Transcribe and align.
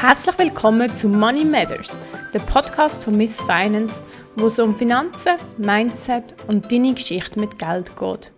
Herzlich 0.00 0.38
willkommen 0.38 0.94
zu 0.94 1.08
Money 1.08 1.44
Matters, 1.44 1.98
der 2.32 2.38
Podcast 2.38 3.02
von 3.02 3.16
Miss 3.16 3.42
Finance, 3.42 4.04
wo 4.36 4.46
es 4.46 4.60
um 4.60 4.76
Finanzen, 4.76 5.34
Mindset 5.56 6.36
und 6.46 6.70
deine 6.70 6.94
Geschichte 6.94 7.40
mit 7.40 7.58
Geld 7.58 7.96
geht. 7.98 8.30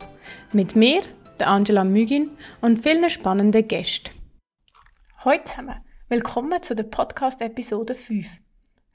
Mit 0.55 0.75
mir, 0.75 1.03
der 1.39 1.49
Angela 1.49 1.85
Mügin 1.85 2.31
und 2.63 2.79
vielen 2.79 3.11
spannenden 3.11 3.69
Gästen. 3.69 4.13
Heute 5.23 5.45
zusammen, 5.45 5.85
willkommen 6.09 6.63
zu 6.63 6.75
der 6.75 6.85
Podcast-Episode 6.85 7.95
5. 7.95 8.27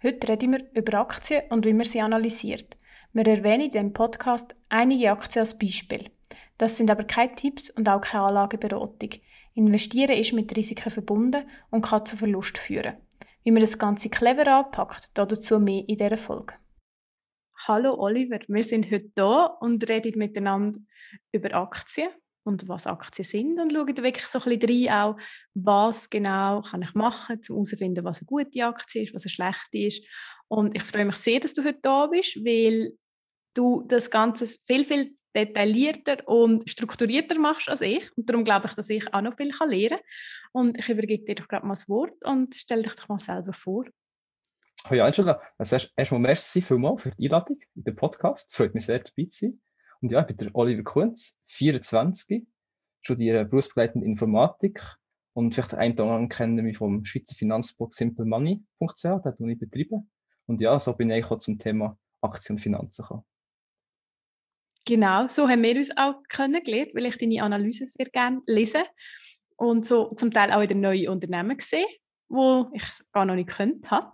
Heute 0.01 0.27
reden 0.27 0.53
wir 0.53 0.63
über 0.73 0.97
Aktien 1.01 1.43
und 1.51 1.65
wie 1.67 1.73
man 1.73 1.85
sie 1.85 2.01
analysiert. 2.01 2.77
Wir 3.13 3.27
erwähnen 3.27 3.65
in 3.65 3.69
diesem 3.69 3.93
Podcast 3.93 4.55
einige 4.69 5.11
Aktien 5.11 5.41
als 5.41 5.55
Beispiel. 5.55 6.09
Das 6.57 6.77
sind 6.77 6.89
aber 6.89 7.03
keine 7.03 7.35
Tipps 7.35 7.69
und 7.69 7.87
auch 7.87 8.01
keine 8.01 8.23
Anlageberatung. 8.23 9.11
Investieren 9.57 10.17
ist 10.17 10.33
mit 10.33 10.55
Risiken 10.57 10.91
verbunden 10.91 11.49
und 11.71 11.81
kann 11.81 12.05
zu 12.05 12.17
Verlust 12.17 12.57
führen. 12.57 12.97
Wie 13.45 13.51
man 13.51 13.61
das 13.61 13.79
Ganze 13.79 14.09
clever 14.09 14.47
anpackt, 14.47 15.11
dazu 15.13 15.59
mehr 15.61 15.87
in 15.87 15.95
dieser 15.95 16.17
Folge. 16.17 16.55
Hallo 17.65 17.93
Oliver, 17.97 18.39
wir 18.49 18.63
sind 18.65 18.91
heute 18.91 19.11
da 19.15 19.45
und 19.45 19.89
reden 19.89 20.19
miteinander 20.19 20.77
über 21.31 21.53
Aktien 21.53 22.09
und 22.43 22.67
was 22.67 22.85
Aktien 22.85 23.23
sind 23.23 23.59
und 23.59 23.71
schauen 23.71 23.97
wirklich 23.97 24.27
so 24.27 24.39
ein 24.39 24.59
bisschen 24.59 24.89
rein, 24.89 25.01
auch, 25.01 25.17
was 25.53 26.09
genau 26.09 26.61
kann 26.61 26.81
ich 26.81 26.93
machen, 26.93 27.39
um 27.47 27.55
herauszufinden, 27.55 28.03
was 28.03 28.19
eine 28.19 28.27
gute 28.27 28.65
Aktie 28.65 29.03
ist, 29.03 29.15
was 29.15 29.23
eine 29.23 29.29
schlechte 29.29 29.77
ist. 29.77 30.05
Und 30.49 30.75
ich 30.75 30.83
freue 30.83 31.05
mich 31.05 31.15
sehr, 31.15 31.39
dass 31.39 31.53
du 31.53 31.63
heute 31.63 31.79
da 31.81 32.07
bist, 32.07 32.35
weil 32.43 32.91
du 33.53 33.85
das 33.87 34.11
Ganze 34.11 34.47
viel, 34.47 34.83
viel 34.83 35.15
detaillierter 35.35 36.27
und 36.27 36.69
strukturierter 36.69 37.37
machst 37.39 37.69
als 37.69 37.81
ich. 37.81 38.01
Und 38.15 38.29
darum 38.29 38.43
glaube 38.43 38.67
ich, 38.67 38.73
dass 38.73 38.89
ich 38.89 39.13
auch 39.13 39.21
noch 39.21 39.35
viel 39.35 39.51
lernen 39.51 39.89
kann. 39.89 39.99
Und 40.51 40.77
ich 40.79 40.89
übergebe 40.89 41.25
dir 41.25 41.35
doch 41.35 41.47
gerade 41.47 41.65
mal 41.65 41.73
das 41.73 41.89
Wort 41.89 42.23
und 42.23 42.55
stell 42.55 42.81
dich 42.81 42.95
doch 42.95 43.09
mal 43.09 43.19
selber 43.19 43.53
vor. 43.53 43.85
Hallo 44.85 45.03
Angela, 45.03 45.41
also 45.57 45.75
erst, 45.75 45.91
erstmal 45.95 46.21
merci 46.21 46.61
vielmals 46.61 47.01
für 47.01 47.11
die 47.11 47.25
Einladung 47.25 47.59
in 47.75 47.83
den 47.83 47.95
Podcast. 47.95 48.55
Freut 48.55 48.75
mich 48.75 48.85
sehr, 48.85 48.99
dabei 48.99 49.29
zu 49.29 49.45
sein. 49.45 49.61
Und 50.01 50.11
ja, 50.11 50.21
ich 50.21 50.27
bin 50.27 50.37
der 50.37 50.55
Oliver 50.55 50.83
Kunz, 50.83 51.37
24, 51.47 52.45
studiere 53.01 53.45
berufsbegleitende 53.45 54.05
Informatik 54.05 54.81
und 55.33 55.53
vielleicht 55.53 55.73
ein 55.73 55.93
oder 55.93 56.11
andere 56.11 56.29
kennen 56.29 56.63
mich 56.63 56.77
vom 56.77 57.03
Schweizer 57.03 57.35
Finanzblog 57.35 57.93
simplemoney.ch, 57.93 59.03
den 59.03 59.49
ich 59.49 59.59
betreibe. 59.59 60.03
Und 60.45 60.61
ja, 60.61 60.79
so 60.79 60.93
bin 60.93 61.09
ich 61.09 61.25
auch 61.25 61.39
zum 61.39 61.57
Thema 61.57 61.97
Aktien 62.21 62.57
und 62.57 62.61
Finanzen 62.61 63.01
gekommen. 63.01 63.23
Genau, 64.85 65.27
so 65.27 65.49
haben 65.49 65.63
wir 65.63 65.75
uns 65.75 65.95
auch 65.97 66.21
kennengelernt, 66.29 66.91
weil 66.93 67.07
ich 67.07 67.17
deine 67.17 67.41
Analyse 67.41 67.87
sehr 67.87 68.05
gerne 68.05 68.41
lese 68.45 68.85
und 69.55 69.83
so 69.83 70.13
zum 70.13 70.29
Teil 70.31 70.51
auch 70.51 70.61
wieder 70.61 70.75
neue 70.75 71.11
Unternehmen 71.11 71.59
sehe, 71.59 71.87
wo 72.29 72.69
ich 72.71 72.83
gar 73.11 73.25
noch 73.25 73.33
nicht 73.33 73.49
könnte 73.49 73.89
habe. 73.89 74.11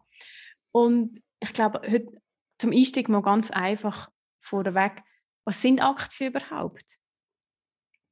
Und 0.72 1.22
ich 1.42 1.52
glaube, 1.52 1.82
heute 1.90 2.08
zum 2.58 2.72
Einstieg 2.72 3.10
mal 3.10 3.22
ganz 3.22 3.52
einfach 3.52 4.10
vorweg, 4.40 5.04
was 5.44 5.62
sind 5.62 5.82
Aktien 5.82 6.30
überhaupt? 6.30 6.98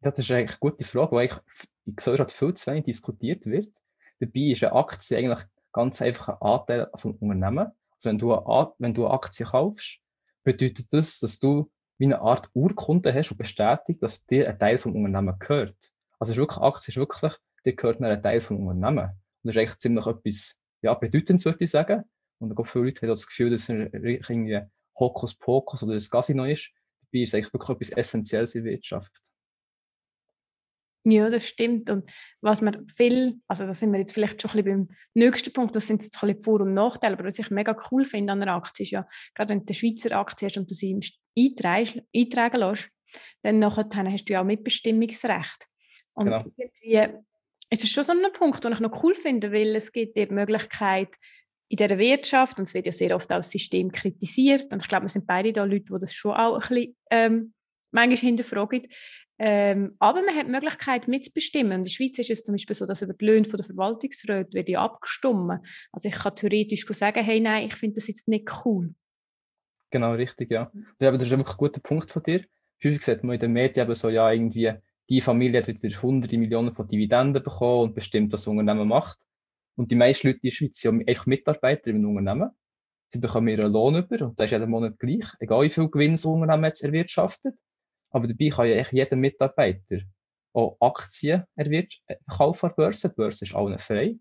Das 0.01 0.17
ist 0.19 0.31
eigentlich 0.31 0.51
eine 0.51 0.59
gute 0.59 0.83
Frage, 0.83 1.15
weil 1.15 1.41
in 1.85 1.95
Gesellschaft 1.95 2.31
viel 2.31 2.53
zu 2.55 2.71
wenig 2.71 2.85
diskutiert 2.85 3.45
wird. 3.45 3.73
Dabei 4.19 4.51
ist 4.51 4.63
eine 4.63 4.73
Aktie 4.73 5.17
eigentlich 5.17 5.45
ganz 5.71 6.01
einfach 6.01 6.27
ein 6.27 6.41
Anteil 6.41 6.89
vom 6.95 7.15
Unternehmen. 7.15 7.71
Also 7.91 8.09
wenn 8.09 8.17
du 8.17 8.33
eine, 8.33 8.73
wenn 8.79 8.93
du 8.93 9.05
eine 9.05 9.13
Aktie 9.13 9.45
kaufst, 9.45 9.99
bedeutet 10.43 10.91
das, 10.91 11.19
dass 11.19 11.39
du 11.39 11.71
wie 11.99 12.05
eine 12.05 12.21
Art 12.21 12.49
Urkunde 12.53 13.13
hast 13.13 13.29
und 13.29 13.37
bestätigt, 13.37 14.01
dass 14.01 14.25
dir 14.25 14.49
ein 14.49 14.57
Teil 14.57 14.77
vom 14.77 14.95
Unternehmen 14.95 15.37
gehört. 15.37 15.75
Also 16.17 16.31
ist 16.31 16.37
wirklich, 16.37 16.59
Aktie 16.59 16.91
ist 16.91 16.97
wirklich, 16.97 17.33
dir 17.65 17.75
gehört 17.75 18.01
ein 18.01 18.23
Teil 18.23 18.41
vom 18.41 18.65
Unternehmen. 18.65 19.09
Und 19.09 19.15
das 19.43 19.55
ist 19.55 19.61
eigentlich 19.61 19.77
ziemlich 19.79 20.07
etwas, 20.07 20.59
ja, 20.81 20.93
bedeutendes, 20.93 21.45
würde 21.45 21.63
ich 21.63 21.71
sagen. 21.71 22.03
Und 22.39 22.57
da 22.57 22.63
viele 22.63 22.85
Leute 22.85 23.01
haben 23.01 23.09
das 23.09 23.27
Gefühl, 23.27 23.51
dass 23.51 23.63
es 23.63 23.69
irgendwie 23.69 24.61
Hokuspokus 24.97 25.83
oder 25.83 25.95
das 25.95 26.09
Casino 26.09 26.45
ist. 26.45 26.71
Dabei 27.01 27.23
ist 27.23 27.29
es 27.29 27.35
eigentlich 27.35 27.53
wirklich 27.53 27.69
etwas 27.69 27.97
Essentielles 27.97 28.55
in 28.55 28.63
der 28.63 28.73
Wirtschaft. 28.73 29.11
Ja, 31.05 31.29
das 31.29 31.47
stimmt. 31.47 31.89
Und 31.89 32.11
was 32.41 32.61
man 32.61 32.85
viel, 32.87 33.39
also 33.47 33.65
da 33.65 33.73
sind 33.73 33.91
wir 33.91 33.99
jetzt 33.99 34.13
vielleicht 34.13 34.41
schon 34.41 34.51
ein 34.51 34.63
bisschen 34.63 34.87
beim 34.87 34.97
nächsten 35.13 35.53
Punkt, 35.53 35.75
das 35.75 35.87
sind 35.87 36.03
jetzt 36.03 36.21
ein 36.21 36.27
bisschen 36.27 36.43
Vor- 36.43 36.61
und 36.61 36.73
Nachteile, 36.73 37.13
aber 37.13 37.25
was 37.25 37.39
ich 37.39 37.49
mega 37.51 37.75
cool 37.91 38.05
finde 38.05 38.33
an 38.33 38.41
einer 38.41 38.55
Aktie 38.55 38.83
ist 38.83 38.91
ja, 38.91 39.07
gerade 39.33 39.49
wenn 39.49 39.59
du 39.59 39.65
eine 39.67 39.73
Schweizer 39.75 40.17
Aktie 40.17 40.47
hast 40.47 40.57
und 40.57 40.69
du 40.69 40.75
sie 40.75 40.99
eintragen, 41.37 42.01
eintragen 42.15 42.57
lässt, 42.57 42.89
dann 43.43 43.59
nachher 43.59 43.87
hast 44.11 44.25
du 44.25 44.33
ja 44.33 44.41
auch 44.41 44.45
Mitbestimmungsrecht. 44.45 45.65
Und 46.13 46.25
genau. 46.25 46.45
irgendwie 46.57 47.17
ist 47.69 47.83
es 47.83 47.89
schon 47.89 48.03
so 48.03 48.11
ein 48.11 48.33
Punkt, 48.33 48.63
den 48.63 48.73
ich 48.73 48.79
noch 48.79 49.03
cool 49.03 49.15
finde, 49.15 49.51
weil 49.51 49.75
es 49.75 49.91
gibt 49.91 50.17
dir 50.17 50.27
die 50.27 50.33
Möglichkeit, 50.33 51.15
in 51.71 51.77
dieser 51.77 51.99
Wirtschaft, 51.99 52.57
und 52.57 52.67
es 52.67 52.73
wird 52.73 52.87
ja 52.87 52.91
sehr 52.91 53.15
oft 53.15 53.31
auch 53.31 53.37
das 53.37 53.51
System 53.51 53.91
kritisiert, 53.91 54.73
und 54.73 54.81
ich 54.81 54.87
glaube, 54.87 55.05
wir 55.05 55.09
sind 55.09 55.27
beide 55.27 55.53
da 55.53 55.63
Leute, 55.63 55.85
die 55.85 55.99
das 55.99 56.13
schon 56.13 56.33
auch 56.33 56.55
ein 56.55 56.59
bisschen 56.67 56.97
ähm, 57.11 57.53
manchmal 57.91 58.17
hinterfragen, 58.17 58.87
ähm, 59.39 59.95
aber 59.99 60.21
man 60.21 60.35
hat 60.35 60.47
die 60.47 60.51
Möglichkeit 60.51 61.07
mitzubestimmen. 61.07 61.71
In 61.71 61.83
der 61.83 61.89
Schweiz 61.89 62.19
ist 62.19 62.29
es 62.29 62.43
zum 62.43 62.53
Beispiel 62.53 62.75
so, 62.75 62.85
dass 62.85 63.01
über 63.01 63.13
die 63.13 63.25
Löhne 63.25 63.47
der 63.47 63.63
Verwaltungsräte 63.63 64.53
wird 64.53 64.75
abgestimmt. 64.75 65.61
Also 65.93 66.09
ich 66.09 66.15
kann 66.15 66.35
theoretisch 66.35 66.85
sagen, 66.87 67.23
hey, 67.23 67.39
nein, 67.39 67.67
ich 67.67 67.75
finde 67.75 67.95
das 67.95 68.07
jetzt 68.09 68.27
nicht 68.27 68.49
cool. 68.65 68.93
Genau, 69.91 70.11
richtig, 70.11 70.51
ja. 70.51 70.69
ja 70.99 71.11
das 71.11 71.23
ist 71.23 71.31
wirklich 71.31 71.49
ein 71.49 71.57
guter 71.57 71.79
Punkt 71.79 72.11
von 72.11 72.21
dir. 72.21 72.43
Häufig 72.83 73.03
sieht 73.03 73.23
man 73.23 73.35
in 73.35 73.39
den 73.39 73.53
Medien 73.53 73.85
eben 73.85 73.95
so, 73.95 74.09
ja, 74.09 74.29
irgendwie, 74.29 74.73
die 75.09 75.21
Familie 75.21 75.61
hat 75.61 75.67
wieder 75.67 76.01
hunderte 76.01 76.37
Millionen 76.37 76.73
von 76.73 76.87
Dividenden 76.87 77.41
bekommen 77.41 77.83
und 77.83 77.95
bestimmt, 77.95 78.33
was 78.33 78.41
das 78.41 78.49
Unternehmen 78.49 78.89
macht. 78.89 79.17
Und 79.75 79.89
die 79.89 79.95
meisten 79.95 80.27
Leute 80.27 80.39
in 80.43 80.49
der 80.49 80.51
Schweiz 80.51 80.79
sind 80.79 81.07
einfach 81.07 81.25
Mitarbeiter 81.25 81.87
im 81.87 82.05
Unternehmen. 82.05 82.51
Sie 83.13 83.19
bekommen 83.19 83.47
ihren 83.47 83.71
Lohn 83.71 83.95
über 83.95 84.25
und 84.25 84.37
das 84.37 84.45
ist 84.47 84.51
jeden 84.51 84.69
Monat 84.69 84.99
gleich, 84.99 85.25
egal 85.39 85.63
wie 85.63 85.69
viel 85.69 85.89
Gewinn 85.89 86.11
das 86.11 86.25
Unternehmen 86.25 86.65
jetzt 86.65 86.83
erwirtschaftet. 86.83 87.55
Aber 88.11 88.27
dabei 88.27 88.49
kann 88.49 88.67
ja 88.67 88.83
jeder 88.91 89.15
Mitarbeiter 89.15 89.99
auch 90.53 90.77
Aktien 90.79 91.45
kaufen 92.27 92.65
an 92.65 92.71
der 92.71 92.83
Börse. 92.83 93.09
Die 93.09 93.15
Börse 93.15 93.45
ist 93.45 93.55
allen 93.55 93.79
frei. 93.79 94.17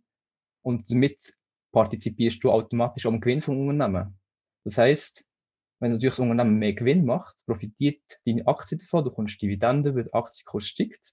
Und 0.63 0.91
damit 0.91 1.35
partizipierst 1.73 2.43
du 2.43 2.51
automatisch 2.51 3.07
am 3.07 3.21
Gewinn 3.21 3.41
vom 3.41 3.69
Unternehmen. 3.69 4.19
Das 4.65 4.79
heißt, 4.79 5.27
wenn 5.81 5.93
natürlich 5.93 6.17
das 6.17 6.21
Unternehmen 6.21 6.59
mehr 6.59 6.73
Gewinn 6.73 7.05
macht, 7.05 7.37
profitiert 7.47 8.03
deine 8.27 8.47
Aktie 8.47 8.79
davon, 8.79 9.05
du 9.05 9.11
kommst 9.11 9.41
Dividenden, 9.41 9.95
weil 9.95 10.05
der 10.05 10.15
Aktienkurs 10.15 10.67
steigt. 10.67 11.13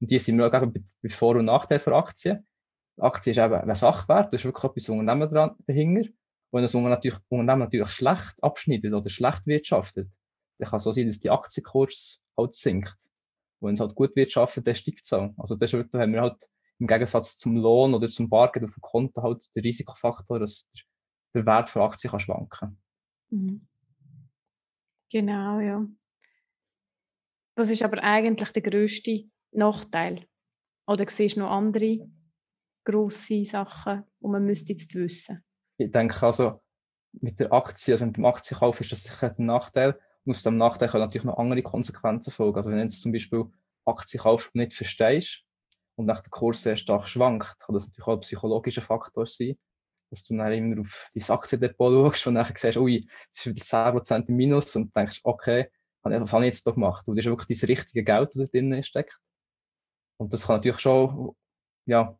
Und 0.00 0.10
die 0.10 0.18
sind 0.18 0.40
auch 0.40 0.50
bei 0.50 1.08
Vor- 1.08 1.36
und 1.36 1.44
Nachteil 1.44 1.78
für 1.78 1.94
Aktien. 1.94 2.46
Die 2.98 3.02
Aktie 3.02 3.30
ist 3.30 3.38
eben 3.38 3.54
ein 3.54 3.76
Sachwert, 3.76 4.32
da 4.32 4.36
ist 4.36 4.44
wirklich 4.44 4.64
etwas 4.64 4.88
Unternehmen 4.88 5.30
dran, 5.30 5.56
dahinter. 5.66 6.10
Und 6.50 6.58
wenn 6.58 6.62
das 6.62 6.74
Unternehmen 6.74 6.96
natürlich, 6.96 7.18
Unternehmen 7.28 7.60
natürlich 7.60 7.90
schlecht 7.90 8.34
abschneidet 8.42 8.92
oder 8.92 9.08
schlecht 9.08 9.46
wirtschaftet, 9.46 10.10
dann 10.58 10.68
kann 10.68 10.76
es 10.78 10.84
so 10.84 10.92
sein, 10.92 11.08
dass 11.08 11.20
die 11.20 11.30
Aktienkurs 11.30 12.22
halt 12.36 12.54
sinkt. 12.54 12.96
Und 13.60 13.68
wenn 13.68 13.74
es 13.74 13.80
halt 13.80 13.94
gut 13.94 14.14
wirtschaftet, 14.16 14.66
dann 14.66 14.74
steigt 14.74 15.02
es 15.04 15.12
auch. 15.12 15.32
Also 15.38 15.56
das 15.56 15.70
da 15.70 16.00
haben 16.00 16.12
wir 16.12 16.22
halt 16.22 16.48
im 16.78 16.86
Gegensatz 16.86 17.36
zum 17.36 17.56
Lohn 17.56 17.94
oder 17.94 18.08
zum 18.08 18.28
Bargeld 18.28 18.64
auf 18.64 18.74
dem 18.74 18.80
Konto 18.80 19.22
halt 19.22 19.48
den 19.54 19.62
Risikofaktor, 19.62 20.40
dass 20.40 20.68
der 21.34 21.46
Wert 21.46 21.70
von 21.70 21.82
Aktien 21.82 22.10
kann 22.10 22.20
schwanken. 22.20 22.82
Mhm. 23.30 23.66
Genau, 25.10 25.60
ja. 25.60 25.86
Das 27.54 27.70
ist 27.70 27.84
aber 27.84 28.02
eigentlich 28.02 28.50
der 28.50 28.62
größte 28.62 29.24
Nachteil. 29.52 30.26
Oder 30.86 31.08
siehst 31.08 31.36
du 31.36 31.40
noch 31.40 31.50
andere 31.50 32.10
grosse 32.84 33.44
Sachen, 33.44 34.04
die 34.20 34.26
man 34.26 34.44
müsste 34.44 34.72
jetzt 34.72 34.94
wissen? 34.94 35.44
Ich 35.76 35.90
denke 35.90 36.26
also, 36.26 36.62
mit 37.12 37.38
der 37.38 37.52
Aktie, 37.52 37.94
also 37.94 38.06
mit 38.06 38.16
dem 38.16 38.24
Aktienkauf 38.24 38.80
ist 38.80 38.92
das 38.92 39.02
sicher 39.02 39.34
ein 39.38 39.46
Nachteil. 39.46 40.00
Aus 40.26 40.42
dem 40.42 40.56
Nachteil 40.56 40.88
können 40.88 41.04
natürlich 41.04 41.24
noch 41.24 41.38
andere 41.38 41.62
Konsequenzen 41.62 42.30
folgen. 42.30 42.56
Also 42.56 42.70
wenn 42.70 42.78
du 42.78 42.84
jetzt 42.84 43.02
zum 43.02 43.12
Beispiel 43.12 43.44
Aktien 43.84 44.22
kaufst 44.22 44.54
und 44.54 44.60
nicht 44.60 44.74
verstehst 44.74 45.42
und 45.96 46.06
nach 46.06 46.20
der 46.20 46.30
Kurs 46.30 46.62
sehr 46.62 46.76
stark 46.76 47.08
schwankt, 47.08 47.58
kann 47.58 47.74
das 47.74 47.88
natürlich 47.88 48.06
auch 48.06 48.14
ein 48.14 48.20
psychologischer 48.20 48.82
Faktor 48.82 49.26
sein, 49.26 49.58
dass 50.10 50.24
du 50.24 50.36
dann 50.36 50.52
immer 50.52 50.82
auf 50.82 51.10
dein 51.14 51.36
Aktiendepot 51.36 52.14
schaust 52.14 52.26
und 52.28 52.34
dann 52.36 52.52
siehst, 52.54 52.76
ui, 52.76 53.08
es 53.32 53.46
ist 53.46 53.46
wieder 53.46 53.64
10% 53.64 54.28
im 54.28 54.36
Minus 54.36 54.76
und 54.76 54.94
denkst, 54.94 55.20
okay, 55.24 55.68
was 56.02 56.32
habe 56.32 56.44
ich 56.44 56.54
jetzt 56.54 56.66
da 56.66 56.72
gemacht? 56.72 57.06
Und 57.06 57.16
das 57.16 57.24
ist 57.24 57.30
wirklich 57.30 57.60
das 57.60 57.68
richtige 57.68 58.04
Geld, 58.04 58.30
das 58.34 58.50
da 58.50 58.58
drin 58.58 58.82
steckt. 58.82 59.16
Und 60.18 60.32
das 60.32 60.46
kann 60.46 60.56
natürlich 60.56 60.80
schon, 60.80 61.34
ja, 61.86 62.16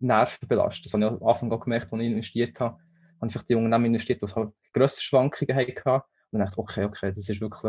Nerven 0.00 0.48
belasten. 0.48 0.82
Das 0.84 0.92
habe 0.92 1.04
ich 1.04 1.10
am 1.10 1.28
Anfang 1.28 1.52
auch 1.52 1.60
gemerkt, 1.60 1.92
als 1.92 2.02
ich 2.02 2.08
investiert 2.08 2.58
habe. 2.60 2.78
Habe 3.20 3.26
ich 3.26 3.32
vielleicht 3.32 3.48
die 3.48 3.54
Unternehmen 3.54 3.86
investiert, 3.86 4.22
die 4.22 4.34
halt 4.34 4.52
grössere 4.72 5.02
Schwankungen 5.02 5.56
hatten 5.56 6.02
und 6.34 6.40
dann 6.40 6.48
dachte 6.48 6.60
okay, 6.60 6.84
okay, 6.84 7.12
das 7.14 7.28
ist 7.28 7.40
wirklich, 7.40 7.62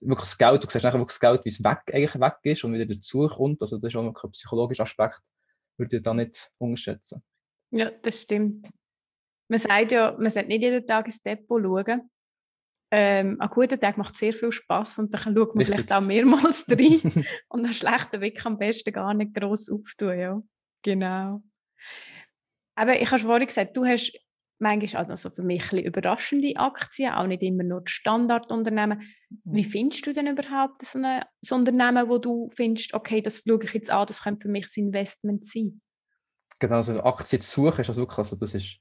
wirklich 0.00 0.18
das 0.20 0.38
Geld. 0.38 0.62
Du 0.62 0.70
siehst 0.70 0.84
nachher 0.84 1.00
wirklich 1.00 1.18
das 1.18 1.20
Geld, 1.20 1.44
wie 1.44 1.48
es 1.48 1.64
weg, 1.64 1.80
eigentlich 1.92 2.14
weg 2.14 2.36
ist 2.44 2.62
und 2.62 2.74
wieder 2.74 2.86
dazukommt. 2.86 3.60
Also 3.60 3.76
das 3.78 3.88
ist 3.88 3.96
auch 3.96 4.04
noch 4.04 4.22
ein 4.22 4.30
psychologischer 4.30 4.84
Aspekt, 4.84 5.20
würde 5.76 5.96
ich 5.96 6.02
da 6.04 6.14
nicht 6.14 6.52
unterschätzen. 6.58 7.24
Ja, 7.72 7.90
das 7.90 8.22
stimmt. 8.22 8.70
Man 9.48 9.58
sagt 9.58 9.90
ja, 9.90 10.12
man 10.12 10.30
sollte 10.30 10.48
nicht 10.48 10.62
jeden 10.62 10.86
Tag 10.86 11.06
ins 11.06 11.20
Depot 11.22 11.60
schauen. 11.60 12.08
Ähm, 12.92 13.40
an 13.40 13.48
guten 13.48 13.80
Tag 13.80 13.96
macht 13.96 14.14
sehr 14.14 14.32
viel 14.32 14.52
Spaß 14.52 15.00
und 15.00 15.12
dann 15.12 15.20
schaut 15.20 15.34
man 15.34 15.58
Richtig. 15.58 15.74
vielleicht 15.74 15.92
auch 15.92 16.00
mehrmals 16.02 16.66
rein 16.70 17.24
und 17.48 17.66
an 17.66 17.72
schlechten 17.74 18.20
Weg 18.20 18.46
am 18.46 18.58
besten 18.58 18.92
gar 18.92 19.12
nicht 19.12 19.34
gross 19.34 19.68
auftun. 19.68 20.18
Ja, 20.18 20.42
genau. 20.82 21.42
Aber 22.76 23.00
ich 23.00 23.10
habe 23.10 23.18
schon 23.18 23.28
vorhin 23.28 23.46
gesagt, 23.48 23.76
du 23.76 23.84
hast 23.84 24.12
manchmal 24.58 25.04
auch 25.04 25.08
noch 25.08 25.16
so 25.16 25.30
für 25.30 25.42
mich 25.42 25.72
ein 25.72 25.78
überraschende 25.78 26.56
Aktien, 26.56 27.12
auch 27.12 27.26
nicht 27.26 27.42
immer 27.42 27.64
nur 27.64 27.80
die 27.82 27.90
Standardunternehmen. 27.90 28.98
Mhm. 28.98 29.54
Wie 29.54 29.64
findest 29.64 30.06
du 30.06 30.12
denn 30.12 30.26
überhaupt 30.26 30.82
so 30.82 30.98
ein 30.98 31.22
so 31.40 31.56
Unternehmen, 31.56 32.08
wo 32.08 32.18
du 32.18 32.48
findest, 32.50 32.94
okay, 32.94 33.20
das 33.20 33.42
schaue 33.46 33.62
ich 33.62 33.72
jetzt 33.72 33.90
an, 33.90 34.06
das 34.06 34.22
könnte 34.22 34.46
für 34.46 34.52
mich 34.52 34.66
ein 34.76 34.86
Investment 34.86 35.46
sein? 35.46 35.80
Genau, 36.60 36.76
also 36.76 37.02
Aktien 37.02 37.42
zu 37.42 37.62
suchen 37.62 37.80
ist 37.80 37.88
also 37.88 38.02
wirklich, 38.02 38.18
also 38.18 38.36
das 38.36 38.54
ist 38.54 38.78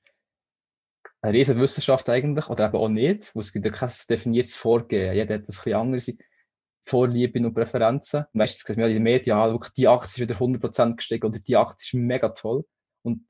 eine 1.22 1.34
riesige 1.34 1.60
Wissenschaft 1.60 2.10
eigentlich, 2.10 2.48
oder 2.50 2.68
eben 2.68 2.78
auch 2.78 2.90
nicht, 2.90 3.34
wo 3.36 3.40
es 3.40 3.54
gibt 3.54 3.66
ja 3.66 3.72
kein 3.72 3.92
definiertes 4.10 4.56
Vorgehen. 4.56 5.16
Jeder 5.16 5.36
hat 5.36 5.42
ein 5.42 5.46
bisschen 5.48 5.74
andere 5.74 6.00
Vorlieben 6.88 7.46
und 7.46 7.54
Präferenzen. 7.54 8.26
Meistens 8.34 8.66
sieht 8.66 8.78
man 8.78 8.88
in 8.88 8.96
den 8.96 9.04
Medien, 9.04 9.38
ja, 9.38 9.60
die 9.78 9.88
Aktie 9.88 10.08
ist 10.08 10.20
wieder 10.20 10.36
100% 10.36 10.96
gestiegen 10.96 11.28
oder 11.28 11.40
die 11.40 11.56
Aktie 11.56 11.86
ist 11.86 11.94
mega 11.94 12.30
toll. 12.30 12.66
Und 13.04 13.26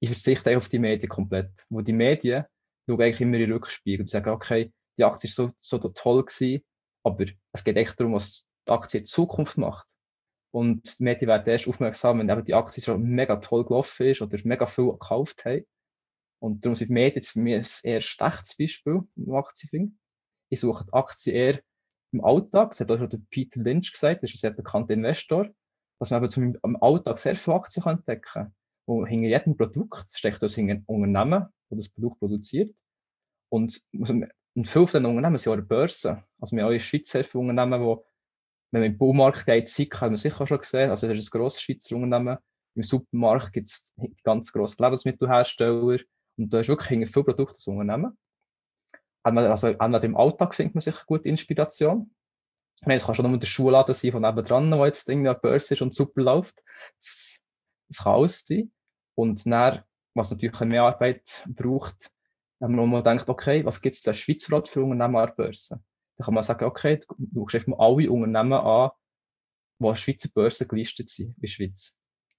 ich 0.00 0.10
verzichte 0.10 0.56
auf 0.56 0.68
die 0.68 0.78
Medien 0.78 1.08
komplett. 1.08 1.50
Wo 1.68 1.82
die 1.82 1.92
Medien 1.92 2.44
schauen 2.88 3.00
eigentlich 3.00 3.20
immer 3.20 3.36
in 3.36 3.52
Rückspiegel 3.52 4.04
und 4.04 4.10
sagen, 4.10 4.30
okay, 4.30 4.72
die 4.98 5.04
Aktie 5.04 5.28
ist 5.28 5.36
so, 5.36 5.52
so 5.60 5.78
toll 5.78 6.24
gewesen, 6.24 6.64
aber 7.04 7.26
es 7.52 7.64
geht 7.64 7.76
echt 7.76 8.00
darum, 8.00 8.14
was 8.14 8.48
die 8.66 8.72
Aktie 8.72 9.00
in 9.00 9.06
Zukunft 9.06 9.58
macht. 9.58 9.86
Und 10.52 10.98
die 10.98 11.04
Medien 11.04 11.28
werden 11.28 11.48
erst 11.48 11.68
aufmerksam, 11.68 12.18
wenn 12.18 12.28
eben 12.28 12.44
die 12.44 12.54
Aktie 12.54 12.82
schon 12.82 13.02
mega 13.02 13.36
toll 13.36 13.64
gelaufen 13.64 14.06
ist 14.06 14.20
oder 14.20 14.38
mega 14.44 14.66
viel 14.66 14.90
gekauft 14.90 15.44
haben. 15.44 15.64
Und 16.40 16.64
darum 16.64 16.74
sind 16.74 16.88
die 16.88 16.94
Medien 16.94 17.22
für 17.22 17.38
mich 17.38 17.54
ein 17.54 17.90
eher 17.90 18.00
schlechtes 18.00 18.56
Beispiel 18.56 19.02
im 19.16 19.34
Aktienfing. 19.34 19.98
Ich 20.48 20.60
suche 20.60 20.86
die 20.86 20.92
Aktie 20.92 21.32
eher 21.32 21.60
im 22.12 22.24
Alltag. 22.24 22.70
Das 22.70 22.80
hat 22.80 22.90
auch 22.90 22.98
schon 22.98 23.26
Peter 23.30 23.60
Lynch 23.60 23.92
gesagt, 23.92 24.22
das 24.22 24.30
ist 24.30 24.36
ein 24.36 24.40
sehr 24.40 24.50
bekannter 24.50 24.94
Investor, 24.94 25.48
dass 26.00 26.10
man 26.10 26.22
eben 26.22 26.30
zum, 26.30 26.58
im 26.62 26.82
Alltag 26.82 27.18
sehr 27.18 27.36
viele 27.36 27.56
Aktien 27.56 27.86
entdecken 27.86 28.22
kann. 28.22 28.54
Und 28.90 29.06
hinter 29.06 29.28
jedem 29.28 29.56
Produkt 29.56 30.08
steckt 30.12 30.42
das 30.42 30.58
ein 30.58 30.82
Unternehmen, 30.86 31.46
das 31.68 31.78
das 31.78 31.88
Produkt 31.90 32.18
produziert. 32.18 32.74
Und, 33.48 33.80
und 33.92 34.66
viele 34.66 34.86
von 34.88 35.06
Unternehmen 35.06 35.38
sind 35.38 35.52
auch 35.52 35.56
an 35.56 35.60
der 35.60 35.76
Börse. 35.76 36.24
Also 36.40 36.56
wir 36.56 36.64
haben 36.64 36.70
auch 36.70 36.72
in 36.72 36.78
der 36.78 36.84
Schweiz 36.84 37.14
Unternehmen, 37.32 37.80
die, 37.80 38.02
wenn 38.72 38.80
man 38.82 38.90
im 38.90 38.98
Baumarkt 38.98 39.46
geht, 39.46 39.68
SICK 39.68 40.00
haben 40.00 40.14
wir 40.14 40.18
sicher 40.18 40.44
schon 40.44 40.58
gesehen. 40.58 40.90
Also 40.90 41.06
das 41.06 41.18
ist 41.18 41.32
ein 41.32 41.38
grosses 41.38 41.62
Schweizer 41.62 41.94
Unternehmen. 41.94 42.38
Im 42.74 42.82
Supermarkt 42.82 43.52
gibt 43.52 43.68
es 43.68 43.94
ganz 44.24 44.52
grosse 44.52 44.82
Lebensmittelhersteller. 44.82 46.00
Und 46.36 46.52
da 46.52 46.58
ist 46.58 46.68
wirklich 46.68 46.88
hinter 46.88 47.06
viele 47.06 47.24
Produkte 47.26 47.54
das 47.58 47.68
Unternehmen. 47.68 48.18
Also 49.22 49.68
entweder 49.68 50.02
im 50.02 50.16
Alltag 50.16 50.52
findet 50.52 50.74
man 50.74 50.82
sicher 50.82 51.04
gute 51.06 51.28
Inspiration. 51.28 52.12
Es 52.86 53.04
kann 53.04 53.14
schon 53.14 53.30
nur 53.30 53.38
der 53.38 53.46
Schuhladen 53.46 53.94
sein 53.94 54.10
von 54.10 54.22
nebenan, 54.22 54.72
der 54.72 54.86
jetzt 54.86 55.08
irgendwie 55.08 55.28
an 55.28 55.34
der 55.34 55.40
Börse 55.40 55.74
ist 55.74 55.82
und 55.82 55.94
super 55.94 56.22
läuft. 56.22 56.60
Das, 56.96 57.40
das 57.88 57.98
kann 57.98 58.14
alles 58.14 58.44
sein. 58.44 58.72
Und 59.20 59.44
dann, 59.44 59.82
was 60.14 60.30
natürlich 60.30 60.58
mehr 60.60 60.84
Arbeit 60.84 61.46
braucht, 61.46 62.10
wenn 62.58 62.74
man 62.74 62.88
mal 62.88 63.02
denkt, 63.02 63.28
okay, 63.28 63.62
was 63.66 63.82
gibt 63.82 63.96
es 63.96 64.02
da 64.02 64.14
Schweizer 64.14 64.64
für 64.64 64.82
Unternehmen 64.82 65.16
an 65.16 65.26
der 65.26 65.34
Börse? 65.34 65.82
Dann 66.16 66.24
kann 66.24 66.32
man 66.32 66.42
sagen, 66.42 66.64
okay, 66.64 67.00
du 67.18 67.46
schaust 67.46 67.68
mal 67.68 67.78
alle 67.78 68.10
Unternehmen 68.10 68.54
an, 68.54 68.90
die 69.78 69.86
an 69.86 69.96
Schweizer 69.96 70.30
Börse 70.32 70.66
gelistet 70.66 71.10
sind, 71.10 71.34
in 71.36 71.40
der 71.42 71.48
Schweiz. 71.48 71.94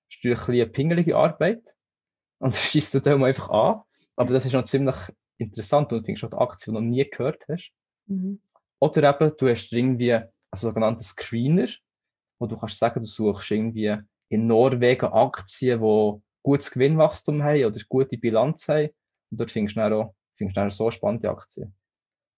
Das 0.09 0.17
ist 0.17 0.23
natürlich 0.23 0.47
ein 0.47 0.53
eine 0.53 0.67
pingelige 0.67 1.15
Arbeit. 1.15 1.75
Und 2.39 2.55
das 2.55 2.63
schießt 2.63 2.95
du 2.95 2.99
dann 2.99 3.23
einfach 3.23 3.49
an. 3.51 3.81
Aber 4.15 4.33
das 4.33 4.45
ist 4.45 4.53
noch 4.53 4.65
ziemlich 4.65 4.95
interessant 5.37 5.91
und 5.91 5.99
du 5.99 6.05
findest 6.05 6.23
auch 6.25 6.29
die 6.29 6.37
Aktie, 6.37 6.65
die 6.65 6.75
du 6.75 6.81
noch 6.81 6.81
nie 6.81 7.07
gehört 7.07 7.45
hast. 7.47 7.71
Mhm. 8.07 8.41
Oder 8.79 9.15
eben, 9.15 9.37
du 9.37 9.47
hast 9.47 9.71
irgendwie 9.71 10.13
einen 10.13 10.31
sogenannten 10.55 11.03
Screener, 11.03 11.67
wo 12.39 12.47
du 12.47 12.57
kannst 12.57 12.79
sagen, 12.79 13.01
du 13.01 13.07
suchst 13.07 13.51
irgendwie 13.51 13.95
in 14.29 14.47
Norwegen 14.47 15.05
Aktien, 15.05 15.79
die 15.79 16.21
gutes 16.43 16.71
Gewinnwachstum 16.71 17.43
haben 17.43 17.65
oder 17.65 17.79
gute 17.87 18.17
Bilanz 18.17 18.67
haben. 18.67 18.89
Und 19.29 19.39
dort 19.39 19.51
findest 19.51 19.77
du 19.77 19.81
dann 19.81 19.93
auch, 19.93 20.15
findest 20.37 20.57
du 20.57 20.61
dann 20.61 20.71
so 20.71 20.91
spannende 20.91 21.29
Aktien. 21.29 21.75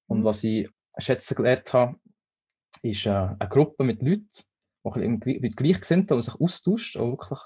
Und 0.07 0.19
mhm. 0.19 0.23
was 0.23 0.43
ich 0.43 0.69
schätzen 0.97 1.35
gelernt 1.35 1.73
habe, 1.73 1.99
ist 2.81 3.05
äh, 3.05 3.09
eine 3.09 3.49
Gruppe 3.49 3.83
mit 3.83 4.01
Leuten, 4.01 4.27
die 4.85 5.39
mit 5.39 5.55
Gleichgesinnten 5.55 6.15
und 6.15 6.23
sich 6.23 6.35
austauscht, 6.35 6.97
auch 6.97 7.11
wirklich. 7.11 7.39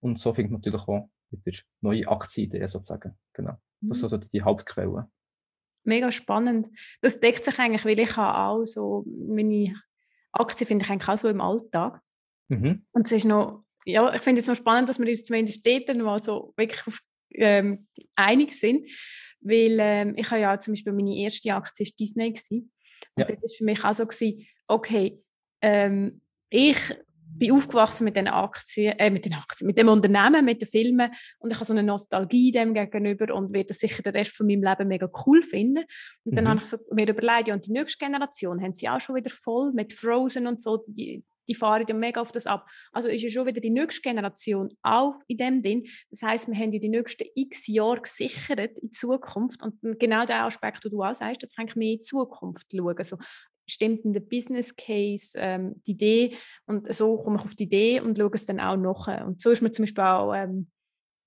Und 0.00 0.18
so 0.18 0.34
findet 0.34 0.52
man 0.52 0.60
natürlich 0.60 0.86
auch 0.88 1.08
wieder 1.30 1.58
neue 1.80 2.08
Aktienideen 2.08 2.68
sozusagen. 2.68 3.18
Genau. 3.32 3.58
Das 3.80 3.98
sind 4.00 4.10
mhm. 4.10 4.14
also 4.14 4.30
die 4.32 4.42
Hauptquellen. 4.42 5.06
Mega 5.84 6.12
spannend. 6.12 6.68
Das 7.00 7.18
deckt 7.18 7.44
sich 7.44 7.58
eigentlich, 7.58 7.84
weil 7.84 7.98
ich 7.98 8.16
auch 8.16 8.64
so, 8.64 9.04
meine 9.06 9.74
Aktien 10.30 10.68
finde 10.68 10.84
ich 10.84 10.90
eigentlich 10.90 11.08
auch 11.08 11.18
so 11.18 11.28
im 11.28 11.40
Alltag. 11.40 12.00
Mhm. 12.48 12.86
Und 12.92 13.06
es 13.06 13.12
ist 13.12 13.24
noch, 13.24 13.64
ja, 13.84 14.14
ich 14.14 14.22
finde 14.22 14.40
es 14.40 14.46
noch 14.46 14.56
spannend, 14.56 14.88
dass 14.88 14.98
wir 14.98 15.08
uns 15.08 15.24
zumindest 15.24 15.66
dort 15.66 15.96
mal 15.96 16.18
so 16.18 16.52
wirklich 16.56 16.86
auf, 16.86 17.00
ähm, 17.34 17.86
einig 18.14 18.52
sind, 18.52 18.88
weil 19.40 19.76
ähm, 19.80 20.14
ich 20.16 20.30
habe 20.30 20.40
ja 20.40 20.58
zum 20.58 20.72
Beispiel 20.72 20.92
meine 20.92 21.16
erste 21.16 21.54
Aktie 21.54 21.84
ist 21.84 21.98
Disney 21.98 22.32
gewesen. 22.32 22.72
und 23.14 23.20
ja. 23.20 23.24
das 23.24 23.36
war 23.36 23.56
für 23.56 23.64
mich 23.64 23.84
auch 23.84 23.94
so 23.94 24.06
gewesen, 24.06 24.46
okay, 24.68 25.18
ähm, 25.60 26.20
ich 26.50 26.78
bin 27.34 27.52
aufgewachsen 27.52 28.04
mit 28.04 28.16
den 28.16 28.28
Aktien, 28.28 28.98
äh, 28.98 29.10
mit 29.10 29.24
den 29.24 29.34
Aktien, 29.34 29.66
mit 29.66 29.78
dem 29.78 29.88
Unternehmen, 29.88 30.44
mit 30.44 30.60
den 30.60 30.68
Filmen 30.68 31.10
und 31.38 31.50
ich 31.50 31.56
habe 31.56 31.64
so 31.64 31.72
eine 31.72 31.82
Nostalgie 31.82 32.52
dem 32.52 32.74
gegenüber 32.74 33.34
und 33.34 33.52
werde 33.52 33.68
das 33.68 33.78
sicher 33.78 34.02
den 34.02 34.12
Rest 34.12 34.32
von 34.36 34.46
meinem 34.46 34.62
Leben 34.62 34.88
mega 34.88 35.08
cool 35.26 35.42
finden. 35.42 35.84
Und 36.24 36.36
dann 36.36 36.44
mhm. 36.44 36.48
habe 36.48 36.60
ich 36.62 36.66
so 36.66 36.76
mir 36.92 37.08
überlegt, 37.08 37.48
ja, 37.48 37.54
und 37.54 37.66
die 37.66 37.72
nächste 37.72 38.04
Generation 38.04 38.62
haben 38.62 38.74
sie 38.74 38.88
auch 38.88 39.00
schon 39.00 39.16
wieder 39.16 39.30
voll 39.30 39.72
mit 39.72 39.92
Frozen 39.92 40.46
und 40.46 40.60
so, 40.60 40.84
die, 40.86 41.24
die 41.48 41.54
fahren 41.54 41.84
ja 41.88 41.94
mega 41.94 42.20
auf 42.20 42.32
das 42.32 42.46
ab. 42.46 42.68
Also 42.92 43.08
ist 43.08 43.22
ja 43.22 43.30
schon 43.30 43.46
wieder 43.46 43.60
die 43.60 43.70
nächste 43.70 44.02
Generation 44.02 44.68
auf 44.82 45.16
in 45.28 45.38
dem 45.38 45.62
Ding. 45.62 45.86
Das 46.10 46.22
heißt, 46.22 46.48
wir 46.48 46.54
haben 46.54 46.72
ja 46.72 46.80
die 46.80 46.88
nächsten 46.88 47.24
x 47.34 47.66
Jahre 47.66 48.00
gesichert 48.00 48.78
in 48.78 48.92
Zukunft 48.92 49.62
und 49.62 49.80
genau 49.98 50.24
der 50.24 50.44
Aspekt, 50.44 50.84
den 50.84 50.90
du 50.90 51.02
auch 51.02 51.14
sagst, 51.14 51.42
das 51.42 51.54
kann 51.54 51.68
ich 51.68 51.76
mehr 51.76 51.94
in 51.94 52.00
Zukunft 52.00 52.66
schauen. 52.72 52.96
Also, 52.96 53.16
stimmt 53.66 54.04
in 54.04 54.12
der 54.12 54.20
Business 54.20 54.74
Case 54.76 55.36
ähm, 55.36 55.80
die 55.86 55.92
Idee 55.92 56.36
und 56.66 56.92
so 56.92 57.16
komme 57.16 57.36
ich 57.38 57.44
auf 57.44 57.54
die 57.54 57.64
Idee 57.64 58.00
und 58.00 58.18
schaue 58.18 58.30
es 58.34 58.44
dann 58.44 58.60
auch 58.60 58.76
nach. 58.76 59.24
Und 59.24 59.40
so 59.40 59.50
ist 59.50 59.62
mir 59.62 59.72
zum 59.72 59.84
Beispiel 59.84 60.04
auch, 60.04 60.34
ähm, 60.34 60.68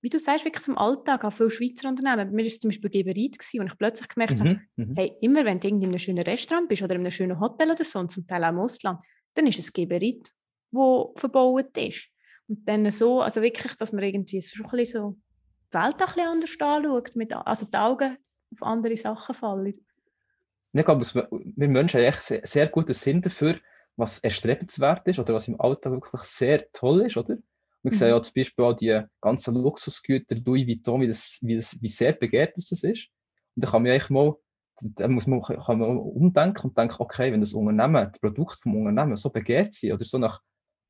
wie 0.02 0.10
du 0.10 0.18
sagst, 0.18 0.44
wirklich 0.44 0.68
im 0.68 0.78
Alltag, 0.78 1.24
auch 1.24 1.32
viele 1.32 1.50
Schweizer 1.50 1.88
Unternehmen. 1.88 2.28
Bei 2.28 2.36
mir 2.36 2.42
war 2.42 2.46
es 2.46 2.58
zum 2.58 2.68
Beispiel 2.68 2.90
Geberit, 2.90 3.36
wo 3.38 3.62
ich 3.62 3.78
plötzlich 3.78 4.08
gemerkt 4.08 4.38
mhm, 4.38 4.48
habe, 4.48 4.60
mhm. 4.76 4.94
hey, 4.96 5.12
immer 5.20 5.44
wenn 5.44 5.58
du 5.58 5.68
in 5.68 5.82
einem 5.82 5.98
schönen 5.98 6.24
Restaurant 6.24 6.68
bist 6.68 6.82
oder 6.82 6.94
in 6.94 7.00
einem 7.00 7.10
schönen 7.10 7.40
Hotel 7.40 7.70
oder 7.70 7.84
so, 7.84 7.98
und 7.98 8.12
zum 8.12 8.26
Teil 8.26 8.44
auch 8.44 8.50
im 8.50 8.58
Ausland, 8.58 9.00
dann 9.36 9.46
ist 9.46 9.58
es 9.58 9.72
Geberit, 9.72 10.32
wo 10.70 11.14
verbaut 11.16 11.76
ist. 11.76 12.08
Und 12.48 12.66
dann 12.68 12.90
so, 12.90 13.20
also 13.20 13.42
wirklich, 13.42 13.76
dass 13.76 13.92
man 13.92 14.04
irgendwie 14.04 14.40
so, 14.40 14.62
ein 14.62 14.70
bisschen 14.70 15.02
so 15.02 15.16
die 15.72 15.78
Welt 15.78 16.00
ein 16.00 16.06
bisschen 16.06 16.28
anders 16.28 16.56
anschaut, 16.60 17.16
mit, 17.16 17.32
also 17.32 17.66
die 17.66 17.76
Augen 17.76 18.16
auf 18.52 18.62
andere 18.62 18.96
Sachen 18.96 19.34
fallen. 19.34 19.74
Ich 20.72 20.84
glaube, 20.84 21.04
wir 21.30 21.68
Menschen 21.68 21.98
haben 21.98 22.06
echt 22.06 22.22
sehr, 22.22 22.40
sehr 22.44 22.66
guten 22.68 22.92
Sinn 22.92 23.22
dafür, 23.22 23.58
was 23.96 24.18
erstrebenswert 24.18 25.06
ist 25.08 25.18
oder 25.18 25.34
was 25.34 25.48
im 25.48 25.60
Alltag 25.60 25.92
wirklich 25.92 26.22
sehr 26.22 26.70
toll 26.72 27.06
ist, 27.06 27.16
oder? 27.16 27.38
Wir 27.82 27.92
mhm. 27.92 27.98
sehen 27.98 28.08
ja 28.08 28.22
zum 28.22 28.34
Beispiel 28.34 28.64
auch 28.64 28.74
die 28.74 29.00
ganzen 29.20 29.54
Luxusgüter, 29.54 30.34
Louis 30.44 30.66
Vuitton, 30.66 31.00
wie, 31.00 31.06
das, 31.06 31.38
wie, 31.42 31.56
das, 31.56 31.80
wie 31.80 31.88
sehr 31.88 32.12
begehrt 32.12 32.56
das 32.56 32.72
ist. 32.72 33.08
Und 33.54 33.64
da 33.64 33.70
kann 33.70 33.82
man 33.82 33.92
eigentlich 33.92 34.10
mal, 34.10 34.34
da 34.80 35.08
muss 35.08 35.26
man, 35.26 35.42
kann 35.42 35.78
man 35.78 35.96
umdenken 35.96 36.68
und 36.68 36.78
denken, 36.78 36.96
okay, 36.98 37.32
wenn 37.32 37.40
das 37.40 37.54
Unternehmen, 37.54 38.10
das 38.10 38.20
Produkt 38.20 38.60
vom 38.62 38.76
Unternehmen 38.76 39.16
so 39.16 39.30
begehrt 39.30 39.74
sind 39.74 39.92
oder 39.92 40.04
so 40.04 40.18
nach 40.18 40.40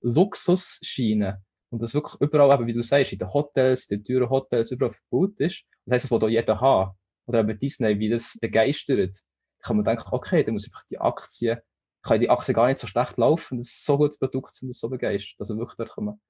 Luxus 0.00 0.80
scheinen 0.82 1.36
und 1.70 1.82
das 1.82 1.94
wirklich 1.94 2.20
überall, 2.20 2.54
eben, 2.54 2.66
wie 2.66 2.72
du 2.72 2.82
sagst, 2.82 3.12
in 3.12 3.18
den 3.18 3.32
Hotels, 3.32 3.88
in 3.88 3.98
den 3.98 4.04
teuren 4.04 4.30
Hotels, 4.30 4.70
überall 4.70 4.94
verbaut 4.94 5.38
ist, 5.38 5.64
das 5.84 5.92
heisst, 5.92 6.04
das 6.04 6.10
will 6.10 6.18
da 6.18 6.28
jeder 6.28 6.60
haben. 6.60 6.92
Oder 7.26 7.40
eben 7.40 7.58
Disney, 7.58 7.98
wie 7.98 8.08
das 8.08 8.38
begeistert 8.40 9.20
kann 9.66 9.76
man 9.76 9.84
denken, 9.84 10.08
okay, 10.12 10.44
dann 10.44 10.54
muss 10.54 10.66
einfach 10.66 10.84
die 10.90 10.98
Aktie, 10.98 11.62
kann 12.02 12.20
die 12.20 12.30
Aktie 12.30 12.54
gar 12.54 12.68
nicht 12.68 12.78
so 12.78 12.86
schlecht 12.86 13.16
laufen, 13.16 13.58
das 13.58 13.68
ist 13.68 13.84
so 13.84 13.98
gute 13.98 14.16
Produkte 14.16 14.56
sind, 14.56 14.68
das 14.68 14.78
so 14.78 14.88
begeistert. 14.88 15.40
Also 15.40 15.58
wirklich, 15.58 15.76
da 15.76 15.92
kann 15.92 16.04
man 16.04 16.20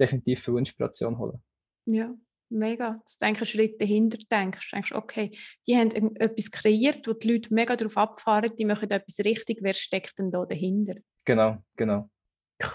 definitiv 0.00 0.42
viel 0.42 0.56
Inspiration 0.56 1.18
holen. 1.18 1.42
Ja, 1.84 2.14
mega. 2.48 3.00
Dass 3.04 3.18
du 3.18 3.26
einen 3.26 3.44
Schritt 3.44 3.80
dahinter 3.80 4.18
denkst. 4.30 4.70
Du 4.70 4.76
denkst, 4.76 4.92
okay, 4.92 5.36
die 5.66 5.76
haben 5.76 6.16
etwas 6.16 6.50
kreiert, 6.50 7.06
wo 7.06 7.12
die 7.12 7.32
Leute 7.32 7.52
mega 7.52 7.76
darauf 7.76 7.96
abfahren, 7.96 8.54
die 8.56 8.64
machen 8.64 8.90
etwas 8.90 9.18
richtig, 9.24 9.58
wer 9.62 9.74
steckt 9.74 10.18
denn 10.18 10.30
da 10.30 10.44
dahinter? 10.44 10.94
Genau, 11.24 11.58
genau. 11.76 12.10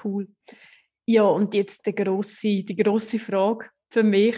Cool. 0.04 0.28
Ja, 1.06 1.24
und 1.24 1.54
jetzt 1.54 1.86
die 1.86 1.96
grosse, 1.96 2.64
die 2.64 2.76
grosse 2.76 3.20
Frage 3.20 3.70
für 3.92 4.04
mich. 4.04 4.36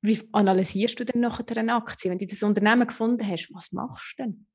Wie 0.00 0.20
analysierst 0.32 1.00
du 1.00 1.04
denn 1.04 1.22
nachher 1.22 1.44
eine 1.56 1.74
Aktie? 1.74 2.10
Wenn 2.10 2.18
du 2.18 2.26
das 2.26 2.42
Unternehmen 2.42 2.86
gefunden 2.86 3.26
hast, 3.26 3.52
was 3.52 3.72
machst 3.72 4.14
du 4.18 4.22
denn? 4.22 4.46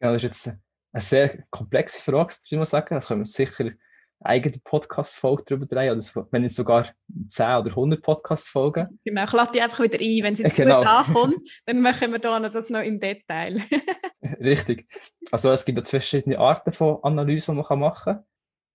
Ja, 0.00 0.12
das 0.12 0.22
ist 0.22 0.28
jetzt 0.28 0.58
eine 0.92 1.00
sehr 1.00 1.44
komplexe 1.50 2.00
Frage, 2.00 2.34
muss 2.34 2.40
ich 2.44 2.58
mal 2.58 2.64
sagen. 2.64 2.94
Da 2.94 3.00
können 3.00 3.22
wir 3.22 3.26
sicher 3.26 3.72
eigene 4.20 4.58
Podcast-Folge 4.64 5.44
darüber 5.46 5.66
drehen, 5.66 5.98
oder 5.98 6.28
wenn 6.30 6.42
nicht 6.42 6.56
sogar 6.56 6.90
10 7.28 7.46
oder 7.46 7.70
100 7.70 8.02
Podcast-Folgen. 8.02 8.98
Genau, 9.04 9.24
ich 9.24 9.32
lade 9.32 9.50
die 9.54 9.62
einfach 9.62 9.80
wieder 9.82 9.98
ein. 9.98 10.22
Wenn 10.22 10.32
es 10.32 10.38
jetzt 10.40 10.56
genau. 10.56 10.78
gut 10.78 10.86
ankommt, 10.86 11.62
dann 11.66 11.80
machen 11.80 12.12
wir 12.12 12.18
da 12.18 12.40
das 12.48 12.70
noch 12.70 12.82
im 12.82 12.98
Detail. 12.98 13.60
Richtig. 14.40 14.88
Also 15.30 15.52
es 15.52 15.64
gibt 15.64 15.78
ja 15.78 15.84
zwei 15.84 16.00
verschiedene 16.00 16.38
Arten 16.38 16.72
von 16.72 17.02
Analyse, 17.02 17.52
die 17.52 17.62
man 17.62 17.78
machen 17.78 18.14
kann. 18.14 18.24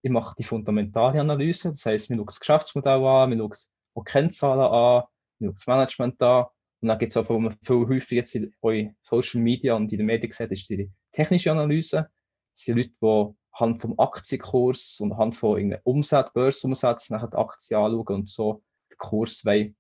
Ich 0.01 0.12
mache 0.12 0.35
die 0.38 0.43
fundamentale 0.43 1.19
Analyse, 1.21 1.69
das 1.69 1.85
heisst, 1.85 2.09
wir 2.09 2.17
schauen 2.17 2.25
das 2.25 2.39
Geschäftsmodell 2.39 3.05
an, 3.05 3.29
wir 3.31 3.38
schauen 3.38 3.53
auch 3.95 4.03
Kennzahlen 4.03 4.59
an, 4.59 5.03
ich 5.39 5.45
schaue 5.45 5.53
das 5.53 5.67
Management 5.67 6.21
an 6.21 6.45
und 6.81 6.89
dann 6.89 7.00
gibt 7.00 7.13
es 7.13 7.17
auch, 7.17 7.29
wo 7.29 7.39
man 7.39 7.57
viel 7.63 7.88
häufig 7.88 8.12
jetzt 8.12 8.35
in 8.35 8.53
Social 9.01 9.39
Media 9.39 9.75
und 9.75 9.89
in 9.93 10.00
den 10.00 10.05
Medien 10.05 10.33
sieht, 10.33 10.51
ist 10.51 10.69
die 10.69 10.91
technische 11.13 11.51
Analyse. 11.51 12.09
Das 12.53 12.65
sind 12.65 12.75
Leute, 12.77 12.89
die 13.01 13.42
anhand 13.53 13.81
vom 13.81 14.00
Aktienkurs 14.00 15.00
und 15.00 15.13
anhand 15.13 15.36
von 15.36 15.57
irgendeinem 15.57 15.81
Umsatz, 15.83 16.33
Börsenumsatz 16.33 17.10
nachher 17.10 17.27
die 17.27 17.38
Aktie 17.38 17.77
anschauen 17.77 18.15
und 18.15 18.29
so 18.29 18.63
den 18.91 18.98
Kurs 18.98 19.45
wollen, 19.45 19.75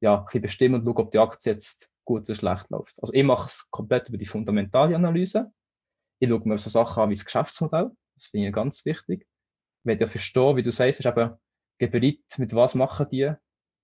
ja, 0.00 0.24
ein 0.32 0.42
bestimmen 0.42 0.76
und 0.76 0.84
schauen, 0.86 1.06
ob 1.06 1.10
die 1.10 1.18
Aktie 1.18 1.52
jetzt 1.52 1.90
gut 2.04 2.22
oder 2.22 2.34
schlecht 2.34 2.70
läuft. 2.70 3.00
Also 3.00 3.12
ich 3.12 3.24
mache 3.24 3.48
es 3.48 3.68
komplett 3.70 4.08
über 4.08 4.18
die 4.18 4.26
fundamentale 4.26 4.94
Analyse. 4.94 5.52
Ich 6.20 6.28
schaue 6.28 6.48
mir 6.48 6.58
so 6.58 6.70
Sachen 6.70 7.02
an 7.02 7.10
wie 7.10 7.14
das 7.14 7.24
Geschäftsmodell. 7.24 7.90
Das 8.14 8.26
finde 8.26 8.48
ich 8.48 8.54
ganz 8.54 8.84
wichtig. 8.84 9.26
Ich 9.84 10.00
ja 10.00 10.06
verstehe, 10.06 10.56
wie 10.56 10.62
du 10.62 10.72
sagst, 10.72 11.00
ist 11.00 11.06
eben 11.06 11.34
Geberit, 11.78 12.24
mit 12.38 12.54
was 12.54 12.74
machen 12.74 13.06
die 13.10 13.32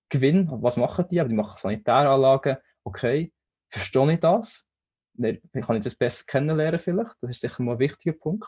Gewinn, 0.09 0.49
was 0.51 0.77
machen 0.77 1.05
die, 1.09 1.19
aber 1.19 1.29
die 1.29 1.35
machen 1.35 1.57
Sanitäranlagen, 1.57 2.57
okay, 2.83 3.33
verstehe 3.69 4.13
ich 4.13 4.19
das? 4.19 4.65
Wie 5.13 5.39
kann 5.61 5.77
ich 5.77 5.83
das 5.83 5.95
besser 5.95 6.25
kennenlernen 6.27 6.79
vielleicht? 6.79 7.15
Das 7.21 7.31
ist 7.31 7.41
sicher 7.41 7.63
mal 7.63 7.73
ein 7.73 7.79
wichtiger 7.79 8.13
Punkt. 8.13 8.45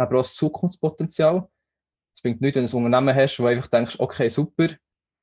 Aber 0.00 0.16
auch 0.16 0.22
das 0.22 0.34
Zukunftspotenzial. 0.34 1.48
Es 2.16 2.22
bringt 2.22 2.40
nichts, 2.40 2.56
wenn 2.56 2.64
du 2.64 2.70
ein 2.70 2.84
Unternehmen 2.84 3.14
hast, 3.14 3.38
wo 3.38 3.42
du 3.42 3.48
einfach 3.50 3.68
denkst, 3.68 3.96
okay, 3.98 4.28
super, 4.28 4.68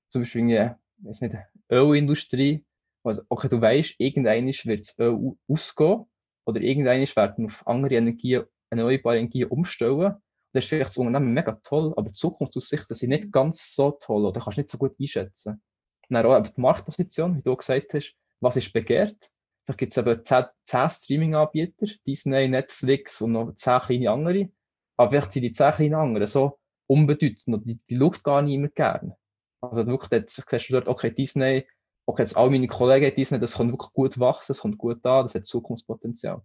zum 0.10 0.22
Beispiel 0.22 0.42
in, 0.42 0.76
nicht, 1.04 1.36
Ölindustrie, 1.72 2.64
also, 3.04 3.22
okay, 3.30 3.48
du 3.50 3.60
weißt, 3.60 3.96
irgendwann 3.98 4.46
wird 4.46 4.82
das 4.82 5.00
Öl 5.00 5.36
ausgehen 5.48 6.06
oder 6.46 6.62
irgendwann 6.62 7.00
werden 7.00 7.46
auf 7.48 7.66
andere 7.66 7.96
Energien, 7.96 8.44
erneuerbare 8.70 9.18
Energien 9.18 9.48
umstellen 9.50 10.16
das 10.54 10.64
ist 10.64 10.70
vielleicht 10.70 10.90
das 10.90 10.98
Unternehmen 10.98 11.34
mega 11.34 11.60
toll, 11.64 11.94
aber 11.96 12.10
die 12.10 12.14
Zukunftsaussichten 12.14 12.96
sind 12.96 13.10
nicht 13.10 13.32
ganz 13.32 13.76
so 13.76 13.92
toll 13.92 14.26
oder 14.26 14.42
kannst 14.42 14.58
nicht 14.58 14.72
so 14.72 14.78
gut 14.78 14.96
einschätzen. 15.00 15.62
Dann 16.10 16.26
auch 16.26 16.42
die 16.42 16.62
Marktposition, 16.62 17.38
wie 17.38 17.42
du 17.42 17.56
gesagt 17.56 17.94
hast, 17.94 18.16
was 18.40 18.56
ist 18.56 18.74
begehrt? 18.74 19.30
Vielleicht 19.66 19.80
gibt 19.80 19.92
es 19.92 19.98
eben 19.98 20.24
10, 20.24 20.46
10 20.66 20.90
Streaming-Anbieter, 20.90 21.88
Disney, 22.08 22.48
Netflix 22.48 23.22
und 23.22 23.34
noch 23.34 23.54
10 23.54 23.82
kleine 23.82 24.12
andere. 24.12 24.50
Aber 24.98 25.12
vielleicht 25.12 25.32
sind 25.32 25.44
die 25.44 25.52
10 25.52 25.74
kleinen 25.74 25.96
anderen 25.96 26.28
so 26.28 26.60
unbedeutend 26.88 27.48
und 27.48 27.66
die, 27.66 27.80
die 27.90 27.98
schaut 27.98 28.24
gar 28.24 28.42
niemand 28.42 28.76
gern. 28.76 29.14
Also 29.62 29.86
wirklich, 29.88 30.10
dort 30.10 30.30
siehst 30.30 30.70
du 30.70 30.74
dort, 30.74 30.88
okay, 30.88 31.12
Disney, 31.12 31.68
okay, 32.06 32.24
jetzt 32.24 32.38
all 32.38 32.50
meine 32.50 32.68
Kollegen 32.68 33.16
Disney, 33.16 33.40
das 33.40 33.56
kann 33.56 33.72
wirklich 33.72 33.94
gut 33.94 34.20
wachsen, 34.20 34.54
das 34.54 34.62
kommt 34.62 34.78
gut 34.78 35.06
an, 35.06 35.26
das 35.26 35.36
hat 35.36 35.46
Zukunftspotenzial. 35.46 36.42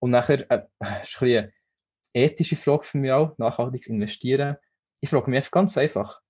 Und 0.00 0.10
nachher, 0.10 0.50
äh, 0.50 0.66
ist 1.02 1.20
ein 1.20 1.28
bisschen 1.28 1.52
ethische 2.12 2.56
Frage 2.56 2.84
für 2.84 2.98
mich 2.98 3.12
auch, 3.12 3.36
nachhaltiges 3.38 3.88
Investieren. 3.88 4.56
Ich 5.00 5.10
frage 5.10 5.30
mich 5.30 5.50
ganz 5.50 5.76
einfach, 5.76 6.20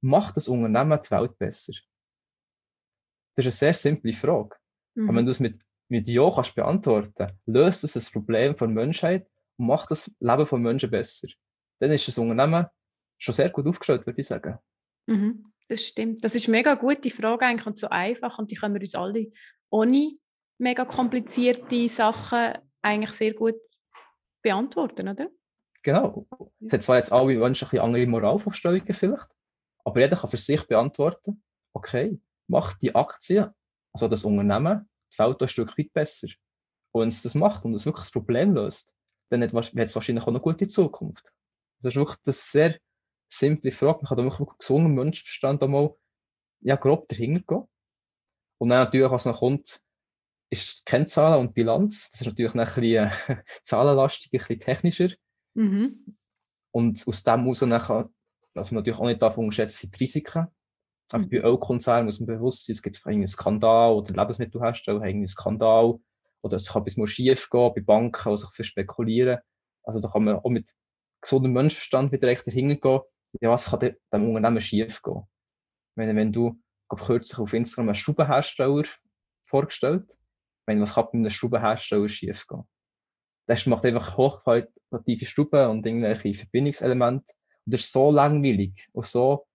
macht 0.00 0.36
das 0.36 0.48
Unternehmen 0.48 1.00
die 1.04 1.10
Welt 1.10 1.36
besser? 1.38 1.72
Das 3.34 3.46
ist 3.46 3.62
eine 3.62 3.72
sehr 3.72 3.74
simple 3.74 4.12
Frage. 4.12 4.56
Mhm. 4.94 5.08
Aber 5.08 5.18
wenn 5.18 5.24
du 5.24 5.30
es 5.30 5.40
mit, 5.40 5.60
mit 5.88 6.08
Ja 6.08 6.30
kannst 6.30 6.54
beantworten, 6.54 7.38
löst 7.46 7.82
es 7.84 7.94
das 7.94 8.10
Problem 8.10 8.56
von 8.56 8.72
Menschheit 8.72 9.26
und 9.62 9.68
macht 9.68 9.90
das 9.92 10.12
Leben 10.18 10.46
von 10.46 10.60
Menschen 10.60 10.90
besser. 10.90 11.28
Dann 11.80 11.92
ist 11.92 12.06
das 12.08 12.18
Unternehmen 12.18 12.66
schon 13.18 13.34
sehr 13.34 13.48
gut 13.48 13.66
aufgestellt, 13.66 14.04
würde 14.04 14.20
ich 14.20 14.26
sagen. 14.26 14.58
Mhm, 15.06 15.42
das 15.68 15.86
stimmt. 15.86 16.24
Das 16.24 16.34
ist 16.34 16.48
eine 16.48 16.56
mega 16.58 16.74
gute 16.74 17.10
Frage 17.10 17.46
eigentlich 17.46 17.66
und 17.66 17.78
so 17.78 17.88
einfach 17.88 18.38
und 18.38 18.50
die 18.50 18.56
können 18.56 18.74
wir 18.74 18.80
uns 18.80 18.94
alle 18.94 19.30
ohne 19.70 20.10
mega 20.58 20.84
komplizierte 20.84 21.88
Sachen 21.88 22.58
eigentlich 22.82 23.12
sehr 23.12 23.34
gut 23.34 23.54
beantworten, 24.42 25.08
oder? 25.08 25.28
Genau. 25.84 26.26
Es 26.60 26.72
hat 26.72 26.82
zwar 26.82 26.96
jetzt 26.96 27.12
alle 27.12 27.36
Menschen 27.36 27.66
ein 27.66 27.70
bisschen 27.70 27.84
andere 27.84 28.06
Moralvorstellungen 28.06 28.94
vielleicht, 28.94 29.28
aber 29.84 30.00
jeder 30.00 30.16
kann 30.16 30.30
für 30.30 30.36
sich 30.36 30.66
beantworten, 30.66 31.42
okay, 31.72 32.20
macht 32.48 32.82
die 32.82 32.94
Aktie, 32.94 33.52
also 33.92 34.08
das 34.08 34.24
Unternehmen, 34.24 34.88
die 35.12 35.18
Welt 35.18 35.40
ein 35.40 35.48
Stück 35.48 35.78
weit 35.78 35.92
besser. 35.92 36.28
Und 36.92 37.02
wenn 37.02 37.08
es 37.08 37.22
das 37.22 37.34
macht 37.34 37.64
und 37.64 37.74
es 37.74 37.86
wirklich 37.86 38.04
das 38.04 38.12
Problem 38.12 38.54
löst, 38.54 38.92
dann 39.32 39.42
hat 39.42 39.54
es 39.74 39.94
wahrscheinlich 39.94 40.24
auch 40.24 40.28
eine 40.28 40.40
gute 40.40 40.68
Zukunft. 40.68 41.24
Das 41.80 41.94
ist 41.94 41.96
wirklich 41.96 42.18
eine 42.24 42.32
sehr 42.32 42.78
simple 43.32 43.72
Frage. 43.72 44.00
Man 44.02 44.08
kann 44.08 44.18
da 44.18 44.24
wirklich 44.24 44.48
gesunden 44.58 44.94
Menschenverstand 44.94 45.62
einmal 45.62 45.94
ja, 46.60 46.76
grob 46.76 47.08
dahinter 47.08 47.42
gehen. 47.46 47.68
Und 48.58 48.68
dann 48.68 48.84
natürlich, 48.84 49.10
was 49.10 49.24
noch 49.24 49.40
kommt, 49.40 49.80
ist 50.50 50.84
Kennzahlen 50.84 51.40
und 51.40 51.54
Bilanz. 51.54 52.10
Das 52.10 52.20
ist 52.20 52.26
natürlich 52.26 52.54
ein 52.54 52.64
bisschen 52.64 53.10
äh, 53.28 53.42
zahlenlastig, 53.64 54.32
ein 54.32 54.38
bisschen 54.38 54.60
technischer. 54.60 55.08
Mhm. 55.54 56.16
Und 56.70 57.06
aus 57.08 57.24
dem 57.24 57.40
heraus 57.40 57.62
nachher, 57.62 58.10
was 58.54 58.70
man 58.70 58.80
natürlich 58.80 59.00
auch 59.00 59.06
nicht 59.06 59.22
darf 59.22 59.38
unterschätzen, 59.38 59.80
sind 59.80 59.94
die 59.94 59.98
Risiken. 60.04 60.46
Mhm. 61.12 61.30
Bei 61.30 61.38
Ölkonzernen 61.38 62.04
muss 62.04 62.20
man 62.20 62.26
bewusst 62.26 62.66
sein, 62.66 62.74
es 62.74 62.82
gibt 62.82 63.04
einen 63.06 63.26
Skandal 63.26 63.92
oder 63.94 64.14
Lebensmittelhersteller 64.14 65.00
haben 65.00 65.08
einen 65.08 65.28
Skandal 65.28 65.98
oder 66.42 66.56
es 66.56 66.68
kann 66.68 66.84
bis 66.84 66.96
mal 66.96 67.06
schief 67.06 67.48
gehen 67.50 67.72
bei 67.74 67.80
Banken, 67.80 68.30
die 68.30 68.36
sich 68.36 68.50
für 68.50 68.64
spekulieren. 68.64 69.38
Also 69.84 70.00
da 70.00 70.08
kann 70.08 70.24
man 70.24 70.36
auch 70.36 70.50
mit 70.50 70.70
gesundem 71.20 71.52
Menschenverstand 71.52 72.12
wieder 72.12 72.28
recht 72.28 72.46
dahinter 72.46 72.76
gehen, 72.76 73.00
ja, 73.40 73.50
was 73.50 73.66
kann 73.66 73.80
dem 73.80 73.96
Unternehmen 74.12 74.60
schief 74.60 75.02
gehen? 75.02 75.22
Wenn, 75.96 76.16
wenn 76.16 76.32
du 76.32 76.60
kürzlich 76.88 77.38
auf 77.38 77.52
Instagram 77.52 77.88
einen 77.88 77.94
Stubenhersteller 77.94 78.84
vorgestellt 79.46 80.06
meine, 80.66 80.82
was 80.82 80.94
kann 80.94 81.06
bei 81.06 81.12
einem 81.12 81.30
Stubenhersteller 81.30 82.08
schief 82.08 82.46
gehen? 82.46 82.64
Das 83.46 83.66
macht 83.66 83.84
einfach 83.84 84.16
hochqualitative 84.16 85.26
Stuben 85.26 85.70
und 85.70 85.86
irgendwelche 85.86 86.34
Verbindungselemente. 86.34 87.34
Und 87.66 87.72
das 87.72 87.80
ist 87.82 87.92
so 87.92 88.10
langweilig 88.10 88.88
und 88.92 89.06
so 89.06 89.46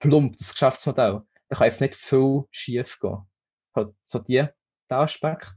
plump, 0.00 0.36
das 0.38 0.52
Geschäftsmodell. 0.52 1.22
Da 1.48 1.56
kann 1.56 1.66
einfach 1.66 1.80
nicht 1.80 1.94
viel 1.94 2.44
schief 2.50 2.98
gehen. 3.00 3.18
Halt 3.74 3.94
so 4.02 4.18
die, 4.18 4.46
der 4.90 4.98
Aspekt. 4.98 5.54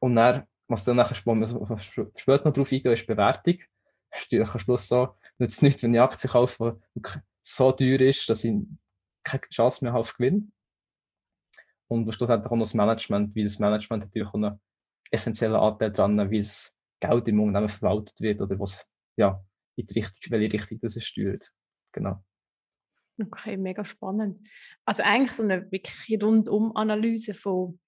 Und 0.00 0.16
dann, 0.16 0.46
was 0.68 0.84
dann 0.84 0.96
nachher, 0.96 1.14
später 1.14 2.44
noch 2.44 2.52
drauf 2.52 2.72
eingehen, 2.72 2.92
ist 2.92 3.06
Bewertung. 3.06 3.58
Natürlich 4.12 4.48
am 4.48 4.58
Schluss 4.58 4.88
so, 4.88 5.16
nützt 5.38 5.58
es 5.58 5.62
nicht, 5.62 5.82
wenn 5.82 5.94
ich 5.94 6.00
Aktien 6.00 6.32
kaufe, 6.32 6.80
die 6.94 7.02
so 7.42 7.72
teuer 7.72 8.00
ist, 8.00 8.28
dass 8.28 8.44
ich 8.44 8.54
keine 9.22 9.42
Chance 9.50 9.84
mehr 9.84 9.92
habe 9.92 10.02
auf 10.02 10.14
Gewinn. 10.14 10.52
Und 11.88 12.12
schlussendlich 12.14 12.50
auch 12.50 12.56
noch 12.56 12.64
das 12.64 12.74
Management, 12.74 13.36
weil 13.36 13.44
das 13.44 13.58
Management 13.58 14.04
natürlich 14.04 14.28
auch 14.28 14.34
einen 14.34 14.60
essentiellen 15.10 15.56
Anteil 15.56 15.92
daran, 15.92 16.30
wie 16.30 16.38
das 16.38 16.76
Geld 17.00 17.28
im 17.28 17.40
Unternehmen 17.40 17.68
verwaltet 17.68 18.20
wird 18.20 18.40
oder 18.40 18.58
was, 18.58 18.84
ja, 19.16 19.42
in 19.76 19.86
die 19.86 19.94
Richtung, 19.94 20.32
welche 20.32 20.52
Richtung 20.52 20.78
das 20.80 20.96
es 20.96 21.04
steuert. 21.04 21.50
Genau. 21.92 22.22
Okay, 23.20 23.56
mega 23.56 23.84
spannend. 23.84 24.48
Also 24.84 25.02
eigentlich 25.02 25.32
so 25.32 25.42
eine 25.42 25.70
wirklich 25.70 26.22
rundum 26.22 26.74
Analyse 26.76 27.34
von, 27.34 27.78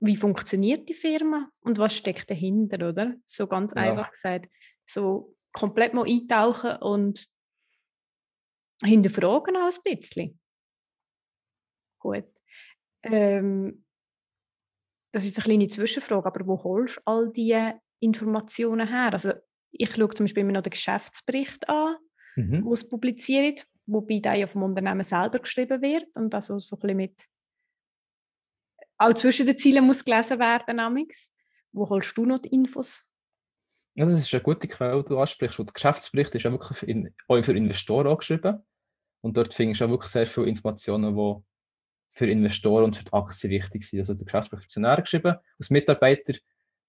wie 0.00 0.16
funktioniert 0.16 0.88
die 0.88 0.94
Firma 0.94 1.50
und 1.60 1.78
was 1.78 1.94
steckt 1.94 2.30
dahinter, 2.30 2.88
oder? 2.88 3.14
So 3.24 3.46
ganz 3.46 3.72
ja. 3.74 3.82
einfach 3.82 4.10
gesagt. 4.10 4.50
So 4.86 5.36
komplett 5.52 5.94
mal 5.94 6.06
eintauchen 6.06 6.76
und 6.76 7.28
hinterfragen 8.82 9.56
auch 9.56 9.70
ein 9.70 9.98
bisschen. 9.98 10.40
Gut. 11.98 12.24
Ähm, 13.02 13.84
das 15.12 15.26
ist 15.26 15.38
eine 15.38 15.44
kleine 15.44 15.68
Zwischenfrage, 15.68 16.26
aber 16.26 16.46
wo 16.46 16.62
holst 16.62 16.96
du 16.96 17.00
all 17.04 17.30
diese 17.30 17.80
Informationen 18.00 18.88
her? 18.88 19.12
Also 19.12 19.32
ich 19.72 19.94
schaue 19.94 20.10
zum 20.10 20.24
Beispiel 20.24 20.42
immer 20.42 20.52
noch 20.52 20.62
den 20.62 20.70
Geschäftsbericht 20.70 21.68
an, 21.68 21.96
mhm. 22.36 22.64
wo 22.64 22.72
es 22.72 22.88
publiziert, 22.88 23.66
wobei 23.86 24.20
der 24.20 24.34
ja 24.34 24.46
vom 24.46 24.62
Unternehmen 24.62 25.02
selber 25.02 25.40
geschrieben 25.40 25.82
wird 25.82 26.16
und 26.16 26.34
also 26.34 26.58
so 26.58 26.76
ein 26.76 26.80
bisschen 26.80 26.96
mit 26.96 27.24
auch 29.00 29.14
zwischen 29.14 29.46
den 29.46 29.56
Zielen 29.56 29.86
muss 29.86 30.04
gelesen 30.04 30.38
werden, 30.38 30.78
amix. 30.78 31.34
Wo 31.72 31.88
holst 31.88 32.16
du 32.18 32.26
noch 32.26 32.38
die 32.38 32.50
Infos? 32.50 33.04
Ja, 33.94 34.04
das 34.04 34.20
ist 34.20 34.32
eine 34.34 34.42
gute 34.42 34.68
Quelle, 34.68 35.02
die 35.02 35.08
du 35.08 35.18
ansprichst. 35.18 35.58
Der 35.58 35.64
Geschäftsbericht 35.64 36.34
ist 36.34 36.42
ja 36.42 36.52
wirklich 36.52 36.82
in, 36.82 37.14
auch 37.26 37.42
für 37.42 37.56
Investoren 37.56 38.06
angeschrieben. 38.06 38.62
Und 39.22 39.36
dort 39.36 39.54
findest 39.54 39.80
du 39.80 39.86
auch 39.86 39.90
wirklich 39.90 40.12
sehr 40.12 40.26
viele 40.26 40.46
Informationen, 40.46 41.16
die 41.16 41.42
für 42.12 42.30
Investoren 42.30 42.84
und 42.84 42.96
für 42.96 43.04
die 43.04 43.12
Aktie 43.12 43.50
wichtig 43.50 43.88
sind. 43.88 44.00
Also 44.00 44.14
der 44.14 44.26
Geschäftsbericht 44.26 44.64
Aktionär 44.64 45.00
geschrieben. 45.00 45.36
Als 45.58 45.70
Mitarbeiter, 45.70 46.34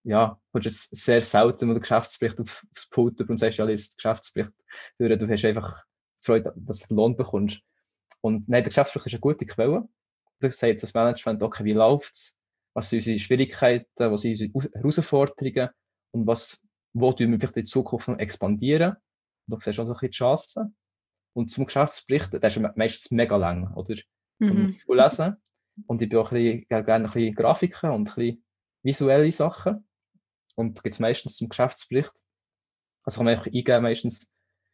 ja, 0.04 0.38
kommst 0.52 0.66
jetzt 0.66 0.96
sehr 0.96 1.22
selten, 1.22 1.70
wo 1.70 1.74
der 1.74 1.82
Geschäftsbericht 1.82 2.40
auf, 2.42 2.66
aufs 2.72 2.90
Pult 2.90 3.22
und 3.22 3.40
sagst, 3.40 3.58
ja, 3.58 3.66
liest 3.66 3.98
Geschäftsbericht 3.98 4.52
durch. 4.98 5.18
Du 5.18 5.30
hast 5.30 5.46
einfach 5.46 5.84
Freude, 6.20 6.54
dass 6.58 6.80
du 6.80 6.96
Lohn 6.96 7.16
bekommst. 7.16 7.62
Und 8.20 8.50
nein, 8.50 8.64
der 8.64 8.70
Geschäftsbericht 8.70 9.08
ist 9.08 9.14
eine 9.14 9.22
gute 9.22 9.46
Quelle. 9.46 9.88
Du 10.42 10.48
jetzt 10.48 10.84
das 10.84 10.94
Management, 10.94 11.44
okay, 11.44 11.64
wie 11.64 11.74
läuft's? 11.74 12.36
Was 12.74 12.90
sind 12.90 13.00
unsere 13.00 13.20
Schwierigkeiten? 13.20 13.88
Was 13.98 14.22
sind 14.22 14.40
unsere 14.54 14.74
Herausforderungen? 14.74 15.70
Und 16.12 16.28
was, 16.28 16.60
wo 16.94 17.14
tun 17.14 17.32
wir 17.32 17.40
vielleicht 17.40 17.58
in 17.58 17.66
Zukunft 17.66 18.08
noch 18.08 18.18
expandieren? 18.18 18.96
Und 19.48 19.56
du 19.56 19.60
siehst 19.60 19.80
auch 19.80 19.86
so 19.86 19.92
ein 19.92 19.94
bisschen 19.94 20.12
die 20.12 20.18
Chancen. 20.18 20.76
Und 21.34 21.52
zum 21.52 21.66
Geschäftsbericht, 21.66 22.34
der 22.34 22.44
ist 22.44 22.60
meistens 22.76 23.12
mega 23.12 23.38
lang, 23.38 23.74
oder? 23.76 23.96
mhm. 24.42 24.78
lesen. 24.88 25.38
Und 25.88 26.02
ich 26.02 26.10
bin 26.10 26.20
auch 26.20 26.32
ein 26.32 26.38
bisschen, 26.38 26.86
gerne 26.86 27.06
ein 27.06 27.12
bisschen 27.12 27.36
Grafiken 27.36 27.92
und 27.92 28.10
ein 28.10 28.16
bisschen 28.16 28.46
visuelle 28.84 29.32
Sachen. 29.32 29.88
Und 30.56 30.78
da 30.78 30.82
gibt 30.82 30.96
es 30.96 31.00
meistens 31.00 31.38
zum 31.38 31.50
Geschäftsbericht. 31.50 32.12
Also 33.04 33.18
kann 33.18 33.26
man 33.26 33.36
einfach 33.36 33.48
eingeben, 33.48 33.84
meistens, 33.84 34.30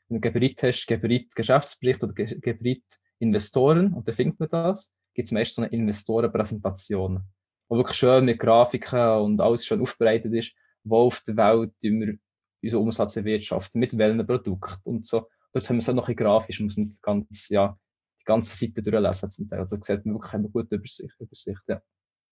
wenn 0.07 0.17
du 0.17 0.21
Geberit 0.21 0.61
hast, 0.63 0.87
Geberit 0.87 1.35
Geschäftsbericht 1.35 2.03
oder 2.03 2.13
Geberit 2.13 2.83
Investoren, 3.19 3.93
und 3.93 4.07
da 4.07 4.13
findet 4.13 4.39
man 4.39 4.49
das, 4.49 4.93
gibt 5.17 5.29
es 5.29 5.31
meist 5.31 5.55
so 5.55 5.63
eine 5.63 5.71
Investorenpräsentation, 5.71 7.23
wo 7.67 7.75
wirklich 7.75 7.97
schön 7.97 8.23
mit 8.25 8.39
Grafiken 8.39 9.17
und 9.17 9.41
alles 9.41 9.65
schon 9.65 9.81
aufbereitet 9.81 10.31
ist, 10.31 10.53
wo 10.83 11.07
auf 11.07 11.21
der 11.21 11.35
Welt 11.35 11.73
wir 11.81 12.19
unseren 12.61 12.81
Umsatz 12.83 13.15
erwirtschaften, 13.15 13.79
mit 13.79 13.97
welchen 13.97 14.25
Produkten 14.27 14.79
und 14.83 15.07
so. 15.07 15.27
Dort 15.53 15.67
haben 15.67 15.77
wir 15.77 15.81
es 15.81 15.89
auch 15.89 15.95
noch 15.95 16.07
ein 16.07 16.15
grafisch, 16.15 16.59
man 16.59 16.65
muss 16.65 16.77
nicht 16.77 17.01
ganz, 17.01 17.49
ja, 17.49 17.75
die 18.21 18.25
ganze 18.25 18.55
Seite 18.55 18.83
durchlesen 18.83 19.31
zum 19.31 19.49
Teil. 19.49 19.67
Da 19.67 19.77
sieht 19.81 20.05
man 20.05 20.15
wirklich 20.15 20.33
eine 20.33 20.49
gute 20.49 20.75
Übersicht. 20.75 21.15
Übersicht 21.19 21.61
ja. 21.67 21.81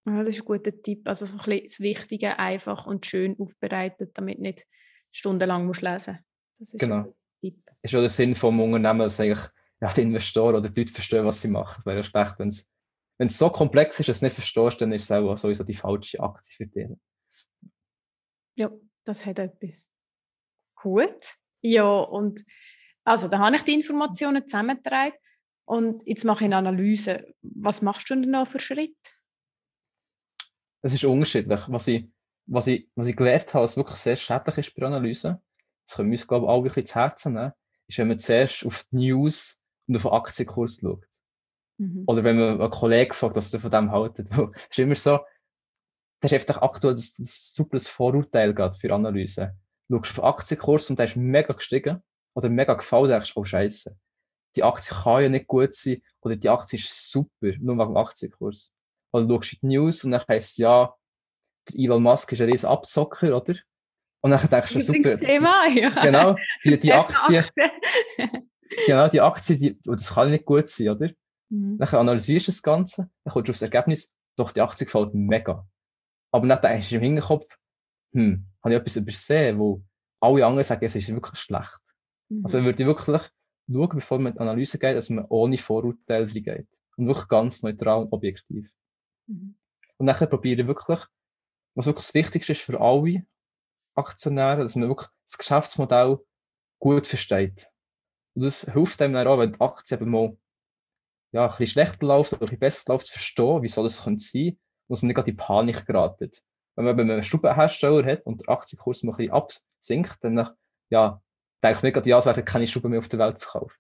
ja. 0.06 0.24
das 0.24 0.36
ist 0.36 0.42
ein 0.44 0.46
guter 0.46 0.80
Tipp. 0.80 1.08
Also 1.08 1.26
so 1.26 1.34
ein 1.34 1.38
bisschen 1.38 1.64
das 1.64 1.80
Wichtige 1.80 2.38
einfach 2.38 2.86
und 2.86 3.04
schön 3.08 3.36
aufbereitet, 3.40 4.12
damit 4.14 4.38
nicht 4.38 4.68
stundenlang 5.12 5.66
musst 5.66 5.82
lesen 5.82 6.20
Das 6.60 6.72
ist 6.72 6.80
genau. 6.80 6.98
ein 6.98 7.14
Tipp. 7.42 7.64
Ist 7.82 7.90
schon 7.90 8.02
der 8.02 8.10
Sinn 8.12 8.36
vom 8.36 8.62
Unternehmen, 8.62 9.00
dass 9.00 9.20
eigentlich 9.20 9.50
ja, 9.82 9.90
die 9.90 10.02
Investoren 10.02 10.56
oder 10.58 10.70
die 10.70 10.82
Leute 10.82 10.94
verstehen, 10.94 11.26
was 11.26 11.42
sie 11.42 11.48
machen. 11.48 11.80
Es 11.80 11.86
wäre 11.88 11.98
ja 11.98 12.04
schlecht, 12.04 12.38
wenn 12.38 12.50
es 12.50 12.70
wenn 13.18 13.28
es 13.28 13.38
so 13.38 13.50
komplex 13.50 14.00
ist, 14.00 14.10
dass 14.10 14.20
du 14.20 14.26
nicht 14.26 14.34
verstehst, 14.34 14.82
dann 14.82 14.92
ist 14.92 15.04
es 15.04 15.12
auch 15.12 15.38
sowieso 15.38 15.64
die 15.64 15.74
falsche 15.74 16.20
Aktie 16.20 16.56
für 16.56 16.68
dich. 16.68 16.90
Ja, 18.58 18.72
das 19.04 19.26
hat 19.26 19.40
etwas. 19.40 19.90
Gut. 20.76 21.36
Ja, 21.62 21.88
und 21.88 22.44
also 23.04 23.28
da 23.28 23.40
habe 23.40 23.56
ich 23.56 23.64
die 23.64 23.74
Informationen 23.74 24.48
zusammengetragen 24.48 25.18
und 25.66 26.06
jetzt 26.06 26.26
mache 26.26 26.44
ich 26.44 26.46
eine 26.46 26.58
Analyse. 26.58 27.34
Was 27.42 27.82
machst 27.82 28.10
du 28.10 28.16
denn 28.16 28.32
noch 28.32 28.48
für 28.48 28.60
Schritt? 28.60 28.98
Es 30.82 30.94
ist 30.94 31.06
unterschiedlich. 31.06 31.62
Was 31.68 31.88
ich, 31.88 32.08
was, 32.46 32.68
ich, 32.68 32.90
was 32.96 33.08
ich 33.08 33.16
gelernt 33.16 33.54
habe, 33.54 33.64
was 33.64 33.78
wirklich 33.78 33.98
sehr 33.98 34.16
schädlich 34.16 34.58
ist 34.58 34.76
bei 34.76 34.86
Analyse, 34.86 35.42
das 35.88 35.96
können 35.96 36.12
wir 36.12 36.20
uns, 36.20 36.28
glaube 36.28 36.46
ich, 36.46 36.50
alle 36.52 36.64
wirklich 36.64 36.88
zu 36.88 36.96
Herzen 36.96 37.34
nehmen, 37.34 37.54
ist, 37.88 37.98
wenn 37.98 38.08
man 38.08 38.20
zuerst 38.20 38.66
auf 38.66 38.86
die 38.92 38.98
News 38.98 39.60
und 39.88 39.96
auf 39.96 40.04
den 40.04 40.12
Aktienkurs 40.12 40.80
schaut. 40.82 41.06
Mhm. 41.78 42.04
Oder 42.08 42.24
wenn 42.24 42.38
man 42.38 42.62
einen 42.62 42.72
Kollegen 42.72 43.14
fragt, 43.14 43.36
was 43.36 43.52
du 43.52 43.60
von 43.60 43.72
dem 43.72 43.92
haltet. 43.92 44.30
Es 44.32 44.38
ist 44.72 44.80
immer 44.80 44.96
so, 44.96 45.20
das 46.22 46.32
ist 46.32 46.50
einfach 46.50 46.62
aktuell 46.62 46.96
das 46.96 47.16
super 47.54 47.80
Vorurteil 47.80 48.54
gerade 48.54 48.78
für 48.78 48.94
Analyse. 48.94 49.56
Du 49.90 49.98
schaust 49.98 50.12
auf 50.12 50.16
den 50.16 50.24
Aktienkurs 50.26 50.90
und 50.90 51.00
der 51.00 51.06
ist 51.06 51.16
mega 51.16 51.54
gestiegen 51.54 52.02
oder 52.34 52.50
mega 52.50 52.74
gefallen, 52.74 53.10
denkst 53.10 53.34
oh 53.36 53.46
Scheiße. 53.46 53.96
Die 54.56 54.64
Aktie 54.64 54.96
kann 54.96 55.24
ja 55.24 55.30
nicht 55.30 55.48
gut 55.48 55.76
sein 55.76 56.02
oder 56.22 56.36
die 56.36 56.50
Aktie 56.50 56.80
ist 56.80 57.12
super, 57.12 57.52
nur 57.60 57.78
wegen 57.78 57.94
dem 57.94 57.98
Aktienkurs. 57.98 58.74
Oder 59.12 59.26
du 59.26 59.36
schaust 59.36 59.54
in 59.54 59.70
die 59.70 59.76
News 59.76 60.04
und 60.04 60.12
dann 60.12 60.24
heisst 60.28 60.58
ja, 60.58 60.96
der 61.70 61.80
Elon 61.80 62.04
Musk 62.04 62.32
ist 62.32 62.42
ein 62.42 62.50
riesen 62.50 62.68
Abzocker, 62.68 63.36
oder? 63.36 63.56
Und 64.22 64.32
dann 64.32 64.50
denkst 64.50 64.74
du, 64.74 64.82
super. 64.82 65.18
Thema, 65.18 65.68
ja. 65.74 65.90
Genau, 66.02 66.36
die, 66.64 66.80
die 66.80 66.94
Aktie. 66.94 67.40
Aktie. 67.40 67.72
genau, 68.88 69.08
die 69.08 69.22
Aktie, 69.22 69.58
die, 69.58 69.80
oh, 69.88 69.94
das 69.94 70.14
kann 70.14 70.32
nicht 70.32 70.46
gut 70.46 70.68
sein, 70.70 70.90
oder? 70.90 71.12
Mhm. 71.50 71.78
Dann 71.78 71.88
analysierst 71.88 72.48
du 72.48 72.52
das 72.52 72.62
Ganze, 72.62 73.10
dann 73.24 73.34
kommst 73.34 73.48
du 73.48 73.52
aufs 73.52 73.62
Ergebnis, 73.62 74.14
doch 74.36 74.52
die 74.52 74.62
Aktie 74.62 74.86
gefällt 74.86 75.14
mega. 75.14 75.68
Aber 76.32 76.48
dann 76.48 76.62
denkst 76.62 76.90
du 76.90 76.96
im 76.96 77.02
Hinterkopf, 77.02 77.48
hm, 78.14 78.46
habe 78.64 78.74
ich 78.74 78.80
etwas 78.80 78.96
übersehen, 78.96 79.60
wo 79.60 79.84
alle 80.20 80.46
anderen 80.46 80.64
sagen, 80.64 80.86
es 80.86 80.96
ist 80.96 81.10
wirklich 81.10 81.40
schlecht. 81.40 81.80
Mhm. 82.30 82.42
Also 82.44 82.64
würde 82.64 82.82
ich 82.82 82.88
wirklich 82.88 83.22
schauen, 83.72 83.90
bevor 83.90 84.20
man 84.20 84.34
in 84.34 84.38
die 84.38 84.42
Analyse 84.42 84.80
geht, 84.80 84.96
dass 84.96 85.10
man 85.10 85.26
ohne 85.30 85.58
Vorurteile 85.58 86.28
geht. 86.28 86.68
Und 86.98 87.08
wirklich 87.08 87.28
ganz 87.28 87.62
neutral 87.64 88.04
und 88.04 88.14
objektiv. 88.14 88.70
Mhm. 89.28 89.56
Und 89.98 90.08
dann 90.08 90.30
probiere 90.30 90.62
ich 90.62 90.68
wirklich, 90.68 91.00
was 91.76 91.86
wirklich 91.86 92.06
das 92.06 92.14
Wichtigste 92.14 92.52
ist 92.54 92.62
für 92.62 92.80
alle 92.80 93.26
Aktionäre, 93.96 94.64
dass 94.64 94.76
man 94.76 94.90
wirklich 94.90 95.10
das 95.28 95.38
Geschäftsmodell 95.38 96.20
gut 96.80 97.08
versteht. 97.08 97.70
Und 98.34 98.44
das 98.44 98.70
hilft 98.72 99.02
einem 99.02 99.14
dann 99.14 99.28
auch, 99.28 99.40
wenn 99.40 99.54
die 99.54 99.62
Aktie 99.62 99.98
eben 99.98 100.10
mal 100.10 100.38
ja, 101.36 101.44
ein 101.44 101.50
bisschen 101.50 101.68
schlechter 101.68 102.06
läuft 102.08 102.32
oder 102.32 102.44
ein 102.44 102.46
bisschen 102.46 102.60
besser 102.60 102.94
läuft, 102.94 103.08
zu 103.08 103.14
verstehen, 103.14 103.62
wieso 103.62 103.84
das 103.84 104.04
könnte 104.04 104.24
sein, 104.24 104.58
muss 104.88 105.02
man 105.02 105.08
nicht 105.08 105.16
gerade 105.16 105.32
in 105.32 105.38
Panik 105.38 105.86
geraten. 105.86 106.32
Wenn 106.76 106.86
man, 106.86 107.00
einen 107.00 107.24
Stubenhersteller 107.24 108.06
hat 108.06 108.26
und 108.26 108.42
der 108.42 108.50
Aktienkurs 108.50 109.04
mal 109.04 109.12
ein 109.12 109.18
bisschen 109.18 109.34
absinkt, 109.34 110.18
dann, 110.22 110.50
ja, 110.90 111.22
denke 111.62 111.78
ich 111.78 111.84
nicht 111.84 111.94
gerade, 111.94 112.10
ja, 112.10 112.20
es 112.20 112.26
werden 112.26 112.46
keine 112.46 112.68
Stuben 112.68 112.92
mehr 112.92 113.00
auf 113.00 113.10
der 113.10 113.20
Welt 113.20 113.42
verkauft. 113.42 113.78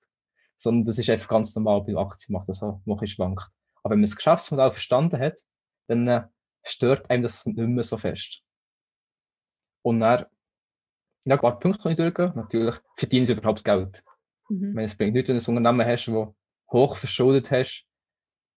Sondern 0.58 0.86
das 0.86 0.98
ist 0.98 1.10
einfach 1.10 1.30
ganz 1.30 1.56
normal 1.56 1.82
beim 1.84 1.98
Aktienmarkt, 1.98 2.50
also 2.50 2.82
mache 2.84 3.06
ich 3.06 3.14
schwankt. 3.14 3.50
Aber 3.84 3.92
wenn 3.92 4.00
man 4.00 4.10
das 4.10 4.18
Geschäftsmodell 4.18 4.72
verstanden 4.72 5.22
hat, 5.22 5.40
dann 5.88 6.08
äh, 6.10 6.24
stört 6.64 7.10
einem 7.10 7.24
das 7.24 7.46
nicht 7.46 7.58
mehr 7.58 7.84
so 7.86 7.98
fest. 7.98 8.42
Und 9.82 10.02
dann, 10.02 10.26
ja, 11.24 11.36
ein 11.36 11.40
paar 11.40 11.60
Punkte 11.60 11.84
kann 11.84 11.92
ich 11.94 11.98
durchgehen. 11.98 12.34
Natürlich 12.36 12.76
verdienen 12.98 13.26
sie 13.26 13.34
überhaupt 13.34 13.64
Geld. 13.64 14.04
Mhm. 14.50 14.76
Wenn 14.76 14.86
es 14.86 14.98
bringt 14.98 15.14
nichts, 15.14 15.30
wenn 15.30 15.38
du 15.38 15.44
ein 15.44 15.58
Unternehmen 15.58 15.88
hast, 15.88 16.08
das 16.08 16.36
hoch 16.72 16.98
verschuldet 16.98 17.52
hast 17.52 17.86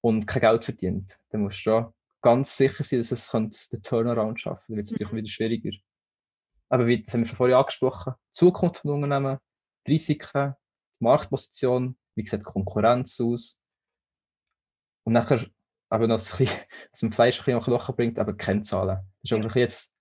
und 0.00 0.26
kein 0.26 0.40
Geld 0.40 0.64
verdient, 0.64 1.18
dann 1.30 1.42
musst 1.42 1.64
du 1.64 1.70
da 1.70 1.94
ganz 2.20 2.56
sicher 2.56 2.84
sein, 2.84 3.00
dass 3.00 3.12
es 3.12 3.68
den 3.68 3.82
Turnaround 3.82 4.40
schaffen 4.40 4.64
Dann 4.68 4.76
wird 4.76 4.86
es 4.86 4.92
natürlich 4.92 5.12
mhm. 5.12 5.16
wieder 5.18 5.28
schwieriger. 5.28 5.70
Aber 6.68 6.86
wie, 6.86 7.02
das 7.02 7.14
haben 7.14 7.20
wir 7.20 7.26
schon 7.26 7.36
vorher 7.36 7.58
angesprochen, 7.58 8.14
die 8.28 8.32
Zukunft 8.32 8.78
von 8.78 8.90
Unternehmen, 8.90 9.38
die 9.86 9.92
Risiken, 9.92 10.54
die 11.00 11.04
Marktposition, 11.04 11.96
wie 12.14 12.26
sieht 12.26 12.40
die 12.40 12.44
Konkurrenz 12.44 13.20
aus? 13.20 13.58
Und 15.04 15.14
nachher, 15.14 15.46
aber 15.88 16.06
noch 16.06 16.18
ein 16.18 16.38
bisschen, 16.38 16.58
dass 16.90 17.02
man 17.02 17.12
Fleisch 17.12 17.40
ein 17.40 17.44
bisschen 17.44 17.62
Knochen 17.62 17.96
bringt, 17.96 18.18
aber 18.18 18.34
Kennzahlen. 18.34 18.98
Das 19.22 19.38
ist 19.38 19.54
ja. 19.54 19.60
jetzt 19.60 19.92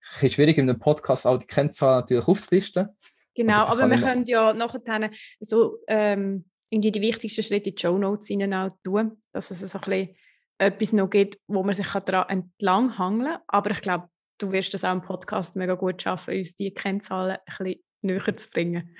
ein 0.00 0.12
bisschen 0.14 0.30
schwierig, 0.30 0.58
in 0.58 0.70
einem 0.70 0.80
Podcast 0.80 1.26
all 1.26 1.38
die 1.38 1.46
Kennzahlen 1.46 2.00
natürlich 2.00 2.26
aufzulisten. 2.26 2.88
Genau, 3.34 3.64
aber, 3.64 3.84
aber 3.84 3.90
wir 3.90 3.98
können 3.98 4.24
ja 4.24 4.52
nachher 4.52 5.10
so 5.40 5.78
ähm, 5.86 6.50
irgendwie 6.70 6.92
die 6.92 7.02
wichtigsten 7.02 7.42
Schritte 7.42 7.70
in 7.70 7.76
die 7.76 7.80
Show 7.80 7.98
Notes 7.98 8.30
auch 8.30 8.68
tun, 8.82 9.22
dass 9.32 9.50
es 9.50 9.60
so 9.60 9.78
ein 9.78 9.84
bisschen 9.84 10.16
etwas 10.58 10.92
noch 10.92 11.10
gibt, 11.10 11.38
wo 11.46 11.62
man 11.62 11.74
sich 11.74 11.86
daran 11.86 12.28
entlang 12.28 12.96
hangeln 12.98 13.32
kann. 13.32 13.42
Aber 13.48 13.70
ich 13.72 13.80
glaube, 13.80 14.08
du 14.38 14.52
wirst 14.52 14.72
das 14.74 14.84
auch 14.84 14.92
im 14.92 15.02
Podcast 15.02 15.56
mega 15.56 15.74
gut 15.74 16.02
schaffen, 16.02 16.36
uns 16.36 16.54
die 16.54 16.72
Kennzahlen 16.72 17.38
ein 17.44 17.56
bisschen 17.58 17.82
näher 18.02 18.36
zu 18.36 18.50
bringen. 18.50 18.96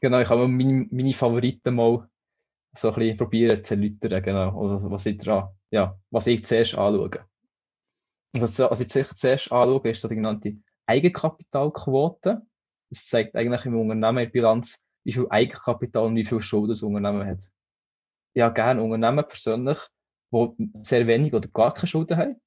Genau, 0.00 0.20
ich 0.20 0.28
habe 0.28 0.48
meine, 0.48 0.86
meine 0.90 1.12
Favoriten 1.12 1.74
mal 1.74 2.08
so 2.74 2.88
ein 2.88 2.94
bisschen 2.94 3.16
probieren 3.16 3.62
zu 3.62 3.74
erläutern, 3.74 4.22
genau, 4.22 4.54
oder 4.58 4.90
was 4.90 5.06
ich, 5.06 5.18
dran, 5.18 5.48
ja, 5.70 5.96
was 6.10 6.26
ich 6.26 6.44
zuerst 6.44 6.76
anschaue. 6.76 7.24
Also, 8.34 8.70
was 8.70 8.80
ich 8.80 8.88
zuerst 8.88 9.52
anschaue, 9.52 9.90
ist 9.90 10.04
die 10.04 10.08
genannte 10.08 10.56
Eigenkapitalquote. 10.86 12.42
Das 12.90 13.06
zeigt 13.06 13.36
eigentlich 13.36 13.64
im 13.66 13.78
Unternehmen 13.78 14.24
in 14.24 14.32
Bilanz, 14.32 14.82
wie 15.04 15.12
viel 15.12 15.26
Eigenkapital 15.28 16.06
und 16.06 16.16
wie 16.16 16.24
viel 16.24 16.40
Schulden 16.40 16.70
das 16.70 16.82
Unternehmen 16.82 17.26
hat. 17.26 17.50
Ich 18.34 18.42
habe 18.42 18.54
gerne 18.54 18.82
Unternehmen 18.82 19.26
persönlich, 19.26 19.78
die 20.32 20.70
sehr 20.82 21.06
wenig 21.06 21.34
oder 21.34 21.48
gar 21.48 21.74
keine 21.74 21.86
Schulden 21.86 22.16
haben. 22.16 22.40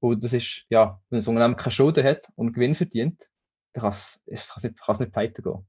Und 0.00 0.22
das 0.22 0.32
ist, 0.32 0.66
ja, 0.68 1.00
wenn 1.08 1.20
ein 1.20 1.26
Unternehmen 1.26 1.56
keine 1.56 1.72
Schulden 1.72 2.04
hat 2.04 2.28
und 2.34 2.52
Gewinn 2.52 2.74
verdient, 2.74 3.28
dann 3.72 3.82
kann 3.82 3.90
es, 3.92 4.20
es 4.26 4.62
nicht, 4.62 4.78
kann 4.78 4.92
es 4.92 5.00
nicht 5.00 5.12
pleite 5.12 5.42
gehen. 5.42 5.66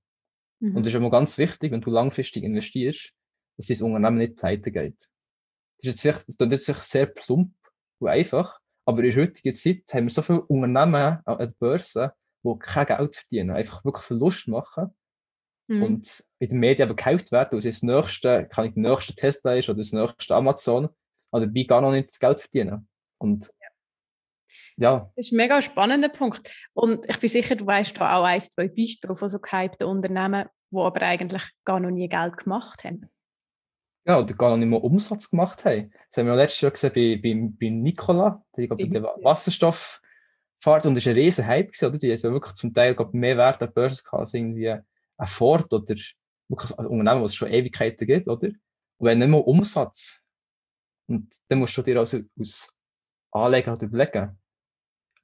Mhm. 0.60 0.76
Und 0.76 0.86
das 0.86 0.93
ist 0.93 0.98
immer 0.98 1.10
ganz 1.10 1.38
wichtig, 1.38 1.71
wenn 1.71 1.82
du 1.82 1.89
langfristig 1.89 2.43
investierst, 2.43 3.13
dass 3.58 3.67
das 3.67 3.82
Unternehmen 3.82 4.17
nicht 4.17 4.36
pleite 4.36 4.71
geht. 4.71 5.08
Das 5.82 5.93
ist 5.93 6.04
jetzt, 6.04 6.41
das 6.41 6.67
jetzt 6.67 6.89
sehr 6.89 7.06
plump 7.06 7.54
und 8.00 8.10
einfach, 8.10 8.60
aber 8.86 9.04
in 9.04 9.15
der 9.15 9.24
heutigen 9.24 9.56
Zeit 9.56 9.84
haben 9.93 10.06
wir 10.06 10.12
so 10.12 10.21
viele 10.21 10.41
Unternehmen 10.41 11.21
an 11.26 11.38
der 11.38 11.48
Börse, 11.48 12.13
die 12.43 12.60
kein 12.60 12.86
Geld 12.86 13.15
verdienen, 13.15 13.52
einfach 13.52 13.86
wirklich 13.86 14.06
Verlust 14.06 14.48
machen 14.48 14.93
Mhm. 15.67 15.84
Und 15.84 16.23
in 16.39 16.49
den 16.49 16.60
Medien 16.60 16.89
gekauft 16.89 17.32
werden, 17.32 17.56
also 17.56 17.67
das 17.67 17.82
nächste, 17.82 18.47
kann 18.47 18.65
ich 18.65 18.73
der 18.73 18.84
nächste 18.84 19.15
Tesla 19.15 19.56
ist 19.56 19.69
oder 19.69 19.80
das 19.80 19.93
nächste 19.93 20.36
Amazon, 20.36 20.89
aber 21.32 21.45
dabei 21.45 21.63
gar 21.63 21.82
noch 21.82 21.91
nicht 21.91 22.10
das 22.10 22.19
Geld 22.19 22.39
verdienen. 22.39 22.88
Und 23.17 23.51
ja. 24.78 24.99
Das 24.99 25.17
ist 25.17 25.32
ein 25.32 25.38
mega 25.38 25.62
spannender 25.62 26.10
Punkt. 26.10 26.54
Und 26.73 27.10
ich 27.10 27.19
bin 27.19 27.30
sicher, 27.30 27.56
du 27.56 27.65
weißt 27.65 27.99
da 27.99 28.17
auch 28.17 28.23
ein, 28.23 28.39
zwei 28.39 28.67
Beispiele 28.67 29.15
von 29.15 29.30
so 29.30 29.39
gehypten 29.39 29.88
Unternehmen, 29.88 30.47
die 30.71 30.78
aber 30.78 31.01
eigentlich 31.01 31.43
gar 31.63 31.80
noch 31.80 31.91
nie 31.91 32.10
Geld 32.10 32.38
gemacht 32.38 32.84
haben. 32.84 33.10
Ja, 34.06 34.19
oder 34.19 34.34
gar 34.36 34.51
noch 34.51 34.58
nicht 34.58 34.69
mal 34.69 34.78
Umsatz 34.78 35.30
gemacht 35.30 35.65
haben. 35.65 35.91
Das 36.12 36.17
haben 36.17 36.28
wir 36.28 36.36
letztes 36.36 36.62
Jahr 36.62 36.71
gesehen 36.71 36.91
bei, 36.93 37.19
bei, 37.21 37.49
bei 37.60 37.69
Nikola, 37.69 38.43
der 38.56 38.67
bei 38.67 38.84
der 38.84 39.04
Wasserstofffahrt 39.04 40.86
und 40.86 40.95
das 40.95 41.06
war 41.06 41.13
ein 41.13 41.17
riesen 41.17 41.47
Hype, 41.47 41.71
oder? 41.82 41.97
Die 41.97 42.13
haben 42.13 42.34
wirklich 42.34 42.56
zum 42.56 42.73
Teil 42.73 42.95
mehr 43.13 43.38
Wert 43.38 43.62
an 43.62 43.67
der 43.67 43.73
Börse 43.73 44.04
gehabt 44.04 44.21
als 44.21 44.34
irgendwie 44.34 44.75
ein 45.17 45.28
Ford 45.28 45.71
oder 45.71 45.95
wirklich 46.47 46.78
ein 46.78 46.86
Unternehmen, 46.86 47.23
was 47.23 47.32
es 47.32 47.36
schon 47.36 47.51
Ewigkeiten 47.51 48.08
gibt, 48.08 48.28
oder? 48.28 48.47
Und 48.47 49.08
wenn 49.08 49.19
nicht 49.19 49.30
mal 49.30 49.38
Umsatz, 49.38 50.21
und 51.08 51.34
dann 51.49 51.60
musst 51.60 51.78
du 51.78 51.82
dir 51.82 51.99
also 51.99 52.21
als 52.38 52.73
Anleger 53.32 53.71
halt 53.71 53.82
überlegen, 53.82 54.39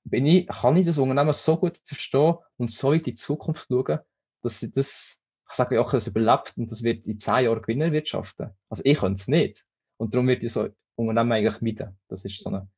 bin 0.03 0.25
ich, 0.25 0.47
kann 0.47 0.77
ich 0.77 0.85
das 0.85 0.97
Unternehmen 0.97 1.33
so 1.33 1.57
gut 1.57 1.79
verstehen 1.85 2.35
und 2.57 2.71
so 2.71 2.91
in 2.91 3.03
die 3.03 3.15
Zukunft 3.15 3.67
schauen, 3.67 3.99
dass 4.41 4.59
sie 4.59 4.71
das, 4.71 5.21
ich 5.49 5.55
sage 5.55 5.75
ja 5.75 5.81
auch, 5.81 5.91
das 5.91 6.07
überlebt 6.07 6.53
und 6.57 6.71
das 6.71 6.83
wird 6.83 7.05
in 7.05 7.19
zehn 7.19 7.45
Jahren 7.45 7.61
Gewinner 7.61 7.91
wirtschaften. 7.91 8.51
Also 8.69 8.83
ich 8.85 8.97
kann 8.97 9.13
es 9.13 9.27
nicht. 9.27 9.63
Und 9.97 10.13
darum 10.13 10.27
wird 10.27 10.43
ich 10.43 10.53
so 10.53 10.69
Unternehmen 10.95 11.31
eigentlich 11.31 11.61
meiden. 11.61 11.99
Das 12.07 12.25
ist 12.25 12.39
so 12.41 12.49
ein 12.49 12.69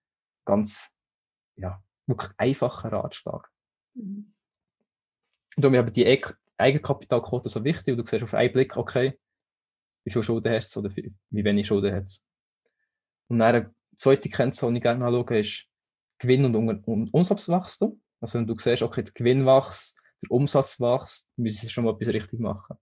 ganz, 0.46 0.92
ja, 1.56 1.82
wirklich 2.08 2.32
einfacher 2.38 2.92
Ratschlag. 2.92 3.50
Mhm. 3.94 4.34
Und 5.56 5.64
darum 5.64 5.78
haben 5.78 5.94
die 5.94 6.06
Eigenkapitalquote 6.64 7.50
so 7.50 7.64
wichtig 7.64 7.94
und 7.94 7.98
du 7.98 8.06
siehst 8.06 8.24
auf 8.24 8.34
einen 8.34 8.54
Blick, 8.54 8.78
okay, 8.78 9.18
wie 10.06 10.12
viel 10.12 10.24
Schulden 10.24 10.54
hat 10.54 10.64
es 10.64 10.78
oder 10.78 10.90
wie 10.96 11.14
wenig 11.30 11.68
Schulden 11.68 11.94
hat 11.94 12.06
es. 12.06 12.24
Und 13.28 13.42
eine 13.42 13.74
zweite 13.96 14.30
Kennzahl, 14.30 14.72
die 14.72 14.78
ich 14.78 14.84
gerne 14.84 15.06
anschaue, 15.06 15.40
ist 15.40 15.66
Gewinn 16.20 16.46
und, 16.46 16.56
und 16.86 17.14
Umsatzwachstum. 17.14 18.02
Also 18.22 18.40
wenn 18.40 18.48
du 18.48 18.58
siehst, 18.58 18.82
okay, 18.82 19.04
der 19.04 19.14
Gewinn 19.14 19.46
wächst, 19.46 19.98
der 20.22 20.32
Umsatz 20.32 20.80
wächst, 20.80 21.28
müssen 21.36 21.68
sie 21.68 21.70
schon 21.70 21.84
mal 21.84 21.94
etwas 21.94 22.14
richtig 22.14 22.40
machen. 22.40 22.78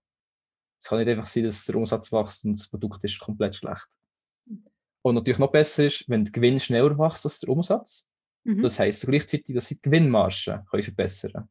Es 0.80 0.88
kann 0.88 0.98
nicht 0.98 1.08
einfach 1.08 1.26
sein, 1.26 1.44
dass 1.44 1.64
der 1.64 1.76
Umsatz 1.76 2.12
wächst 2.12 2.44
und 2.44 2.58
das 2.58 2.68
Produkt 2.68 3.02
ist 3.04 3.20
komplett 3.20 3.56
schlecht. 3.56 3.86
Und 5.02 5.16
natürlich 5.16 5.40
noch 5.40 5.50
besser 5.50 5.86
ist, 5.86 6.08
wenn 6.08 6.24
der 6.24 6.32
Gewinn 6.32 6.60
schneller 6.60 6.96
wächst 6.98 7.24
als 7.24 7.40
der 7.40 7.48
Umsatz. 7.48 8.06
Mhm. 8.44 8.62
Das 8.62 8.78
heisst 8.78 9.06
gleichzeitig, 9.06 9.54
dass 9.54 9.66
sie 9.66 9.76
die 9.76 9.82
Gewinnmarge 9.82 10.64
können 10.70 10.82
verbessern 10.82 11.32
können. 11.32 11.48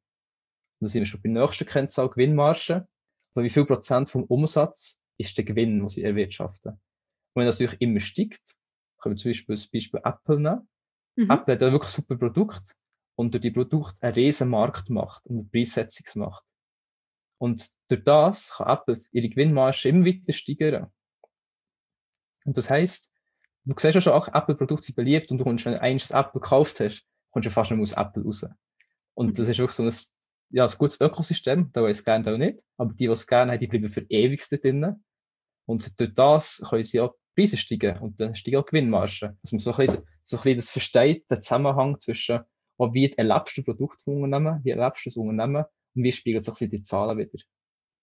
Und 0.82 0.88
da 0.88 0.89
sind 0.89 1.02
wir 1.02 1.06
schon 1.06 1.22
bei 1.22 1.30
der 1.30 1.44
nächsten 1.44 1.67
Kennzahl 1.67 2.10
Gewinnmarge. 2.10 2.88
Also 3.36 3.46
wie 3.46 3.52
viel 3.52 3.65
Prozent 3.65 4.10
vom 4.10 4.24
Umsatz 4.24 5.00
ist 5.17 5.38
der 5.38 5.46
Gewinn, 5.46 5.80
den 5.80 5.89
sie 5.89 6.04
erwirtschaften. 6.04 6.72
Und 6.72 6.80
wenn 7.36 7.46
das 7.46 7.60
natürlich 7.60 7.82
immer 7.82 8.00
steigt, 8.00 8.41
können 9.00 9.15
wir 9.15 9.22
zum 9.22 9.30
Beispiel 9.30 9.56
das 9.56 9.67
Beispiel 9.67 10.02
Apple 10.04 10.39
nehmen. 10.39 10.67
Mhm. 11.15 11.30
Apple 11.30 11.54
hat 11.54 11.63
ein 11.63 11.72
wirklich 11.72 11.91
super 11.91 12.17
Produkt 12.17 12.76
und 13.15 13.32
durch 13.32 13.41
die 13.41 13.52
Produkte 13.52 14.02
einen 14.02 14.15
riesen 14.15 14.50
Marktmacht 14.50 15.24
und 15.28 15.38
eine 15.38 15.48
Preissetzungsmacht. 15.50 16.44
Und 17.38 17.70
durch 17.88 18.04
das 18.04 18.52
kann 18.58 18.67
Apple 18.67 19.02
ihre 19.12 19.30
Gewinnmarge 19.30 19.88
immer 19.89 20.06
weiter 20.06 20.34
steigern. 20.34 20.91
Und 22.44 22.58
das 22.58 22.72
heisst, 22.72 23.12
du 23.65 23.76
siehst 23.78 23.96
ja 23.96 24.02
schon 24.02 24.13
auch, 24.13 24.28
Apple-Produkte 24.28 24.88
sind 24.88 24.96
beliebt 24.96 25.30
und 25.30 25.38
du 25.38 25.44
kommst, 25.44 25.65
wenn 25.65 25.74
du 25.74 25.82
eins 25.82 26.10
Apple 26.10 26.41
gekauft 26.41 26.80
hast, 26.80 27.06
kommst 27.30 27.46
du 27.46 27.52
fast 27.52 27.70
nicht 27.70 27.78
mehr 27.78 27.84
aus 27.84 27.94
Apple 27.94 28.24
raus. 28.24 28.46
Und 29.13 29.28
mhm. 29.28 29.34
das 29.36 29.48
ist 29.48 29.60
wirklich 29.60 29.76
so 29.76 29.84
ein, 29.84 29.94
ja, 30.52 30.66
ein 30.66 30.78
gutes 30.78 31.00
Ökosystem, 31.00 31.72
da 31.74 31.84
weiß 31.84 32.04
gerne 32.04 32.34
auch 32.34 32.38
nicht, 32.38 32.62
aber 32.78 32.94
die, 32.94 33.06
die 33.06 33.12
es 33.12 33.28
gerne 33.28 33.54
haben, 33.54 33.60
die 33.60 33.68
bleiben 33.68 33.90
für 33.90 34.06
ewig 34.10 34.46
da 34.50 34.58
drinnen. 34.58 35.04
Und 35.66 36.00
durch 36.00 36.14
das 36.14 36.62
können 36.70 36.84
sie 36.84 37.00
auch 37.00 37.16
Preise 37.36 37.58
steigen 37.58 37.98
und 38.00 38.20
dann 38.20 38.36
steigen 38.36 38.58
auch 38.58 38.66
Gewinnmargen. 38.66 39.38
Dass 39.42 39.52
man 39.52 39.60
so 39.60 39.72
ein 39.72 39.88
bisschen, 39.88 40.04
so 40.24 40.38
ein 40.38 40.44
bisschen 40.44 40.58
das 40.58 40.72
versteht, 40.72 41.32
den 41.32 41.42
Zusammenhang 41.42 42.00
zwischen, 42.00 42.42
oh, 42.78 42.94
wie 42.94 43.12
erlebst 43.12 43.58
du 43.58 43.64
Produkt 43.64 44.02
vom 44.04 44.24
Unternehmen, 44.24 44.60
wie 44.64 44.72
erlebst 44.72 45.06
du 45.06 45.10
das 45.10 45.18
Unternehmen 45.18 45.66
und 45.96 46.04
wie 46.04 46.12
spiegelt 46.12 46.44
sich 46.44 46.70
die 46.70 46.84
Zahlen 46.84 47.18
wieder. 47.18 47.40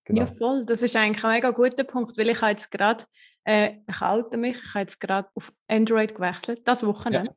Genau. 0.05 0.21
Ja, 0.21 0.27
voll. 0.27 0.65
Das 0.65 0.83
ist 0.83 0.97
eigentlich 0.97 1.23
ein 1.25 1.35
mega 1.35 1.51
guter 1.51 1.85
Punkt, 1.85 2.17
weil 2.17 2.31
ich 2.31 2.41
habe 2.41 2.53
jetzt 2.53 2.71
gerade, 2.71 3.05
äh, 3.45 3.77
ich 3.87 4.01
halte 4.01 4.39
mich, 4.39 4.57
ich 4.57 4.75
habe 4.75 4.81
jetzt 4.81 5.01
gerade 5.01 5.29
auf 5.35 5.53
Android 5.67 6.15
gewechselt, 6.15 6.67
das 6.67 6.83
Wochenende. 6.83 7.31
Ja. 7.31 7.37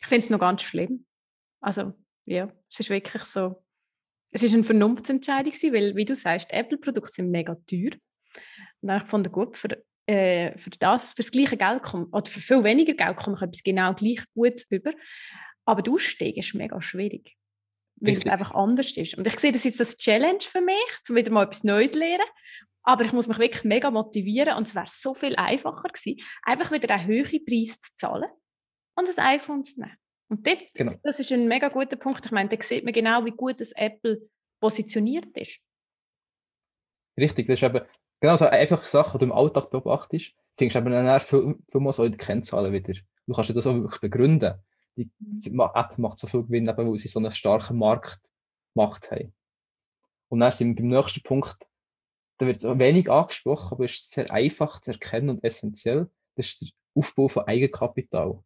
Ich 0.00 0.06
finde 0.06 0.24
es 0.24 0.30
noch 0.30 0.40
ganz 0.40 0.62
schlimm. 0.62 1.06
Also, 1.60 1.92
ja, 2.26 2.50
es 2.68 2.80
ist 2.80 2.90
wirklich 2.90 3.22
so, 3.22 3.62
es 4.32 4.42
ist 4.42 4.54
eine 4.54 4.64
Vernunftsentscheidung 4.64 5.52
weil, 5.52 5.96
wie 5.96 6.04
du 6.04 6.14
sagst, 6.14 6.52
Apple-Produkte 6.52 7.12
sind 7.12 7.30
mega 7.30 7.54
teuer. 7.66 7.92
Und 8.80 8.88
dann 8.88 8.90
habe 8.92 8.98
ich 8.98 9.04
gefunden, 9.04 9.32
gut, 9.32 9.56
für, 9.56 9.68
äh, 10.06 10.56
für 10.56 10.70
das, 10.70 11.12
für 11.12 11.22
das 11.22 11.30
gleiche 11.30 11.56
Geld 11.56 11.82
kommen, 11.82 12.06
oder 12.12 12.30
für 12.30 12.40
viel 12.40 12.64
weniger 12.64 12.94
Geld 12.94 13.16
komme 13.16 13.36
ich 13.36 13.42
etwas 13.42 13.62
genau 13.62 13.94
gleich 13.94 14.24
Gutes 14.34 14.66
über. 14.70 14.92
Aber 15.64 15.82
der 15.82 15.92
Ausstieg 15.92 16.36
ist 16.36 16.54
mega 16.54 16.80
schwierig 16.80 17.36
weil 18.00 18.16
es 18.16 18.26
einfach 18.26 18.52
anders 18.52 18.96
ist. 18.96 19.16
Und 19.16 19.26
ich 19.26 19.38
sehe 19.38 19.52
das 19.52 19.64
jetzt 19.64 19.80
als 19.80 19.96
Challenge 19.96 20.40
für 20.40 20.60
mich, 20.60 20.76
um 21.08 21.16
wieder 21.16 21.30
mal 21.30 21.44
etwas 21.44 21.64
Neues 21.64 21.92
zu 21.92 21.98
lernen. 21.98 22.24
Aber 22.82 23.04
ich 23.04 23.12
muss 23.12 23.28
mich 23.28 23.38
wirklich 23.38 23.64
mega 23.64 23.90
motivieren 23.90 24.56
und 24.56 24.66
es 24.66 24.74
wäre 24.74 24.86
so 24.88 25.14
viel 25.14 25.36
einfacher 25.36 25.88
gewesen, 25.88 26.18
einfach 26.42 26.72
wieder 26.72 26.92
einen 26.94 27.06
höheren 27.06 27.44
Preis 27.44 27.78
zu 27.78 27.94
zahlen 27.94 28.30
und 28.96 29.06
das 29.06 29.18
iPhone 29.18 29.64
zu 29.64 29.80
nehmen. 29.80 29.96
Und 30.30 30.46
dort, 30.46 30.64
genau. 30.74 30.94
das 31.02 31.20
ist 31.20 31.32
ein 31.32 31.48
mega 31.48 31.68
guter 31.68 31.96
Punkt. 31.96 32.24
Ich 32.24 32.32
meine, 32.32 32.48
da 32.48 32.62
sieht 32.62 32.84
man 32.84 32.92
genau, 32.92 33.24
wie 33.24 33.32
gut 33.32 33.60
das 33.60 33.72
Apple 33.72 34.22
positioniert 34.60 35.36
ist. 35.36 35.60
Richtig, 37.18 37.48
das 37.48 37.60
ist 37.60 37.64
eben 37.64 37.84
genau 38.20 38.36
so 38.36 38.46
einfache 38.46 38.88
Sachen, 38.88 39.18
die 39.18 39.26
du 39.26 39.32
im 39.32 39.36
Alltag 39.36 39.70
beobachtest, 39.70 40.32
findest 40.56 40.76
du 40.76 40.78
eben 40.80 40.92
dann 40.92 41.20
viel, 41.20 41.56
viel 41.70 41.80
mal 41.80 41.92
so 41.92 42.04
in 42.04 42.12
den 42.12 42.18
Kennzahlen 42.18 42.72
wieder. 42.72 42.94
Du 43.26 43.34
kannst 43.34 43.50
dir 43.50 43.54
das 43.54 43.66
auch 43.66 43.74
wirklich 43.74 44.00
begründen 44.00 44.54
die, 44.96 45.10
die 45.18 45.58
App 45.58 45.98
macht 45.98 46.18
so 46.18 46.26
viel 46.26 46.42
Gewinn, 46.42 46.68
eben, 46.68 46.90
weil 46.90 46.98
sie 46.98 47.08
so 47.08 47.18
einen 47.18 47.32
starken 47.32 47.78
Marktmacht 47.78 49.10
haben. 49.10 49.34
Und 50.28 50.40
dann 50.40 50.52
sind 50.52 50.76
wir 50.76 50.82
beim 50.82 50.88
nächsten 50.88 51.22
Punkt, 51.22 51.56
da 52.38 52.46
wird 52.46 52.62
wenig 52.62 53.10
angesprochen, 53.10 53.72
aber 53.72 53.84
es 53.84 53.92
ist 53.92 54.10
sehr 54.10 54.30
einfach 54.30 54.80
zu 54.80 54.92
erkennen 54.92 55.30
und 55.30 55.44
essentiell. 55.44 56.10
Das 56.36 56.46
ist 56.46 56.62
der 56.62 56.68
Aufbau 56.94 57.28
von 57.28 57.46
Eigenkapital. 57.46 58.42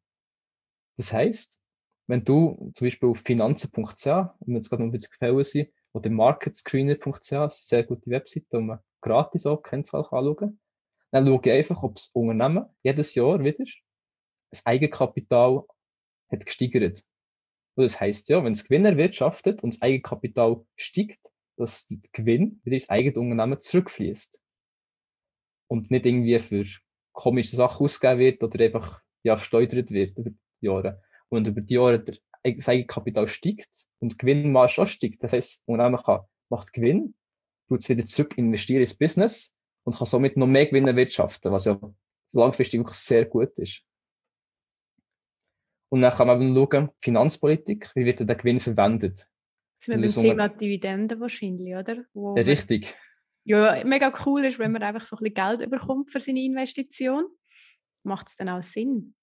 Das 0.96 1.12
heißt, 1.12 1.58
wenn 2.06 2.24
du 2.24 2.70
zum 2.74 2.86
Beispiel 2.86 3.08
auf 3.08 3.18
finanzen.ch, 3.18 4.06
wir 4.06 4.56
jetzt 4.56 4.68
gerade 4.68 4.82
noch 4.82 4.88
ein 4.88 4.92
bisschen 4.92 5.10
gefallen 5.12 5.44
sind, 5.44 5.70
oder 5.92 6.10
marketscreener.ch, 6.10 7.30
das 7.30 7.60
ist 7.60 7.72
eine 7.72 7.82
sehr 7.82 7.84
gute 7.84 8.10
Webseite, 8.10 8.46
wo 8.50 8.60
man 8.60 8.80
gratis 9.00 9.46
auch 9.46 9.62
Kennzahlen 9.62 10.04
anschauen 10.04 10.36
kann, 10.36 10.60
dann 11.12 11.26
schau 11.26 11.40
ich 11.42 11.52
einfach, 11.52 11.82
ob 11.82 11.94
das 11.94 12.08
Unternehmen 12.08 12.66
jedes 12.82 13.14
Jahr 13.14 13.42
wieder 13.42 13.64
ein 13.64 14.60
Eigenkapital 14.64 15.64
hat 16.30 16.46
gesteigert. 16.46 17.04
Und 17.76 17.84
das 17.84 18.00
heißt 18.00 18.28
ja, 18.28 18.42
wenn 18.44 18.52
es 18.52 18.64
Gewinn 18.64 18.84
erwirtschaftet 18.84 19.62
und 19.62 19.74
das 19.74 19.82
Eigenkapital 19.82 20.64
steigt, 20.76 21.20
dass 21.56 21.86
der 21.86 21.98
Gewinn 22.12 22.60
wieder 22.64 22.74
ins 22.74 22.88
eigene 22.88 23.20
Unternehmen 23.20 23.60
zurückfließt. 23.60 24.40
Und 25.68 25.90
nicht 25.90 26.06
irgendwie 26.06 26.38
für 26.38 26.64
komische 27.12 27.56
Sachen 27.56 27.84
ausgegeben 27.84 28.20
wird 28.20 28.42
oder 28.42 28.64
einfach 28.64 29.00
ja, 29.22 29.36
versteuert 29.36 29.72
wird 29.72 29.90
über 29.90 30.30
die 30.30 30.36
Jahre. 30.60 31.02
Und 31.34 31.46
über 31.46 31.60
die 31.60 31.74
Jahre 31.74 32.02
das 32.02 32.68
Eigenkapital 32.68 33.28
steigt 33.28 33.68
und 34.00 34.12
die 34.12 34.16
Gewinnmarge 34.16 34.82
auch 34.82 34.86
steigt. 34.86 35.22
Das 35.22 35.32
heißt, 35.32 35.62
Unternehmen 35.66 36.02
kann, 36.02 36.20
macht 36.50 36.72
Gewinn, 36.72 37.14
tut 37.68 37.80
es 37.82 37.88
wieder 37.88 38.04
zurück 38.06 38.36
investieren 38.38 38.80
ins 38.80 38.96
Business 38.96 39.54
und 39.84 39.96
kann 39.96 40.06
somit 40.06 40.36
noch 40.36 40.46
mehr 40.46 40.66
Gewinn 40.66 40.86
erwirtschaften, 40.86 41.52
was 41.52 41.64
ja 41.64 41.80
langfristig 42.32 42.80
wirklich 42.80 42.98
sehr 42.98 43.24
gut 43.24 43.56
ist. 43.58 43.82
Und 45.90 46.02
dann 46.02 46.12
kann 46.12 46.26
man 46.26 46.42
eben 46.42 46.54
schauen, 46.54 46.90
Finanzpolitik, 47.00 47.90
wie 47.94 48.04
wird 48.04 48.20
der 48.20 48.36
Gewinn 48.36 48.60
verwendet? 48.60 49.28
Das 49.78 49.88
ist 49.88 50.16
beim 50.16 50.24
Thema 50.24 50.48
Dividenden 50.48 51.20
wahrscheinlich, 51.20 51.74
oder? 51.74 52.04
Wo 52.12 52.36
ja, 52.36 52.42
richtig. 52.42 52.96
Ja, 53.44 53.84
mega 53.84 54.12
cool 54.24 54.44
ist, 54.44 54.58
wenn 54.58 54.72
man 54.72 54.82
einfach 54.82 55.04
so 55.04 55.16
ein 55.16 55.22
bisschen 55.22 55.34
Geld 55.58 55.70
bekommt 55.70 56.10
für 56.10 56.18
seine 56.18 56.40
Investition. 56.40 57.26
Macht 58.02 58.28
es 58.28 58.36
dann 58.36 58.48
auch 58.48 58.62
Sinn? 58.62 59.14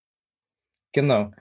Genau. 0.93 1.31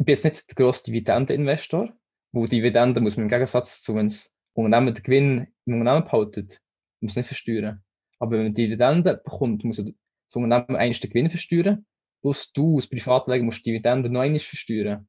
Ich 0.00 0.06
bin 0.06 0.14
jetzt 0.14 0.24
nicht 0.24 0.48
der 0.48 0.54
grosse 0.54 0.84
Dividendeninvestor, 0.84 1.92
wo 2.32 2.46
Dividenden 2.46 3.02
muss 3.02 3.18
man 3.18 3.24
im 3.24 3.28
Gegensatz 3.28 3.82
zu, 3.82 3.94
wenn 3.94 4.06
das 4.06 4.34
Unternehmen 4.54 4.94
den 4.94 5.02
Gewinn 5.02 5.48
im 5.66 5.78
Unternehmen 5.78 6.06
behaltet, 6.06 6.58
muss 7.00 7.16
nicht 7.16 7.26
versteuern. 7.26 7.84
Aber 8.18 8.32
wenn 8.32 8.44
man 8.44 8.54
Dividenden 8.54 9.18
bekommt, 9.22 9.62
muss 9.62 9.76
das 9.76 9.92
Unternehmen 10.34 10.76
eigentlich 10.76 11.00
den 11.00 11.10
Gewinn 11.10 11.28
versteuern 11.28 11.84
plus 12.22 12.50
du 12.52 12.76
als 12.76 12.88
Privatleger 12.88 13.44
musst 13.44 13.66
Dividenden 13.66 14.12
noch 14.12 14.22
einmal 14.22 14.38
versteuern. 14.38 15.06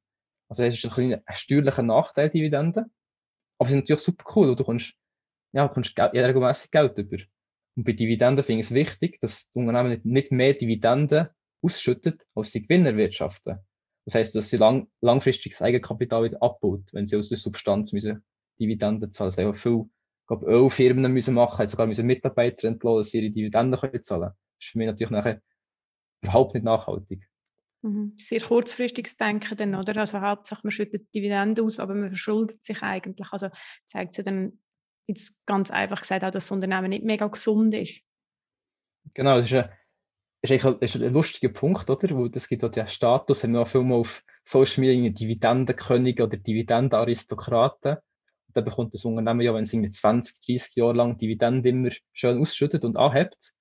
Also 0.50 0.66
es 0.66 0.76
ist 0.76 0.86
ein, 0.86 0.92
kleiner, 0.92 1.22
ein 1.26 1.36
steuerlicher 1.36 1.84
Nachteil, 1.84 2.30
Dividenden. 2.30 2.92
Aber 3.58 3.68
es 3.68 3.72
ist 3.72 3.78
natürlich 3.78 4.02
super 4.02 4.26
cool, 4.36 4.56
du 4.58 4.64
kommst, 4.66 4.94
ja, 5.54 5.70
du 5.70 5.74
kommst 5.74 5.98
regelmäßig 5.98 6.70
Geld 6.70 6.98
über. 6.98 7.18
Und 7.78 7.86
bei 7.86 7.94
Dividenden 7.94 8.44
finde 8.44 8.60
ich 8.60 8.66
es 8.66 8.74
wichtig, 8.74 9.22
dass 9.22 9.46
das 9.46 9.50
Unternehmen 9.54 10.02
nicht 10.04 10.34
mehr 10.34 10.54
Dividenden 10.54 11.30
ausschüttet, 11.62 12.26
als 12.36 12.52
sie 12.52 12.64
Gewinn 12.64 12.86
erwirtschaften. 12.86 13.60
Das 14.06 14.16
heißt, 14.16 14.36
dass 14.36 14.50
sie 14.50 14.58
lang, 14.58 14.88
langfristig 15.02 15.54
das 15.54 15.62
Eigenkapital 15.62 16.24
wieder 16.24 16.42
abbaut, 16.42 16.84
wenn 16.94 17.08
sie 17.08 17.18
aus 17.18 17.30
der 17.30 17.38
Substanz 17.38 17.94
müssen 17.94 18.24
Dividenden 18.60 19.14
zahlen. 19.14 19.32
Haben 19.32 19.56
viel, 19.56 19.86
ich 20.22 20.28
glaube, 20.28 20.46
Ölfirmen 20.46 21.12
müssen 21.12 21.36
machen, 21.36 21.68
sogar 21.68 21.88
müssen 21.88 22.08
Mitarbeiter 22.08 22.68
entlassen, 22.68 22.98
dass 22.98 23.12
sie 23.12 23.20
ihre 23.22 23.32
Dividenden 23.32 23.80
können 23.80 24.04
zahlen. 24.04 24.32
Das 24.32 24.66
ist 24.66 24.72
für 24.72 24.78
mich 24.78 24.88
natürlich 24.88 25.12
nachher 25.12 25.42
überhaupt 26.22 26.54
nicht 26.54 26.64
nachhaltig. 26.64 27.28
Mhm. 27.84 28.14
Sehr 28.18 28.42
kurzfristiges 28.42 29.18
Denken 29.18 29.58
dann, 29.58 29.76
oder? 29.76 29.98
Also 29.98 30.22
Hauptsache 30.22 30.62
man 30.64 30.72
schüttet 30.72 31.14
Dividenden 31.14 31.66
aus, 31.66 31.80
aber 31.80 31.96
man 31.96 32.10
verschuldet 32.10 32.64
sich 32.64 32.82
eigentlich. 32.84 33.28
Also 33.32 33.50
zeigt 33.86 34.18
ja 34.18 34.24
dann 34.24 34.60
jetzt 35.08 35.36
ganz 35.46 35.72
einfach 35.72 36.02
gesagt 36.02 36.24
auch, 36.24 36.32
dass 36.32 36.46
das 36.46 36.52
Unternehmen 36.52 36.90
nicht 36.90 37.04
mega 37.04 37.28
gesund 37.28 37.74
ist. 37.74 38.04
Genau, 39.14 39.38
das 39.38 39.52
ist 39.52 39.56
ein, 39.56 39.70
ist 40.42 40.66
ein, 40.66 40.78
ist 40.80 40.96
ein 40.96 41.14
lustiger 41.14 41.54
Punkt, 41.54 41.90
oder? 41.90 42.10
Wo 42.16 42.28
das 42.28 42.48
gibt 42.48 42.64
auch 42.64 42.72
den 42.72 42.88
Status, 42.88 43.44
haben 43.44 43.54
wir 43.54 43.62
auch 43.62 43.68
viel 43.68 43.84
mal 43.84 43.96
auf 43.96 44.24
Social 44.44 44.82
Media 44.82 45.12
Dividendenkönige 45.12 46.24
oder 46.24 46.38
Dividendenaristokraten. 46.38 47.98
Und 47.98 48.58
dann 48.58 48.66
bekommt 48.66 48.94
das 48.94 49.06
Unternehmen 49.06 49.42
ja, 49.42 49.54
wenn 49.54 49.64
es 49.64 49.72
20, 49.72 50.42
30 50.46 50.76
Jahre 50.76 50.94
lang 50.94 51.18
Dividenden 51.18 51.86
immer 51.86 51.96
schön 52.14 52.40
ausschüttet 52.40 52.84
und 52.84 52.98
anhebt. 52.98 53.54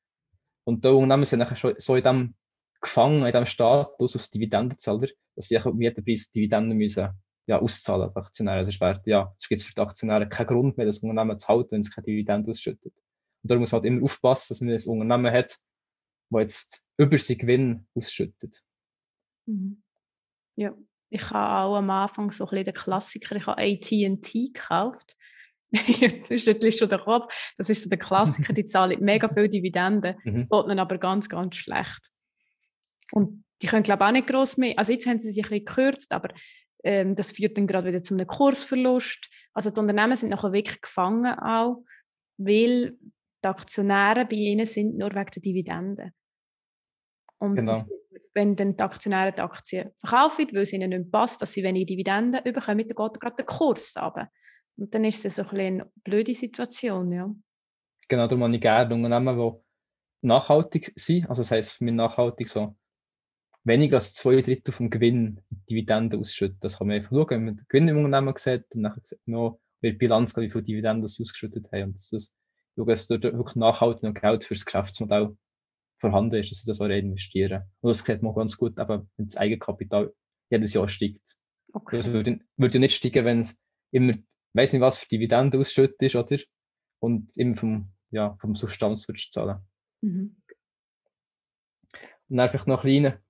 Und 0.64 0.84
da 0.84 0.90
Unternehmen 0.90 1.24
sind 1.24 1.40
nachher 1.40 1.56
schon 1.56 1.74
so 1.78 1.96
in 1.96 2.04
dem 2.04 2.34
gefangen 2.80 3.26
in 3.26 3.32
diesem 3.32 3.46
Status 3.46 4.16
als 4.16 4.30
Dividendenzahler, 4.30 5.08
dass 5.36 5.48
sie 5.48 5.58
um 5.58 5.80
jeden 5.80 6.04
Preis 6.04 6.30
Dividenden 6.30 6.78
müssen, 6.78 7.10
ja, 7.46 7.60
auszahlen 7.60 8.08
an 8.08 8.16
Aktionäre. 8.16 8.58
Also 8.58 8.70
es 8.70 8.80
wäre, 8.80 9.02
ja, 9.04 9.34
es 9.38 9.48
gibt 9.48 9.62
für 9.62 9.74
die 9.74 9.80
Aktionäre 9.80 10.28
keinen 10.28 10.46
Grund 10.46 10.76
mehr, 10.76 10.86
das 10.86 10.98
Unternehmen 10.98 11.38
zu 11.38 11.48
halten, 11.48 11.72
wenn 11.72 11.80
es 11.82 11.94
keine 11.94 12.06
Dividende 12.06 12.50
ausschüttet. 12.50 12.94
Und 13.42 13.50
da 13.50 13.56
muss 13.56 13.72
man 13.72 13.82
halt 13.82 13.86
immer 13.86 14.04
aufpassen, 14.04 14.54
dass 14.54 14.60
man 14.60 14.70
ein 14.70 15.02
Unternehmen 15.02 15.32
hat, 15.32 15.58
das 16.30 16.42
jetzt 16.42 16.82
über 16.96 17.18
seinen 17.18 17.38
Gewinn 17.38 17.86
ausschüttet. 17.94 18.62
Mhm. 19.46 19.82
Ja, 20.56 20.76
ich 21.10 21.30
habe 21.30 21.68
auch 21.68 21.76
am 21.76 21.90
Anfang 21.90 22.30
so 22.30 22.44
ein 22.44 22.50
bisschen 22.50 22.64
den 22.64 22.74
Klassiker, 22.74 23.36
ich 23.36 23.46
habe 23.46 23.60
AT&T 23.60 24.50
gekauft 24.52 25.16
das 25.72 26.30
ist 26.30 26.78
schon 26.78 26.88
der 26.88 26.98
Kopf. 26.98 27.52
Das 27.56 27.70
ist 27.70 27.84
so 27.84 27.88
der 27.88 27.98
Klassiker, 27.98 28.52
die 28.52 28.64
zahlen 28.64 29.00
mega 29.04 29.28
viel 29.28 29.48
Dividenden, 29.48 30.16
mhm. 30.24 30.48
das 30.48 30.78
aber 30.78 30.98
ganz, 30.98 31.28
ganz 31.28 31.56
schlecht. 31.56 32.10
Und 33.12 33.44
die 33.62 33.66
können, 33.66 33.82
glaube 33.82 34.04
ich, 34.04 34.08
auch 34.08 34.12
nicht 34.12 34.26
gross 34.26 34.56
mehr. 34.56 34.74
Also 34.76 34.92
jetzt 34.92 35.06
haben 35.06 35.20
sie 35.20 35.30
sich 35.30 35.44
ein 35.44 35.50
bisschen 35.50 35.64
gekürzt, 35.64 36.12
aber 36.12 36.28
ähm, 36.82 37.14
das 37.14 37.32
führt 37.32 37.56
dann 37.56 37.66
gerade 37.66 37.88
wieder 37.88 38.02
zu 38.02 38.14
einem 38.14 38.26
Kursverlust. 38.26 39.28
Also 39.52 39.70
die 39.70 39.80
Unternehmen 39.80 40.16
sind 40.16 40.30
nachher 40.30 40.52
wirklich 40.52 40.80
gefangen 40.80 41.38
auch, 41.38 41.84
weil 42.36 42.96
die 43.44 43.48
Aktionäre 43.48 44.24
bei 44.24 44.36
ihnen 44.36 44.66
sind 44.66 44.96
nur 44.96 45.10
wegen 45.10 45.30
der 45.34 45.42
Dividenden. 45.42 46.12
Und 47.40 47.56
genau. 47.56 47.72
das, 47.72 47.86
wenn 48.34 48.54
dann 48.54 48.76
die 48.76 48.82
Aktionäre 48.82 49.32
die 49.32 49.40
Aktien 49.40 49.90
verkaufen, 49.98 50.48
weil 50.52 50.62
es 50.62 50.72
ihnen 50.72 50.90
nicht 50.90 51.10
passt, 51.10 51.42
dass 51.42 51.52
sie 51.52 51.62
weniger 51.62 51.86
Dividenden 51.86 52.42
bekommen, 52.44 52.86
dann 52.86 52.88
geht 52.88 53.20
gerade 53.20 53.36
der 53.36 53.44
Kurs 53.44 53.96
runter. 54.00 54.28
Und 54.76 54.94
dann 54.94 55.04
ist 55.04 55.24
es 55.24 55.36
so 55.36 55.42
ein 55.42 55.58
eine 55.58 55.90
blöde 56.04 56.34
Situation, 56.34 57.12
ja. 57.12 57.30
Genau, 58.08 58.26
darum 58.26 58.44
habe 58.44 58.54
ich 58.54 58.60
gerne 58.60 58.94
Unternehmen, 58.94 59.38
die 59.38 60.26
nachhaltig 60.26 60.92
sind. 60.96 61.28
Also 61.28 61.42
das 61.42 61.50
heisst 61.50 61.72
für 61.74 61.84
mich 61.84 61.94
nachhaltig 61.94 62.48
so 62.48 62.76
weniger 63.64 63.96
als 63.96 64.14
zwei 64.14 64.40
Drittel 64.42 64.72
vom 64.72 64.90
Gewinn 64.90 65.40
Dividenden 65.68 66.20
ausschütten. 66.20 66.58
Das 66.60 66.78
kann 66.78 66.88
man 66.88 66.96
einfach 66.96 67.10
schauen, 67.10 67.30
wenn 67.30 67.44
man 67.44 67.56
den 67.56 67.66
Gewinn 67.68 67.88
im 67.88 68.04
Unternehmen 68.04 68.34
sieht 68.36 68.64
und 68.74 68.82
dann 68.82 69.00
sieht 69.04 69.20
man 69.26 69.54
wie 69.80 69.92
Bilanz, 69.92 70.36
wie 70.36 70.50
viele 70.50 70.64
Dividenden 70.64 71.08
sie 71.08 71.22
ausgeschüttet 71.22 71.66
haben. 71.72 71.84
Und 71.84 71.96
dass 71.96 72.10
das, 72.10 72.34
schauen, 72.76 72.88
dass 72.88 73.06
dort 73.06 73.24
wirklich 73.24 73.56
nachhaltig 73.56 74.02
noch 74.02 74.14
Geld 74.14 74.44
für 74.44 74.54
das 74.54 74.64
Geschäftsmodell 74.64 75.36
vorhanden 76.00 76.36
ist, 76.36 76.50
dass 76.50 76.58
sie 76.60 76.66
das 76.66 76.80
auch 76.80 76.86
investieren. 76.86 77.64
Und 77.80 77.90
das 77.90 78.04
sieht 78.04 78.22
man 78.22 78.34
ganz 78.34 78.56
gut, 78.56 78.78
aber 78.78 79.06
wenn 79.16 79.26
das 79.26 79.36
Eigenkapital 79.36 80.12
jedes 80.50 80.72
Jahr 80.72 80.88
steigt. 80.88 81.36
Okay. 81.72 81.96
Also 81.96 82.12
würde, 82.12 82.40
würde 82.56 82.74
ja 82.74 82.80
nicht 82.80 82.96
steigen, 82.96 83.24
wenn 83.24 83.40
es 83.40 83.56
immer, 83.92 84.14
weiß 84.54 84.72
nicht 84.72 84.82
was 84.82 84.98
für 84.98 85.08
Dividenden 85.08 85.60
ausschüttet 85.60 86.00
ist, 86.00 86.16
oder? 86.16 86.38
Und 87.00 87.36
immer 87.36 87.56
vom, 87.56 87.92
ja, 88.10 88.36
vom 88.40 88.54
Substanz 88.54 89.06
würdest 89.08 89.28
du 89.28 89.40
zahlen. 89.40 89.60
Mhm. 90.00 90.36
Und 92.28 92.40
einfach 92.40 92.66
noch 92.66 92.82
kleine, 92.82 93.22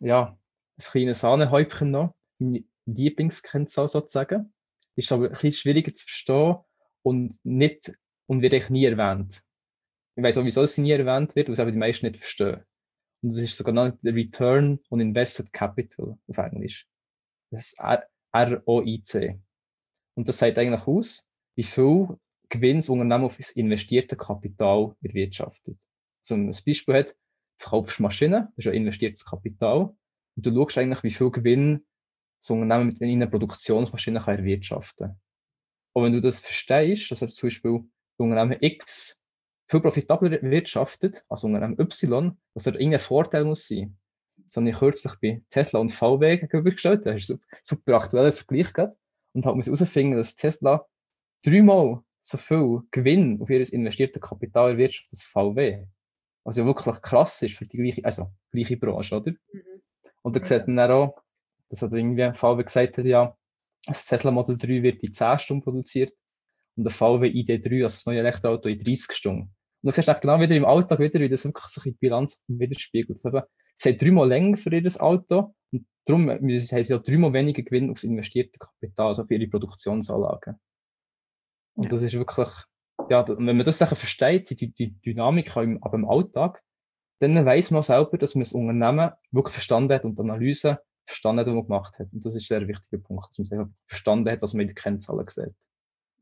ja, 0.00 0.38
ein 0.78 0.84
kleines 0.84 1.20
Sahnehäubchen 1.20 1.90
noch. 1.90 2.14
Meine 2.38 2.64
Lieblingskennzahl 2.86 3.88
sozusagen. 3.88 4.52
Ist 4.96 5.12
aber 5.12 5.26
ein 5.26 5.32
bisschen 5.32 5.52
schwieriger 5.52 5.94
zu 5.94 6.04
verstehen 6.04 6.56
und 7.02 7.38
nicht, 7.44 7.92
und 8.26 8.42
wird 8.42 8.54
eigentlich 8.54 8.70
nie 8.70 8.84
erwähnt. 8.84 9.42
Ich 10.16 10.22
weiß 10.22 10.38
auch, 10.38 10.44
wieso 10.44 10.62
es 10.62 10.78
nie 10.78 10.90
erwähnt 10.90 11.36
wird, 11.36 11.50
es 11.50 11.60
aber 11.60 11.70
die 11.70 11.78
meisten 11.78 12.06
nicht 12.06 12.18
verstehen. 12.18 12.64
Und 13.22 13.34
das 13.34 13.38
ist 13.38 13.56
sogar 13.56 13.90
der 13.90 14.14
Return 14.14 14.80
on 14.90 15.00
Invested 15.00 15.52
Capital 15.52 16.18
auf 16.26 16.38
Englisch. 16.38 16.88
Das 17.50 17.72
ist 17.72 17.80
ROIC. 18.34 19.38
Und 20.14 20.28
das 20.28 20.38
sagt 20.38 20.56
eigentlich 20.56 20.86
aus, 20.86 21.28
wie 21.54 21.64
viel 21.64 22.18
Gewinn 22.48 22.78
das 22.78 22.88
Unternehmen 22.88 23.24
auf 23.24 23.36
das 23.36 23.50
investierte 23.50 24.16
Kapital 24.16 24.96
erwirtschaftet. 25.02 25.76
So 26.22 26.34
ein 26.34 26.46
Beispiel 26.46 26.94
hat, 26.94 27.10
du 27.10 27.16
verkaufst 27.58 28.00
Maschinen, 28.00 28.48
das 28.56 28.58
ist 28.58 28.64
ja 28.64 28.72
investiertes 28.72 29.24
Kapital, 29.24 29.94
und 30.36 30.46
du 30.46 30.54
schaust 30.54 30.78
eigentlich, 30.78 31.02
wie 31.02 31.10
viel 31.10 31.30
Gewinn 31.30 31.86
das 32.40 32.50
Unternehmen 32.50 32.86
mit 32.86 33.02
einer 33.02 33.26
Produktionsmaschine 33.26 34.20
kann 34.20 34.38
erwirtschaften 34.38 35.08
kann. 35.08 35.20
Und 35.92 36.04
wenn 36.04 36.12
du 36.12 36.20
das 36.20 36.40
verstehst, 36.40 37.10
dass 37.10 37.22
er 37.22 37.28
zum 37.28 37.48
Beispiel 37.48 37.84
Unternehmen 38.18 38.58
X 38.62 39.20
viel 39.68 39.80
profitabler 39.80 40.42
wirtschaftet 40.42 41.24
als 41.28 41.44
Unternehmen 41.44 41.78
Y, 41.78 42.36
dass 42.54 42.64
da 42.64 42.72
irgendein 42.72 43.00
Vorteil 43.00 43.44
muss 43.44 43.66
sein. 43.66 43.96
Das 44.36 44.56
habe 44.56 44.70
ich 44.70 44.76
kürzlich 44.76 45.14
bei 45.20 45.42
Tesla 45.50 45.80
und 45.80 45.90
VW 45.90 46.38
gegenübergestellt. 46.38 47.04
Das 47.04 47.16
ist 47.16 47.30
ein 47.30 47.40
super 47.64 47.94
aktueller 47.94 48.32
Vergleich 48.32 48.72
gehabt. 48.72 48.96
Und 49.32 49.44
habe 49.44 49.60
herausgefunden, 49.60 50.16
dass 50.16 50.36
Tesla 50.36 50.86
dreimal 51.44 52.02
so 52.22 52.38
viel 52.38 52.82
Gewinn 52.90 53.40
auf 53.40 53.50
ihr 53.50 53.72
investiertes 53.72 54.22
Kapital 54.22 54.72
erwirtschaftet 54.72 55.12
als 55.12 55.24
VW. 55.24 55.86
Also 56.44 56.64
wirklich 56.64 57.02
krass 57.02 57.42
ist 57.42 57.56
für 57.56 57.66
die 57.66 57.76
gleiche, 57.76 58.04
also 58.04 58.30
gleiche 58.52 58.76
Branche, 58.76 59.16
oder? 59.16 59.32
Mhm. 59.52 59.82
Und 60.22 60.36
da 60.36 60.44
sieht 60.44 60.68
man 60.68 60.90
auch, 60.90 61.22
dass 61.68 61.82
hat 61.82 61.92
irgendwie 61.92 62.32
VW 62.34 62.62
gesagt 62.62 62.98
hat, 62.98 63.04
ja, 63.04 63.36
das 63.86 64.04
Tesla 64.04 64.30
Model 64.30 64.56
3 64.56 64.82
wird 64.82 65.02
in 65.02 65.12
10 65.12 65.38
Stunden 65.38 65.64
produziert 65.64 66.12
und 66.76 66.84
der 66.84 66.92
VW 66.92 67.28
ID3, 67.28 67.82
also 67.82 67.94
das 67.96 68.06
neue 68.06 68.20
Elektroauto, 68.20 68.68
in 68.68 68.82
30 68.82 69.12
Stunden. 69.12 69.55
Und 69.82 69.90
du 69.90 69.92
siehst 69.92 70.08
auch 70.10 70.20
genau 70.20 70.40
wieder 70.40 70.54
im 70.54 70.64
Alltag 70.64 70.98
wieder, 70.98 71.20
wie 71.20 71.28
das 71.28 71.44
wirklich 71.44 71.66
sich 71.66 71.86
in 71.86 71.92
die 71.92 71.98
Bilanz 71.98 72.42
widerspiegelt. 72.48 73.20
Sie 73.78 73.88
haben 73.90 73.98
dreimal 73.98 74.28
länger 74.28 74.56
für 74.56 74.74
ihr 74.74 75.02
Auto 75.02 75.54
und 75.72 75.86
darum 76.06 76.30
haben 76.30 76.58
sie 76.58 76.94
auch 76.94 77.02
dreimal 77.02 77.32
weniger 77.32 77.62
Gewinn 77.62 77.90
aufs 77.90 78.04
investierte 78.04 78.58
Kapital, 78.58 79.08
also 79.08 79.26
für 79.26 79.34
ihre 79.34 79.48
Produktionsanlagen. 79.48 80.58
Und 81.74 81.84
ja. 81.84 81.90
das 81.90 82.02
ist 82.02 82.14
wirklich, 82.14 82.48
ja, 83.10 83.26
wenn 83.28 83.44
man 83.44 83.64
das 83.64 83.78
dann 83.78 83.88
versteht, 83.88 84.48
die, 84.58 84.72
die 84.72 84.98
Dynamik 85.00 85.54
im, 85.56 85.82
aber 85.82 85.96
im 85.96 86.08
Alltag, 86.08 86.62
dann 87.20 87.44
weiß 87.44 87.70
man 87.70 87.82
selber, 87.82 88.18
dass 88.18 88.34
man 88.34 88.44
das 88.44 88.52
Unternehmen 88.52 89.12
wirklich 89.30 89.54
verstanden 89.54 89.92
hat 89.92 90.04
und 90.04 90.16
die 90.16 90.22
Analyse 90.22 90.80
verstanden 91.06 91.40
hat, 91.40 91.46
die 91.46 91.52
man 91.52 91.64
gemacht 91.64 91.98
hat. 91.98 92.08
Und 92.12 92.24
das 92.24 92.34
ist 92.34 92.50
ein 92.50 92.60
sehr 92.60 92.68
wichtiger 92.68 93.02
Punkt, 93.02 93.38
dass 93.38 93.50
man 93.50 93.74
verstanden 93.86 94.30
hat, 94.30 94.42
was 94.42 94.54
man 94.54 94.62
in 94.62 94.68
den 94.68 94.74
Kennzahlen 94.74 95.26
sieht. 95.28 95.54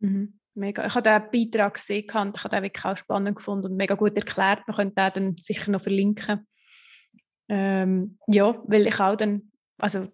Mhm. 0.01 0.39
Mega. 0.55 0.87
Ich 0.87 0.95
habe 0.95 1.03
den 1.03 1.51
Beitrag 1.51 1.75
gesehen 1.75 2.05
und 2.15 2.37
ich 2.37 2.45
habe 2.45 2.55
den 2.55 2.63
wirklich 2.63 2.85
auch 2.85 2.97
spannend 2.97 3.37
gefunden 3.37 3.73
und 3.73 3.77
mega 3.77 3.95
gut 3.97 4.17
erklärt. 4.17 4.63
Man 4.67 4.77
könnte 4.77 4.95
den 4.95 5.11
dann 5.15 5.37
sicher 5.37 5.71
noch 5.71 5.81
verlinken. 5.81 6.47
Ähm, 7.49 8.19
ja, 8.29 8.63
weil 8.67 8.87
ich 8.87 9.01
auch 9.01 9.17
dann 9.17 9.51
also 9.79 10.09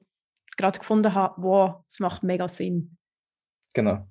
gerade 0.57 0.79
gefunden 0.79 1.15
habe, 1.15 1.43
wow, 1.43 1.85
es 1.89 2.01
macht 2.01 2.23
mega 2.23 2.49
Sinn. 2.49 2.97
Genau. 3.75 4.07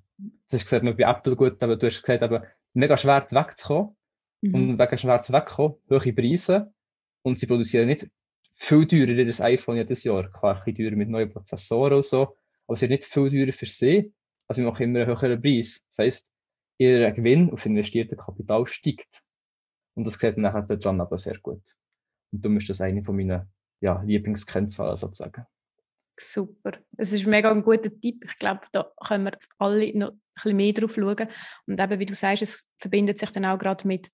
Das 0.48 0.60
ist 0.60 0.64
gesagt 0.64 0.84
man 0.84 0.96
bei 0.96 1.04
Apple 1.04 1.34
gut, 1.34 1.62
aber 1.62 1.76
du 1.76 1.86
hast 1.86 2.02
gesagt, 2.02 2.22
aber 2.22 2.46
mega 2.74 2.96
schwer 2.96 3.26
wegzukommen. 3.30 3.96
Mhm. 4.42 4.54
Und 4.54 4.78
wegen 4.78 4.98
schwer 4.98 5.18
wegzukommen, 5.18 5.76
hohe 5.90 6.12
Preise. 6.12 6.72
Und 7.22 7.38
sie 7.38 7.46
produzieren 7.46 7.88
nicht 7.88 8.08
viel 8.54 8.86
teurer 8.86 9.24
das 9.24 9.40
iPhone 9.40 9.76
jedes 9.76 10.04
Jahr. 10.04 10.30
Klar, 10.30 10.58
ein 10.58 10.64
bisschen 10.64 10.86
teurer 10.86 10.96
mit 10.96 11.08
neuen 11.08 11.30
Prozessoren 11.30 11.94
und 11.94 12.04
so, 12.04 12.36
aber 12.66 12.76
sie 12.76 12.80
sind 12.86 12.90
nicht 12.90 13.04
viel 13.04 13.30
teurer 13.30 13.52
für 13.52 13.66
sie 13.66 14.12
also 14.50 14.62
sie 14.62 14.66
machen 14.66 14.82
immer 14.82 14.98
einen 14.98 15.06
höheren 15.06 15.40
Preis. 15.40 15.80
Das 15.90 15.98
heisst, 15.98 16.28
ihr 16.76 17.12
Gewinn 17.12 17.52
aus 17.52 17.66
investiertem 17.66 18.18
Kapital 18.18 18.66
steigt. 18.66 19.22
Und 19.94 20.04
das 20.04 20.14
sieht 20.14 20.36
man 20.36 20.52
nachher 20.52 20.76
daran 20.76 21.00
aber 21.00 21.18
sehr 21.18 21.38
gut. 21.38 21.62
Und 22.32 22.44
darum 22.44 22.56
ist 22.56 22.68
das 22.68 22.80
eine 22.80 23.04
von 23.04 23.14
meinen 23.14 23.48
ja, 23.80 24.02
Lieblingskennzahlen 24.02 24.96
sozusagen. 24.96 25.46
Super. 26.18 26.78
Es 26.96 27.12
ist 27.12 27.28
mega 27.28 27.48
ein 27.48 27.62
guter 27.62 27.96
Tipp. 28.00 28.24
Ich 28.26 28.36
glaube, 28.38 28.62
da 28.72 28.90
können 29.06 29.26
wir 29.26 29.38
alle 29.58 29.96
noch 29.96 30.10
ein 30.10 30.20
bisschen 30.34 30.56
mehr 30.56 30.72
drauf 30.72 30.94
schauen. 30.96 31.28
Und 31.66 31.80
eben, 31.80 32.00
wie 32.00 32.06
du 32.06 32.14
sagst, 32.14 32.42
es 32.42 32.68
verbindet 32.76 33.20
sich 33.20 33.30
dann 33.30 33.44
auch 33.44 33.58
gerade 33.58 33.86
mit, 33.86 34.08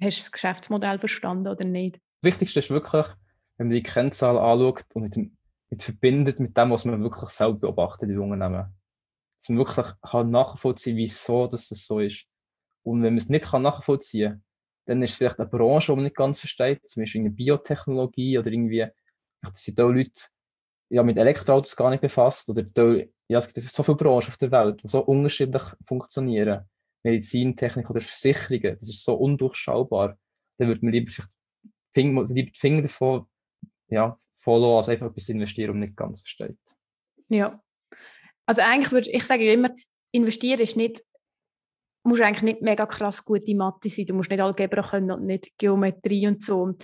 hast 0.00 0.18
du 0.18 0.22
das 0.22 0.32
Geschäftsmodell 0.32 0.98
verstanden 0.98 1.46
oder 1.46 1.64
nicht? 1.64 1.94
Das 1.94 2.32
Wichtigste 2.32 2.58
ist 2.58 2.70
wirklich, 2.70 3.06
wenn 3.56 3.68
man 3.68 3.76
die 3.76 3.84
Kennzahl 3.84 4.36
anschaut 4.36 4.84
und 4.94 5.02
mit, 5.04 5.30
mit 5.70 5.82
verbindet 5.84 6.40
mit 6.40 6.56
dem, 6.56 6.72
was 6.72 6.84
man 6.84 7.04
wirklich 7.04 7.30
selber 7.30 7.60
beobachtet 7.60 8.10
in 8.10 8.18
Unternehmen 8.18 8.74
man 9.48 9.58
wirklich 9.58 9.86
kann 10.02 10.30
nachvollziehen 10.30 10.96
wieso 10.96 11.46
dass 11.46 11.68
das 11.68 11.86
so 11.86 12.00
ist. 12.00 12.26
Und 12.82 13.02
wenn 13.02 13.14
man 13.14 13.18
es 13.18 13.28
nicht 13.28 13.46
kann 13.46 13.62
nachvollziehen 13.62 14.30
kann, 14.32 14.44
dann 14.86 15.02
ist 15.02 15.12
es 15.12 15.16
vielleicht 15.16 15.40
eine 15.40 15.48
Branche, 15.48 15.92
die 15.92 15.96
man 15.96 16.04
nicht 16.04 16.16
ganz 16.16 16.40
versteht, 16.40 16.88
zum 16.88 17.02
Beispiel 17.02 17.22
eine 17.22 17.30
Biotechnologie 17.30 18.38
oder 18.38 18.50
irgendwie, 18.50 18.86
das 19.42 19.62
sind 19.62 19.80
auch 19.80 19.90
Leute 19.90 20.12
ja, 20.88 21.02
mit 21.02 21.16
Elektroautos 21.16 21.74
gar 21.74 21.90
nicht 21.90 22.00
befasst 22.00 22.48
oder 22.48 22.62
da, 22.62 22.94
ja, 23.28 23.38
es 23.38 23.52
gibt 23.52 23.68
so 23.68 23.82
viele 23.82 23.96
Branchen 23.96 24.28
auf 24.28 24.38
der 24.38 24.52
Welt, 24.52 24.82
die 24.82 24.88
so 24.88 25.00
unterschiedlich 25.00 25.62
funktionieren. 25.86 26.64
Medizin, 27.02 27.56
Technik 27.56 27.88
oder 27.90 28.00
Versicherungen, 28.00 28.78
das 28.80 28.88
ist 28.88 29.04
so 29.04 29.14
undurchschaubar. 29.14 30.18
Dann 30.58 30.68
würde 30.68 30.84
man 30.84 30.92
lieber 30.92 31.12
die 31.94 32.52
Finger 32.54 32.82
davon 32.82 33.26
ja, 33.88 34.18
follow, 34.40 34.78
als 34.78 34.88
einfach 34.88 35.06
etwas 35.06 35.28
investieren 35.28 35.70
und 35.70 35.80
nicht 35.80 35.96
ganz 35.96 36.20
versteht. 36.20 36.58
Ja, 37.28 37.62
also 38.46 38.62
eigentlich 38.62 38.92
würde 38.92 39.10
ich 39.10 39.24
sage 39.24 39.52
immer, 39.52 39.70
investieren 40.12 40.60
ist 40.60 40.76
nicht, 40.76 41.02
musst 42.04 42.22
eigentlich 42.22 42.42
nicht 42.42 42.62
mega 42.62 42.86
krass 42.86 43.24
gute 43.24 43.54
Mathe 43.54 43.88
sein. 43.88 44.06
Du 44.06 44.14
musst 44.14 44.30
nicht 44.30 44.40
Algebra 44.40 44.82
können 44.82 45.10
und 45.10 45.26
nicht 45.26 45.50
Geometrie 45.58 46.28
und 46.28 46.42
so. 46.42 46.74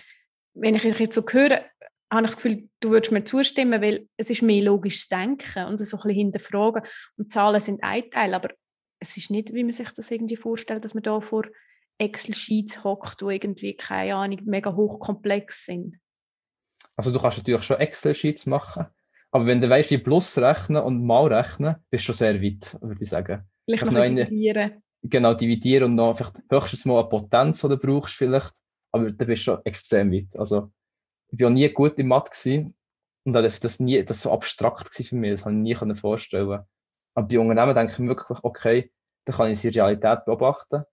Wenn 0.55 0.75
ich 0.75 0.83
jetzt 0.83 1.15
so 1.15 1.25
höre, 1.27 1.65
habe 2.13 2.25
ich 2.25 2.35
das 2.35 2.37
Gefühl, 2.37 2.69
du 2.81 2.91
würdest 2.91 3.13
mir 3.13 3.25
zustimmen, 3.25 3.81
weil 3.81 4.07
es 4.17 4.29
ist 4.29 4.43
mehr 4.43 4.65
logisches 4.65 5.09
Denken 5.09 5.65
und 5.67 5.79
so 5.79 5.97
ein 5.97 6.03
bisschen 6.03 6.11
hinterfragen. 6.11 6.83
Und 7.17 7.33
Zahlen 7.33 7.61
sind 7.61 7.83
ein 7.83 8.11
Teil, 8.11 8.35
aber 8.35 8.51
es 8.99 9.17
ist 9.17 9.31
nicht, 9.31 9.55
wie 9.55 9.65
man 9.65 9.73
sich 9.73 9.91
das 9.93 10.11
irgendwie 10.11 10.37
vorstellt, 10.37 10.85
dass 10.85 10.95
man 10.95 11.03
da 11.03 11.21
vor 11.21 11.47
Excel-Sheets 11.99 12.85
hockt, 12.85 13.21
die 13.21 13.27
irgendwie, 13.27 13.75
keine 13.77 14.17
Ahnung, 14.17 14.41
mega 14.45 14.75
hochkomplex 14.75 15.65
sind. 15.67 15.99
Also 16.97 17.13
du 17.13 17.19
kannst 17.19 17.39
natürlich 17.39 17.65
schon 17.65 17.79
Excel-Sheets 17.79 18.47
machen, 18.47 18.87
aber 19.33 19.47
wenn 19.47 19.63
du 19.63 19.69
weißt, 19.69 19.91
wie 19.91 19.99
Plus 19.99 20.37
rechnen 20.39 20.83
und 20.83 21.05
Mal 21.05 21.33
rechnen, 21.33 21.77
bist 21.91 22.05
du 22.05 22.13
schon 22.13 22.15
sehr 22.15 22.43
weit, 22.43 22.77
würde 22.83 23.03
ich 23.03 23.09
sagen. 23.09 23.49
Vielleicht 23.65 23.87
noch 23.87 23.95
eine, 23.95 24.27
dividieren. 24.27 24.83
Genau, 25.03 25.35
dividieren 25.35 25.85
und 25.85 25.95
noch 25.95 26.17
vielleicht 26.17 26.37
höchstens 26.51 26.85
mal 26.85 27.01
eine 27.01 27.09
Potenz, 27.09 27.63
die 27.63 27.69
du 27.69 27.79
brauchst 27.79 28.15
vielleicht. 28.15 28.53
Aber 28.93 29.11
da 29.11 29.25
bist 29.25 29.43
du 29.43 29.53
schon 29.53 29.65
extrem 29.65 30.13
weit. 30.13 30.39
Also, 30.39 30.71
ich 31.31 31.41
war 31.41 31.49
auch 31.49 31.53
nie 31.53 31.67
gut 31.71 31.99
im 31.99 32.09
Mathe 32.09 32.31
gewesen. 32.31 32.77
Und 33.25 33.33
das, 33.33 33.59
das 33.59 33.81
nie, 33.81 34.05
das 34.05 34.23
so 34.23 34.33
abstrakt 34.33 34.95
für 34.95 35.17
mich. 35.17 35.33
Das 35.33 35.47
habe 35.47 35.55
ich 35.55 35.81
nie 35.81 35.95
vorstellen 35.95 36.61
Aber 37.15 37.27
bei 37.27 37.39
Unternehmen 37.39 37.75
denke 37.75 37.93
ich 37.93 38.09
wirklich, 38.09 38.39
okay, 38.43 38.93
dann 39.25 39.37
kann 39.37 39.51
ich 39.51 39.65
in 39.65 39.71
Realität 39.71 40.27
beobachten 40.27 40.85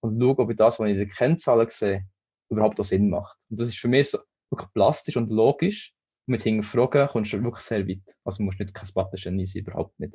und 0.00 0.20
schauen, 0.20 0.36
ob 0.36 0.50
ich 0.50 0.56
das, 0.56 0.78
was 0.78 0.86
ich 0.86 0.92
in 0.92 0.98
den 0.98 1.10
Kennzahlen 1.10 1.66
sehe, 1.68 2.06
überhaupt 2.48 2.78
auch 2.78 2.84
Sinn 2.84 3.10
macht. 3.10 3.36
Und 3.50 3.58
das 3.58 3.68
ist 3.68 3.78
für 3.78 3.88
mich 3.88 4.10
so 4.10 4.18
wirklich 4.50 4.72
plastisch 4.72 5.16
und 5.16 5.30
logisch. 5.30 5.94
Mit 6.28 6.42
Hinterfragen 6.42 7.08
kommst 7.08 7.32
du 7.32 7.42
wirklich 7.42 7.64
sehr 7.64 7.88
weit. 7.88 8.16
Also 8.22 8.42
musst 8.42 8.60
nicht 8.60 8.74
kein 8.74 8.88
Patengenie 8.92 9.46
sein, 9.46 9.62
überhaupt 9.62 9.98
nicht. 9.98 10.14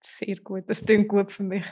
Sehr 0.00 0.36
gut, 0.36 0.64
das 0.68 0.84
klingt 0.84 1.08
gut 1.08 1.32
für 1.32 1.42
mich. 1.42 1.64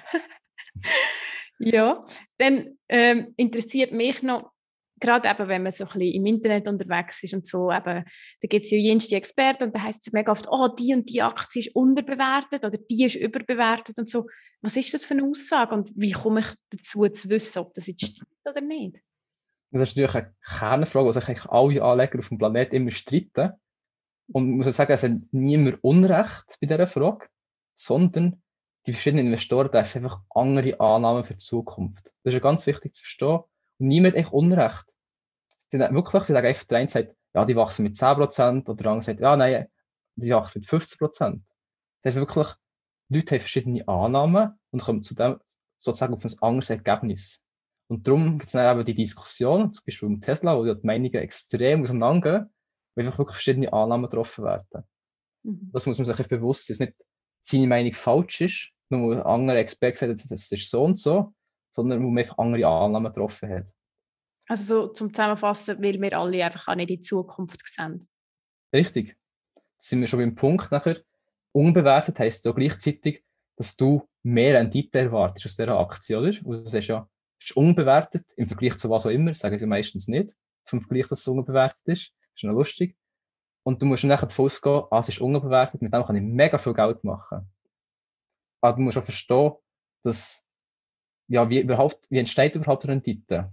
ja, 1.58 2.04
dann 2.38 2.78
ähm, 2.88 3.32
interessiert 3.36 3.92
mich 3.92 4.22
noch, 4.22 4.50
gerade 4.98 5.28
eben, 5.28 5.48
wenn 5.48 5.62
man 5.62 5.72
so 5.72 5.84
ein 5.84 5.90
bisschen 5.90 6.14
im 6.14 6.26
Internet 6.26 6.66
unterwegs 6.66 7.22
ist 7.22 7.34
und 7.34 7.46
so, 7.46 7.70
eben, 7.70 8.04
da 8.04 8.48
gibt 8.48 8.64
es 8.64 8.70
ja 8.70 8.78
jenste 8.78 9.16
Experten 9.16 9.64
und 9.64 9.76
da 9.76 9.82
heisst 9.82 10.06
es 10.06 10.12
mega 10.12 10.32
oft, 10.32 10.46
oh, 10.48 10.68
die 10.68 10.94
und 10.94 11.08
die 11.10 11.22
Aktie 11.22 11.60
ist 11.60 11.76
unterbewertet 11.76 12.64
oder 12.64 12.78
die 12.78 13.04
ist 13.04 13.16
überbewertet 13.16 13.98
und 13.98 14.08
so. 14.08 14.26
Was 14.62 14.76
ist 14.76 14.94
das 14.94 15.04
für 15.04 15.14
eine 15.14 15.24
Aussage 15.24 15.74
und 15.74 15.90
wie 15.94 16.12
komme 16.12 16.40
ich 16.40 16.46
dazu 16.70 17.06
zu 17.08 17.28
wissen, 17.28 17.58
ob 17.58 17.74
das 17.74 17.86
jetzt 17.86 18.06
stimmt 18.06 18.28
oder 18.48 18.60
nicht? 18.60 19.00
Das 19.72 19.88
ist 19.88 19.96
natürlich 19.96 20.14
eine 20.14 20.34
Kernfrage, 20.44 21.08
die 21.08 21.12
sich 21.14 21.28
eigentlich 21.28 21.46
alle 21.46 21.82
Anleger 21.82 22.18
auf 22.18 22.28
dem 22.28 22.38
Planeten 22.38 22.76
immer 22.76 22.90
streiten. 22.90 23.52
Und 24.30 24.50
ich 24.50 24.66
muss 24.66 24.76
sagen, 24.76 24.92
es 24.92 25.02
hat 25.02 25.12
niemand 25.30 25.82
Unrecht 25.82 26.58
bei 26.60 26.66
dieser 26.66 26.86
Frage, 26.86 27.26
sondern 27.74 28.42
die 28.86 28.92
verschiedenen 28.92 29.26
Investoren 29.26 29.70
treffen 29.70 30.04
einfach 30.04 30.20
andere 30.30 30.78
Annahmen 30.78 31.24
für 31.24 31.34
die 31.34 31.38
Zukunft. 31.38 32.04
Das 32.22 32.32
ist 32.32 32.34
ja 32.34 32.40
ganz 32.40 32.66
wichtig 32.66 32.94
zu 32.94 33.00
verstehen. 33.00 33.40
Und 33.78 33.88
niemand 33.88 34.14
hat 34.14 34.20
echt 34.20 34.32
Unrecht. 34.32 34.94
Sie 35.70 35.78
sagen 35.78 35.94
wirklich, 35.94 36.22
sie 36.24 36.32
sagen 36.32 36.46
einfach, 36.46 36.64
der 36.64 36.78
eine 36.78 36.88
sagt, 36.88 37.16
ja, 37.34 37.44
die 37.46 37.56
wachsen 37.56 37.84
mit 37.84 37.94
10% 37.94 38.68
oder 38.68 38.74
der 38.74 38.86
andere 38.90 39.02
sagt, 39.04 39.20
ja, 39.20 39.36
nein, 39.36 39.68
die 40.16 40.30
wachsen 40.30 40.60
mit 40.60 40.68
15%. 40.68 41.40
Das 42.02 42.14
heißt 42.14 42.16
wirklich, 42.16 42.48
Leute 43.08 43.34
haben 43.34 43.40
verschiedene 43.40 43.88
Annahmen 43.88 44.58
und 44.70 44.82
kommen 44.82 45.02
zu 45.02 45.14
dem 45.14 45.40
sozusagen 45.78 46.14
auf 46.14 46.24
ein 46.24 46.34
anderes 46.40 46.68
Ergebnis. 46.68 47.42
Und 47.92 48.08
darum 48.08 48.38
gibt 48.38 48.48
es 48.48 48.52
dann 48.52 48.74
eben 48.74 48.86
die 48.86 48.94
Diskussion, 48.94 49.70
zum 49.74 49.84
Beispiel 49.84 50.08
um 50.08 50.18
Tesla, 50.22 50.56
wo 50.56 50.64
die 50.64 50.86
Meinungen 50.86 51.12
extrem 51.12 51.82
auseinandergehen, 51.82 52.50
weil 52.94 53.04
einfach 53.04 53.18
wirklich 53.18 53.34
verschiedene 53.34 53.70
Annahmen 53.70 54.08
getroffen 54.08 54.44
werden. 54.44 54.84
Mhm. 55.42 55.68
Das 55.74 55.84
muss 55.84 55.98
man 55.98 56.06
sich 56.06 56.26
bewusst 56.26 56.66
sein, 56.66 56.78
dass 56.78 56.88
nicht 56.88 56.94
seine 57.42 57.66
Meinung 57.66 57.92
falsch 57.92 58.40
ist, 58.40 58.70
nur 58.88 59.10
weil 59.10 59.18
ein 59.18 59.26
anderer 59.26 59.58
Experte 59.58 59.92
gesagt 59.92 60.22
hat, 60.22 60.30
das 60.30 60.50
ist 60.50 60.70
so 60.70 60.84
und 60.84 60.98
so, 60.98 61.34
sondern 61.70 62.02
wo 62.02 62.08
man 62.08 62.22
einfach 62.22 62.38
andere 62.38 62.66
Annahmen 62.66 63.12
getroffen 63.12 63.50
hat. 63.50 63.66
Also 64.48 64.64
so 64.64 64.88
zum 64.94 65.12
Zusammenfassen, 65.12 65.82
weil 65.82 66.00
wir 66.00 66.18
alle 66.18 66.42
einfach 66.42 66.68
auch 66.68 66.74
nicht 66.74 66.88
in 66.88 66.96
die 66.96 67.02
Zukunft 67.02 67.60
sehen. 67.66 68.08
Richtig. 68.72 69.18
Da 69.54 69.60
sind 69.76 70.00
wir 70.00 70.06
schon 70.06 70.20
beim 70.20 70.34
Punkt 70.34 70.72
nachher. 70.72 71.02
Unbewertet 71.54 72.18
heisst 72.18 72.46
ja 72.46 72.52
gleichzeitig, 72.52 73.22
dass 73.58 73.76
du 73.76 74.08
mehr 74.22 74.58
Rendite 74.58 74.98
erwartest 74.98 75.44
aus 75.44 75.56
dieser 75.56 75.78
Aktie, 75.78 76.18
oder? 76.18 76.32
Und 76.46 76.64
das 76.64 76.72
ist 76.72 76.86
ja 76.86 77.06
ist 77.44 77.56
unbewertet 77.56 78.24
im 78.36 78.48
Vergleich 78.48 78.78
zu 78.78 78.90
was 78.90 79.06
auch 79.06 79.10
immer, 79.10 79.34
sagen 79.34 79.58
sie 79.58 79.66
meistens 79.66 80.08
nicht, 80.08 80.34
zum 80.64 80.80
Vergleich, 80.80 81.08
dass 81.08 81.20
es 81.20 81.28
unbewertet 81.28 81.80
ist. 81.84 82.12
Das 82.20 82.36
ist 82.36 82.44
noch 82.44 82.54
lustig. 82.54 82.96
Und 83.64 83.80
du 83.80 83.86
musst 83.86 84.04
nachher 84.04 84.26
davon 84.26 84.46
ausgehen, 84.46 84.84
ah, 84.90 84.98
es 84.98 85.08
ist 85.08 85.20
unbewertet, 85.20 85.82
mit 85.82 85.92
dem 85.92 86.04
kann 86.04 86.16
ich 86.16 86.22
mega 86.22 86.58
viel 86.58 86.74
Geld 86.74 87.04
machen. 87.04 87.48
Aber 88.60 88.76
du 88.76 88.82
musst 88.82 88.98
auch 88.98 89.04
verstehen, 89.04 89.52
dass, 90.02 90.46
ja, 91.28 91.48
wie 91.48 91.60
überhaupt, 91.60 92.10
wie 92.10 92.18
entsteht 92.18 92.54
überhaupt 92.54 92.86
Rendite? 92.86 93.52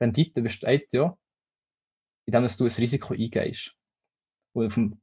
Rendite 0.00 0.42
besteht 0.42 0.92
ja, 0.92 1.16
indem 2.26 2.46
du 2.46 2.64
ein 2.64 2.70
Risiko 2.70 3.14
eingehst. 3.14 3.74
Und 4.52 4.66
auf 4.66 4.74
dem, 4.74 5.00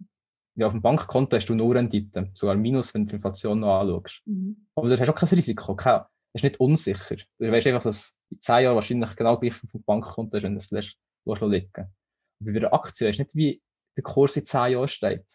ja, 0.55 0.67
auf 0.67 0.73
dem 0.73 0.81
Bankkonto 0.81 1.35
hast 1.35 1.47
du 1.47 1.55
nur 1.55 1.75
Rendite, 1.75 2.31
sogar 2.33 2.55
Minus, 2.55 2.93
wenn 2.93 3.03
du 3.03 3.09
die 3.09 3.15
Inflation 3.17 3.59
noch 3.59 3.79
anschaust. 3.79 4.21
Mhm. 4.25 4.67
Aber 4.75 4.89
du 4.89 4.99
hast 4.99 5.09
auch 5.09 5.15
kein 5.15 5.29
Risiko, 5.29 5.75
kein, 5.75 6.01
ist 6.37 6.43
nicht 6.43 6.59
unsicher. 6.59 7.17
Du 7.39 7.51
weißt 7.51 7.67
einfach, 7.67 7.83
dass 7.83 8.17
in 8.29 8.41
zehn 8.41 8.63
Jahren 8.63 8.75
wahrscheinlich 8.75 9.15
genau 9.15 9.37
gleich 9.37 9.53
vom 9.53 9.83
Bankkonto 9.83 10.37
ist, 10.37 10.43
wenn 10.43 10.53
du 10.53 10.59
es 10.59 10.71
lässt, 10.71 10.97
liegen. 11.25 11.95
Und 12.39 12.53
bei 12.53 12.55
einer 12.55 12.73
Aktie 12.73 13.09
ist 13.09 13.19
nicht 13.19 13.35
wie 13.35 13.61
der 13.95 14.03
Kurs 14.03 14.35
in 14.37 14.45
zehn 14.45 14.73
Jahren 14.73 14.87
steht. 14.87 15.25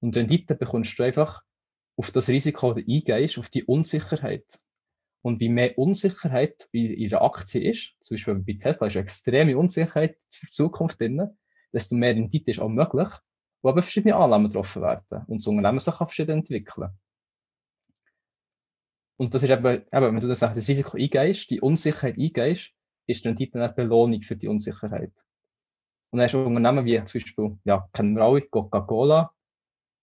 Und 0.00 0.16
Rendite 0.16 0.54
bekommst 0.54 0.98
du 0.98 1.02
einfach 1.02 1.42
auf 1.96 2.10
das 2.10 2.28
Risiko, 2.28 2.74
das 2.74 2.84
du 2.84 2.92
eingehst, 2.92 3.38
auf 3.38 3.50
die 3.50 3.64
Unsicherheit. 3.64 4.46
Und 5.22 5.42
je 5.42 5.50
mehr 5.50 5.76
Unsicherheit 5.76 6.68
in 6.72 6.92
ihrer 6.92 7.22
Aktie 7.22 7.68
ist, 7.68 7.94
zum 8.00 8.14
Beispiel 8.14 8.34
bei 8.36 8.54
Tesla 8.54 8.86
ist 8.86 8.96
eine 8.96 9.04
extreme 9.04 9.58
Unsicherheit 9.58 10.16
für 10.30 10.46
die 10.46 10.52
Zukunft 10.52 11.00
drin, 11.00 11.28
desto 11.72 11.94
mehr 11.94 12.14
Rendite 12.14 12.50
ist 12.50 12.60
auch 12.60 12.68
möglich, 12.68 13.08
wo 13.62 13.68
aber 13.68 13.82
verschiedene 13.82 14.16
Annahmen 14.16 14.48
getroffen 14.48 14.82
werden 14.82 15.24
und 15.26 15.38
das 15.42 15.46
Unternehmen 15.46 15.80
sich 15.80 15.92
auch 15.92 15.98
verschieden 15.98 16.38
entwickeln. 16.38 16.90
Und 19.20 19.34
das 19.34 19.42
ist 19.42 19.50
eben, 19.50 19.66
eben 19.66 19.86
wenn 19.92 20.20
du 20.20 20.28
das, 20.28 20.38
das 20.38 20.66
Risiko 20.66 20.96
eingehst, 20.96 21.50
die 21.50 21.60
Unsicherheit 21.60 22.16
eingehst, 22.16 22.72
ist 23.06 23.22
die 23.22 23.28
Rendite 23.28 23.62
eine 23.62 23.70
Belohnung 23.70 24.22
für 24.22 24.34
die 24.34 24.48
Unsicherheit. 24.48 25.12
Und 26.10 26.16
dann 26.18 26.22
hast 26.22 26.32
du 26.32 26.42
Unternehmen 26.42 26.86
wie 26.86 27.04
zum 27.04 27.20
Beispiel, 27.20 27.58
ja, 27.64 27.86
kennen 27.92 28.16
wir 28.16 28.22
alle, 28.22 28.40
Coca-Cola. 28.40 29.30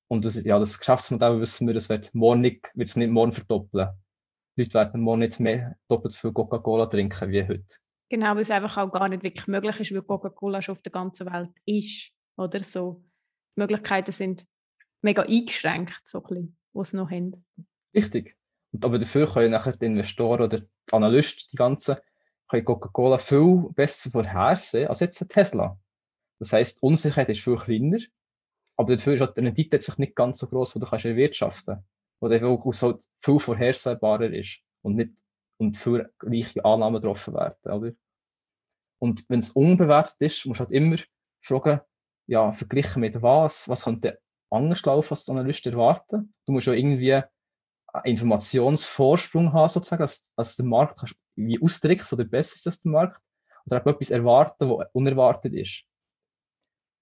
Und 0.08 0.24
das, 0.24 0.44
ja, 0.44 0.60
das 0.60 0.78
Geschäftsmodell 0.78 1.42
wissen 1.42 1.66
wir, 1.66 1.74
das 1.74 1.90
wird 1.90 2.14
morgen 2.14 2.42
nicht, 2.42 2.70
wird 2.76 2.90
es 2.90 2.96
nicht 2.96 3.10
morgen 3.10 3.34
verdoppeln. 3.34 3.90
Die 4.56 4.62
Leute 4.62 4.74
werden 4.76 5.02
morgen 5.02 5.22
nicht 5.22 5.40
mehr 5.40 5.76
doppelt 5.88 6.14
so 6.14 6.20
viel 6.20 6.34
Coca-Cola 6.34 6.86
trinken 6.86 7.32
wie 7.32 7.42
heute. 7.42 7.66
Genau, 8.10 8.36
weil 8.36 8.42
es 8.42 8.52
einfach 8.52 8.78
auch 8.78 8.92
gar 8.92 9.10
nicht 9.10 9.24
wirklich 9.24 9.48
möglich 9.48 9.80
ist, 9.80 9.92
weil 9.96 10.04
Coca-Cola 10.04 10.62
schon 10.62 10.74
auf 10.74 10.84
der 10.84 10.92
ganzen 10.92 11.26
Welt 11.26 11.58
ist. 11.66 12.12
Oder 12.38 12.64
so. 12.64 13.04
Die 13.56 13.62
Möglichkeiten 13.62 14.12
sind 14.12 14.46
mega 15.02 15.24
eingeschränkt, 15.24 16.02
so 16.04 16.20
ein 16.20 16.24
bisschen, 16.24 16.58
die 16.76 16.80
es 16.82 16.94
noch 16.94 17.10
haben. 17.10 17.46
Richtig. 17.96 18.38
Aber 18.82 19.00
dafür 19.00 19.28
können 19.28 19.52
nachher 19.52 19.76
die 19.76 19.86
Investoren 19.86 20.42
oder 20.42 20.60
die 20.60 20.68
Analysten, 20.92 21.48
die 21.52 21.58
ganzen, 21.58 21.98
Coca-Cola 22.50 23.18
viel 23.18 23.70
besser 23.76 24.10
vorhersehen 24.10 24.88
als 24.88 25.02
jetzt 25.02 25.28
Tesla. 25.30 25.78
Das 26.40 26.54
heißt, 26.54 26.82
Unsicherheit 26.82 27.30
ist 27.30 27.42
viel 27.42 27.58
kleiner, 27.58 28.00
aber 28.78 28.96
dafür 28.96 29.16
ist 29.16 29.36
die 29.36 29.42
Rendite 29.42 29.80
nicht 29.98 30.16
ganz 30.16 30.40
so 30.40 30.48
groß, 30.48 30.76
wo 30.76 30.80
du 30.80 30.86
kannst 30.86 31.06
erwirtschaften, 31.06 31.84
wo 32.22 32.30
der 32.30 32.40
so 32.40 33.00
viel 33.22 33.40
vorhersehbarer 33.40 34.32
ist 34.32 34.60
und 34.82 34.96
nicht 34.96 35.12
und 35.58 35.78
viel 35.78 36.10
gleiche 36.20 36.64
Annahmen 36.64 37.02
getroffen 37.02 37.34
werden, 37.34 37.72
oder? 37.72 37.92
Und 39.00 39.26
wenn 39.30 39.40
es 39.40 39.52
unbewertet 39.52 40.16
ist, 40.20 40.46
musst 40.46 40.60
du 40.60 40.66
halt 40.66 40.74
immer 40.74 40.98
fragen, 41.42 41.82
ja, 42.28 42.52
verglichen 42.54 43.02
mit 43.02 43.22
was, 43.22 43.68
was 43.68 43.84
könnte 43.84 44.20
anders 44.50 44.84
laufen, 44.86 45.14
als 45.14 45.26
die 45.26 45.32
Analysten 45.32 45.74
erwarten. 45.74 46.34
Du 46.46 46.52
musst 46.52 46.68
ja 46.68 46.74
irgendwie 46.74 47.22
Informationsvorsprung 48.06 49.54
haben, 49.54 49.70
sozusagen, 49.70 50.04
als, 50.04 50.26
als 50.36 50.56
der 50.56 50.66
Markt 50.66 51.00
kannst, 51.00 51.16
wie 51.36 51.62
ausdrückst 51.62 52.14
oder 52.14 52.26
besser 52.26 52.56
ist 52.56 52.68
als 52.68 52.80
der 52.82 52.92
Markt. 52.92 53.22
Oder 53.66 53.82
auch 53.82 53.86
etwas 53.86 54.12
erwarten, 54.12 54.70
was 54.70 54.88
unerwartet 54.94 55.54
ist. 55.54 55.84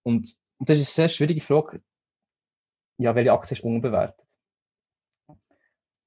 Und, 0.04 0.36
und 0.58 0.70
das 0.70 0.80
ist 0.80 0.88
eine 0.98 1.08
sehr 1.08 1.10
schwierige 1.10 1.42
Frage. 1.42 1.84
Ja, 2.98 3.14
welche 3.14 3.34
Aktie 3.34 3.56
ist 3.58 3.64
unbewertet? 3.64 4.26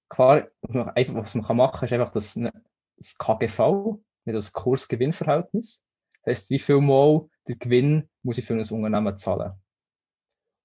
Klar, 0.08 0.48
einfach, 0.94 1.14
was 1.14 1.34
man 1.34 1.56
machen 1.56 1.78
kann, 1.78 1.86
ist 1.86 1.92
einfach 1.92 2.12
das, 2.12 2.38
das 2.96 3.18
KGV, 3.18 3.98
das 4.24 4.52
Kurs-Gewinn-Verhältnis. 4.52 5.84
Das 6.22 6.38
heißt, 6.38 6.50
wie 6.50 6.58
viel 6.58 6.80
Mal 6.80 7.28
der 7.46 7.56
Gewinn 7.56 8.08
muss 8.22 8.38
ich 8.38 8.44
für 8.44 8.54
ein 8.54 8.60
Unternehmen 8.60 9.18
zahlen. 9.18 9.52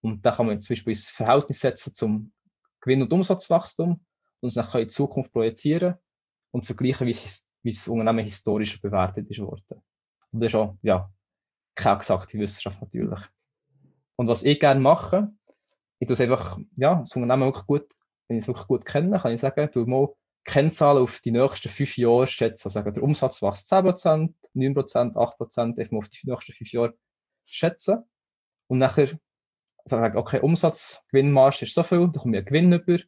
Und 0.02 0.26
da 0.26 0.32
kann 0.32 0.48
man 0.48 0.62
zum 0.62 0.74
Beispiel 0.74 0.94
das 0.94 1.06
Verhältnis 1.06 1.60
setzen 1.60 1.94
zum 1.94 2.34
Gewinn- 2.82 3.02
und 3.02 3.14
Umsatzwachstum 3.14 4.06
es 4.47 4.56
dann 4.56 4.82
in 4.82 4.89
Zukunft 4.89 5.32
projizieren 5.32 5.95
und 6.51 6.65
vergleichen, 6.65 7.08
wie, 7.08 7.12
es, 7.12 7.45
wie 7.62 7.71
das 7.71 7.88
Unternehmen 7.88 8.25
historisch 8.25 8.82
bewertet 8.82 9.29
ist 9.29 9.39
worden. 9.39 9.81
Und 10.31 10.39
das 10.39 10.48
ist 10.52 10.56
auch, 10.56 10.77
ja, 10.81 11.12
keine 11.75 11.98
exakte 11.98 12.37
Wissenschaft 12.39 12.81
natürlich. 12.81 13.19
Und 14.15 14.27
was 14.27 14.44
ich 14.44 14.60
gerne 14.60 14.79
mache, 14.79 15.31
ich 16.00 16.08
tue 16.08 16.13
es 16.13 16.21
einfach, 16.21 16.60
ja, 16.75 16.96
das 16.96 17.15
Unternehmen 17.15 17.48
wirklich 17.48 17.65
gut, 17.65 17.87
wenn 18.27 18.37
ich 18.37 18.44
es 18.44 18.48
wirklich 18.48 18.67
gut 18.67 18.85
kenne, 18.85 19.19
kann 19.19 19.31
ich 19.31 19.39
sagen, 19.39 19.69
du 19.71 19.85
mal 19.85 20.13
Kennzahlen 20.46 21.02
auf 21.02 21.21
die 21.21 21.31
nächsten 21.31 21.69
fünf 21.69 21.98
Jahre 21.98 22.27
schätzen. 22.27 22.67
Also 22.67 22.91
der 22.91 23.04
Umsatz 23.04 23.41
wächst 23.41 23.71
10%, 23.71 24.33
9%, 24.56 25.13
8%, 25.13 25.79
einfach 25.79 25.91
mal 25.91 26.00
auf 26.00 26.10
die 26.10 26.29
nächsten 26.29 26.54
fünf 26.54 26.71
Jahre 26.73 26.98
schätzen. 27.46 28.04
Und 28.67 28.79
nachher 28.79 29.19
sage 29.85 30.10
ich, 30.10 30.15
okay, 30.15 30.39
Umsatzgewinnmarge 30.41 31.65
ist 31.65 31.73
so 31.73 31.83
viel, 31.83 32.10
da 32.12 32.19
komme 32.19 32.37
ich 32.37 32.39
einen 32.39 32.46
Gewinn 32.46 32.73
über. 32.73 33.04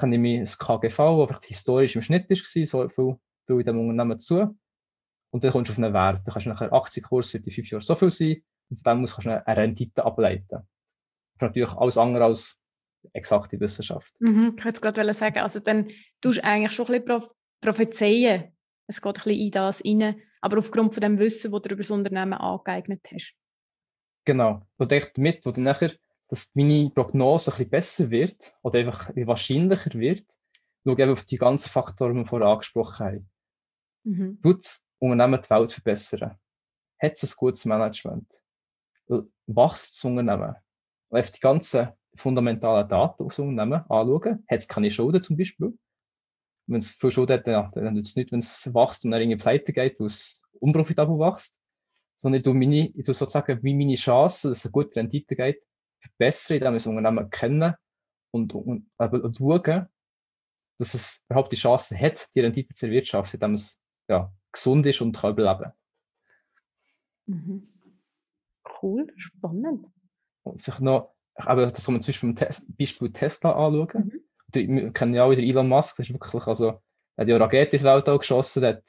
Dann 0.00 0.10
nehme 0.10 0.34
ich 0.34 0.40
das 0.40 0.58
KGV, 0.58 0.96
das 0.96 1.26
vielleicht 1.28 1.44
historisch 1.44 1.96
im 1.96 2.02
Schnitt 2.02 2.28
war, 2.28 2.66
so 2.66 2.88
viel 2.88 3.16
tue 3.46 3.60
ich 3.60 3.64
dem 3.64 3.78
Unternehmen 3.78 4.18
zu. 4.18 4.56
Und 5.30 5.44
dann 5.44 5.52
kommst 5.52 5.70
du 5.70 5.72
auf 5.72 5.78
einen 5.78 5.94
Wert. 5.94 6.20
Dann 6.24 6.32
kannst 6.32 6.46
du 6.46 6.50
nachher 6.50 6.72
Aktienkurs 6.72 7.30
für 7.30 7.40
die 7.40 7.50
fünf 7.50 7.70
Jahre 7.70 7.82
so 7.82 7.94
viel 7.94 8.10
sein. 8.10 8.42
Und 8.70 8.82
von 8.82 8.92
dem 8.92 9.00
muss 9.00 9.14
kannst 9.14 9.26
du 9.26 9.46
eine 9.46 9.56
Rendite 9.56 10.04
ableiten. 10.04 10.48
Das 10.48 10.62
ist 11.36 11.42
natürlich 11.42 11.72
alles 11.72 11.98
andere 11.98 12.24
als 12.24 12.58
exakte 13.12 13.58
Wissenschaft. 13.58 14.12
Mhm, 14.20 14.54
ich 14.56 14.64
wollte 14.64 14.80
gerade 14.80 15.14
sagen, 15.14 15.38
also 15.38 15.60
dann 15.60 15.88
tust 16.20 16.38
du 16.38 16.44
eigentlich 16.44 16.72
schon 16.72 16.86
ein 16.86 17.04
bisschen 17.04 17.30
prophezeien. 17.60 18.56
Es 18.86 19.00
geht 19.00 19.08
ein 19.08 19.24
bisschen 19.24 19.40
in 19.40 19.50
das 19.50 19.82
rein, 19.84 20.16
aber 20.40 20.58
aufgrund 20.58 20.94
von 20.94 21.00
dem 21.00 21.18
Wissen, 21.18 21.50
das 21.50 21.62
du 21.62 21.68
über 21.70 21.76
das 21.76 21.90
Unternehmen 21.90 22.34
angeeignet 22.34 23.06
hast. 23.12 23.34
Genau. 24.24 24.66
Und 24.76 24.92
echt 24.92 25.16
damit, 25.16 25.44
wo 25.44 25.50
dann 25.50 25.64
nachher, 25.64 25.92
dass 26.32 26.50
meine 26.54 26.88
Prognose 26.88 27.50
ein 27.50 27.56
bisschen 27.56 27.70
besser 27.70 28.10
wird 28.10 28.54
oder 28.62 28.78
einfach 28.78 29.10
wahrscheinlicher 29.14 29.92
wird, 29.92 30.24
schau 30.82 30.96
eben 30.96 31.12
auf 31.12 31.24
die 31.24 31.36
ganzen 31.36 31.68
Faktoren, 31.68 32.14
die 32.14 32.20
wir 32.20 32.26
vorher 32.26 32.48
angesprochen 32.48 33.04
haben. 33.06 33.30
Mhm. 34.04 34.40
Tut 34.42 34.64
das 34.64 34.82
Unternehmen 34.98 35.42
die 35.42 35.50
Welt 35.50 35.72
verbessern? 35.72 36.38
Hat 37.02 37.12
es 37.12 37.22
ein 37.22 37.36
gutes 37.36 37.66
Management? 37.66 38.32
Wächst 39.46 39.92
das 39.92 40.04
Unternehmen? 40.04 40.56
Einfach 41.10 41.32
die 41.32 41.40
ganzen 41.40 41.88
fundamentalen 42.14 42.88
Daten 42.88 43.24
aus 43.24 43.36
dem 43.36 43.48
Unternehmen 43.48 43.82
anschauen. 43.90 44.42
Hat 44.48 44.58
es 44.58 44.68
keine 44.68 44.90
Schulden 44.90 45.22
zum 45.22 45.36
Beispiel? 45.36 45.78
Wenn 46.66 46.78
es 46.78 46.92
viel 46.92 47.10
Schulden 47.10 47.44
hat, 47.44 47.76
dann, 47.76 47.92
nützt 47.92 48.12
es 48.12 48.16
nicht, 48.16 48.32
wenn 48.32 48.40
es 48.40 48.72
wächst 48.72 49.04
und 49.04 49.10
dann 49.10 49.20
irgendwie 49.20 49.36
pleite 49.36 49.74
geht, 49.74 50.00
weil 50.00 50.06
es 50.06 50.40
unprofitabel 50.60 51.18
wächst. 51.18 51.54
Sondern 52.16 52.38
ich 52.38 52.44
tue, 52.44 52.54
meine, 52.54 52.88
ich 52.88 53.04
tue 53.04 53.12
sozusagen 53.12 53.62
wie 53.62 53.74
meine 53.74 53.96
Chancen, 53.96 54.50
dass 54.50 54.60
es 54.60 54.64
eine 54.64 54.72
gute 54.72 54.96
Rendite 54.96 55.36
geht, 55.36 55.62
verbessern, 56.02 56.60
wir 56.60 56.72
das 56.72 56.86
Unternehmen 56.86 57.30
kennen 57.30 57.74
und, 58.30 58.54
und, 58.54 58.90
und 58.98 59.36
schauen, 59.36 59.88
dass 60.78 60.94
es 60.94 61.24
überhaupt 61.28 61.52
die 61.52 61.56
Chance 61.56 61.98
hat, 61.98 62.28
die 62.34 62.40
Rendite 62.40 62.74
zu 62.74 62.86
erwirtschaften, 62.86 63.38
indem 63.38 63.54
es 63.54 63.80
ja, 64.08 64.32
gesund 64.50 64.86
ist 64.86 65.00
und 65.00 65.16
kann 65.16 65.32
überleben. 65.32 65.72
Mhm. 67.26 67.68
Cool, 68.80 69.12
spannend. 69.16 69.86
Und 70.42 70.62
vielleicht 70.62 70.80
noch, 70.80 71.14
aber 71.34 71.66
das 71.66 71.84
kann 71.84 71.94
man 71.94 72.02
zum 72.02 72.12
Beispiel 72.12 72.34
beim 72.34 72.76
Beispiel 72.76 73.12
Tesla 73.12 73.52
anschauen. 73.52 73.88
Mhm. 73.94 74.24
Wir 74.54 74.92
kennen 74.92 75.14
ja 75.14 75.24
auch 75.24 75.30
wieder 75.30 75.42
Elon 75.42 75.68
Musk, 75.68 75.96
das 75.96 76.08
ist 76.08 76.12
wirklich, 76.12 76.46
also, 76.46 76.82
er 77.16 77.22
hat 77.22 77.28
ja 77.28 77.36
Rakete 77.36 77.72
ins 77.72 77.84
Weltall 77.84 78.18
geschossen, 78.18 78.64
hat 78.64 78.82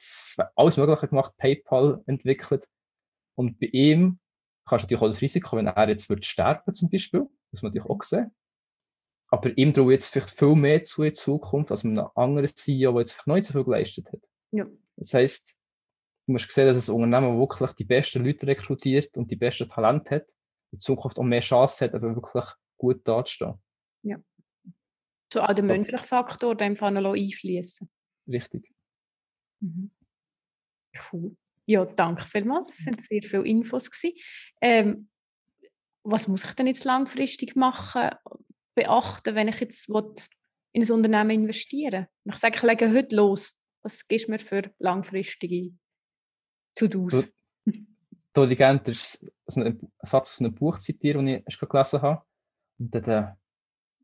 alles 0.56 0.76
Mögliche 0.76 1.08
gemacht, 1.08 1.34
PayPal 1.38 2.02
entwickelt. 2.06 2.66
Und 3.34 3.58
bei 3.58 3.66
ihm 3.66 4.18
kannst 4.66 4.84
du 4.84 4.86
natürlich 4.86 5.02
auch 5.02 5.08
das 5.08 5.22
Risiko, 5.22 5.56
wenn 5.56 5.66
er 5.66 5.88
jetzt 5.88 6.10
wird 6.10 6.24
sterben 6.26 6.74
zum 6.74 6.90
Beispiel, 6.90 7.28
muss 7.50 7.62
man 7.62 7.72
natürlich 7.72 7.90
auch 7.90 8.02
sehen. 8.02 8.34
Aber 9.28 9.56
ihm 9.56 9.72
traue 9.72 9.92
jetzt 9.92 10.08
vielleicht 10.08 10.30
viel 10.30 10.54
mehr 10.54 10.82
zu 10.82 11.02
in 11.02 11.14
Zukunft 11.14 11.70
als 11.70 11.84
einem 11.84 12.06
anderen 12.14 12.48
CEO, 12.48 12.92
der 12.92 13.00
jetzt 13.00 13.26
noch 13.26 13.34
nicht 13.34 13.46
so 13.46 13.52
viel 13.52 13.64
geleistet 13.64 14.12
hat. 14.12 14.20
Ja. 14.52 14.66
Das 14.96 15.12
heisst, 15.12 15.56
du 16.26 16.32
musst 16.32 16.50
sehen, 16.52 16.66
dass 16.66 16.88
ein 16.88 16.94
Unternehmen 16.94 17.38
wirklich 17.38 17.72
die 17.72 17.84
besten 17.84 18.24
Leute 18.24 18.46
rekrutiert 18.46 19.16
und 19.16 19.30
die 19.30 19.36
besten 19.36 19.68
Talente 19.68 20.16
hat, 20.16 20.30
in 20.72 20.80
Zukunft 20.80 21.18
auch 21.18 21.24
mehr 21.24 21.40
Chance 21.40 21.84
hat, 21.84 21.94
aber 21.94 22.14
wirklich 22.14 22.44
gut 22.76 23.06
dazustehen. 23.06 23.60
Ja. 24.02 24.18
So 25.32 25.40
auch 25.40 25.52
der 25.52 25.64
menschliche 25.64 26.04
Faktor, 26.04 26.56
Fall 26.76 26.92
noch 26.92 27.14
einfließen. 27.14 27.90
Richtig. 28.28 28.72
Mhm. 29.60 29.90
Cool. 31.10 31.36
Ja, 31.66 31.84
danke 31.84 32.24
vielmals. 32.24 32.68
Das 32.68 32.76
sind 32.78 33.00
sehr 33.00 33.22
viele 33.22 33.44
Infos. 33.44 33.90
Ähm, 34.60 35.08
was 36.02 36.28
muss 36.28 36.44
ich 36.44 36.52
denn 36.52 36.66
jetzt 36.66 36.84
langfristig 36.84 37.56
machen, 37.56 38.10
beachten, 38.74 39.34
wenn 39.34 39.48
ich 39.48 39.60
jetzt 39.60 39.88
in 39.88 40.82
ein 40.82 40.90
Unternehmen 40.90 41.30
investieren 41.30 42.06
will? 42.24 42.34
Ich 42.34 42.40
sage, 42.40 42.56
ich 42.56 42.62
lege 42.62 42.92
heute 42.92 43.16
los. 43.16 43.54
Was 43.82 44.06
gibst 44.06 44.26
du 44.26 44.32
mir 44.32 44.38
für 44.38 44.70
langfristige 44.78 45.72
To-Dos? 46.74 47.30
Da 48.32 48.48
ich 48.48 48.58
gerne 48.58 48.82
einen 49.54 49.92
Satz 50.02 50.30
aus 50.30 50.40
einem 50.40 50.54
Buch 50.54 50.78
zitieren, 50.80 51.26
den 51.26 51.44
ich 51.46 51.58
gelesen 51.58 52.02
habe. 52.02 52.22
Und 52.78 52.92
der, 52.92 53.38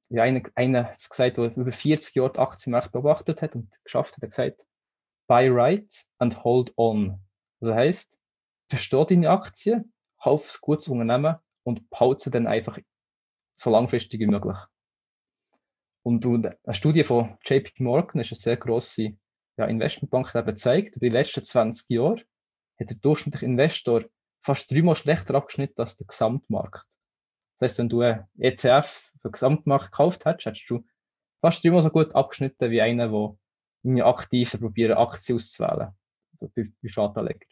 ja, 0.08 0.22
einer, 0.22 0.42
einer 0.54 0.84
hat 0.84 1.10
gesagt, 1.10 1.36
der 1.36 1.56
über 1.56 1.72
40 1.72 2.14
Jahre 2.14 2.32
die 2.32 2.38
Aktienmärkte 2.38 2.90
beobachtet 2.92 3.42
hat 3.42 3.56
und 3.56 3.68
geschafft 3.82 4.16
hat, 4.16 4.22
hat 4.22 4.30
gesagt, 4.30 4.66
buy 5.26 5.48
right 5.48 6.04
and 6.18 6.44
hold 6.44 6.72
on. 6.76 7.20
Das 7.60 7.74
heisst, 7.74 8.18
versteh 8.68 9.04
deine 9.08 9.30
Aktie, 9.30 9.84
kauf 10.22 10.48
ein 10.48 10.58
gutes 10.60 10.88
Unternehmen 10.88 11.36
und 11.62 11.88
behalte 11.90 12.24
sie 12.24 12.30
dann 12.30 12.46
einfach 12.46 12.78
so 13.56 13.70
langfristig 13.70 14.20
wie 14.20 14.26
möglich. 14.26 14.56
Und 16.02 16.24
eine 16.24 16.56
Studie 16.70 17.04
von 17.04 17.36
JP 17.44 17.82
Morgan, 17.82 18.20
ist 18.20 18.32
eine 18.32 18.40
sehr 18.40 18.56
grosse 18.56 19.18
ja, 19.58 19.66
Investmentbank, 19.66 20.32
hat 20.32 20.46
gezeigt, 20.46 20.96
über 20.96 21.06
die 21.06 21.12
letzten 21.12 21.44
20 21.44 21.90
Jahre 21.90 22.22
hat 22.80 22.88
der 22.88 22.96
durchschnittliche 22.96 23.44
Investor 23.44 24.04
fast 24.42 24.70
dreimal 24.70 24.96
schlechter 24.96 25.34
abgeschnitten 25.34 25.80
als 25.82 25.96
der 25.96 26.06
Gesamtmarkt. 26.06 26.86
Das 27.58 27.72
heißt, 27.72 27.78
wenn 27.78 27.88
du 27.90 28.00
einen 28.00 28.26
ETF 28.38 29.10
für 29.20 29.28
den 29.28 29.32
Gesamtmarkt 29.32 29.92
gekauft 29.92 30.24
hättest, 30.24 30.46
hättest 30.46 30.70
du 30.70 30.84
fast 31.42 31.62
dreimal 31.62 31.82
so 31.82 31.90
gut 31.90 32.14
abgeschnitten 32.14 32.70
wie 32.70 32.80
einer, 32.80 33.36
der 33.82 34.06
aktiv 34.06 34.58
probiert, 34.58 34.96
Aktien 34.96 35.36
auszuwählen. 35.36 35.94
Bei 36.40 36.48
Privatanleger. 36.80 37.46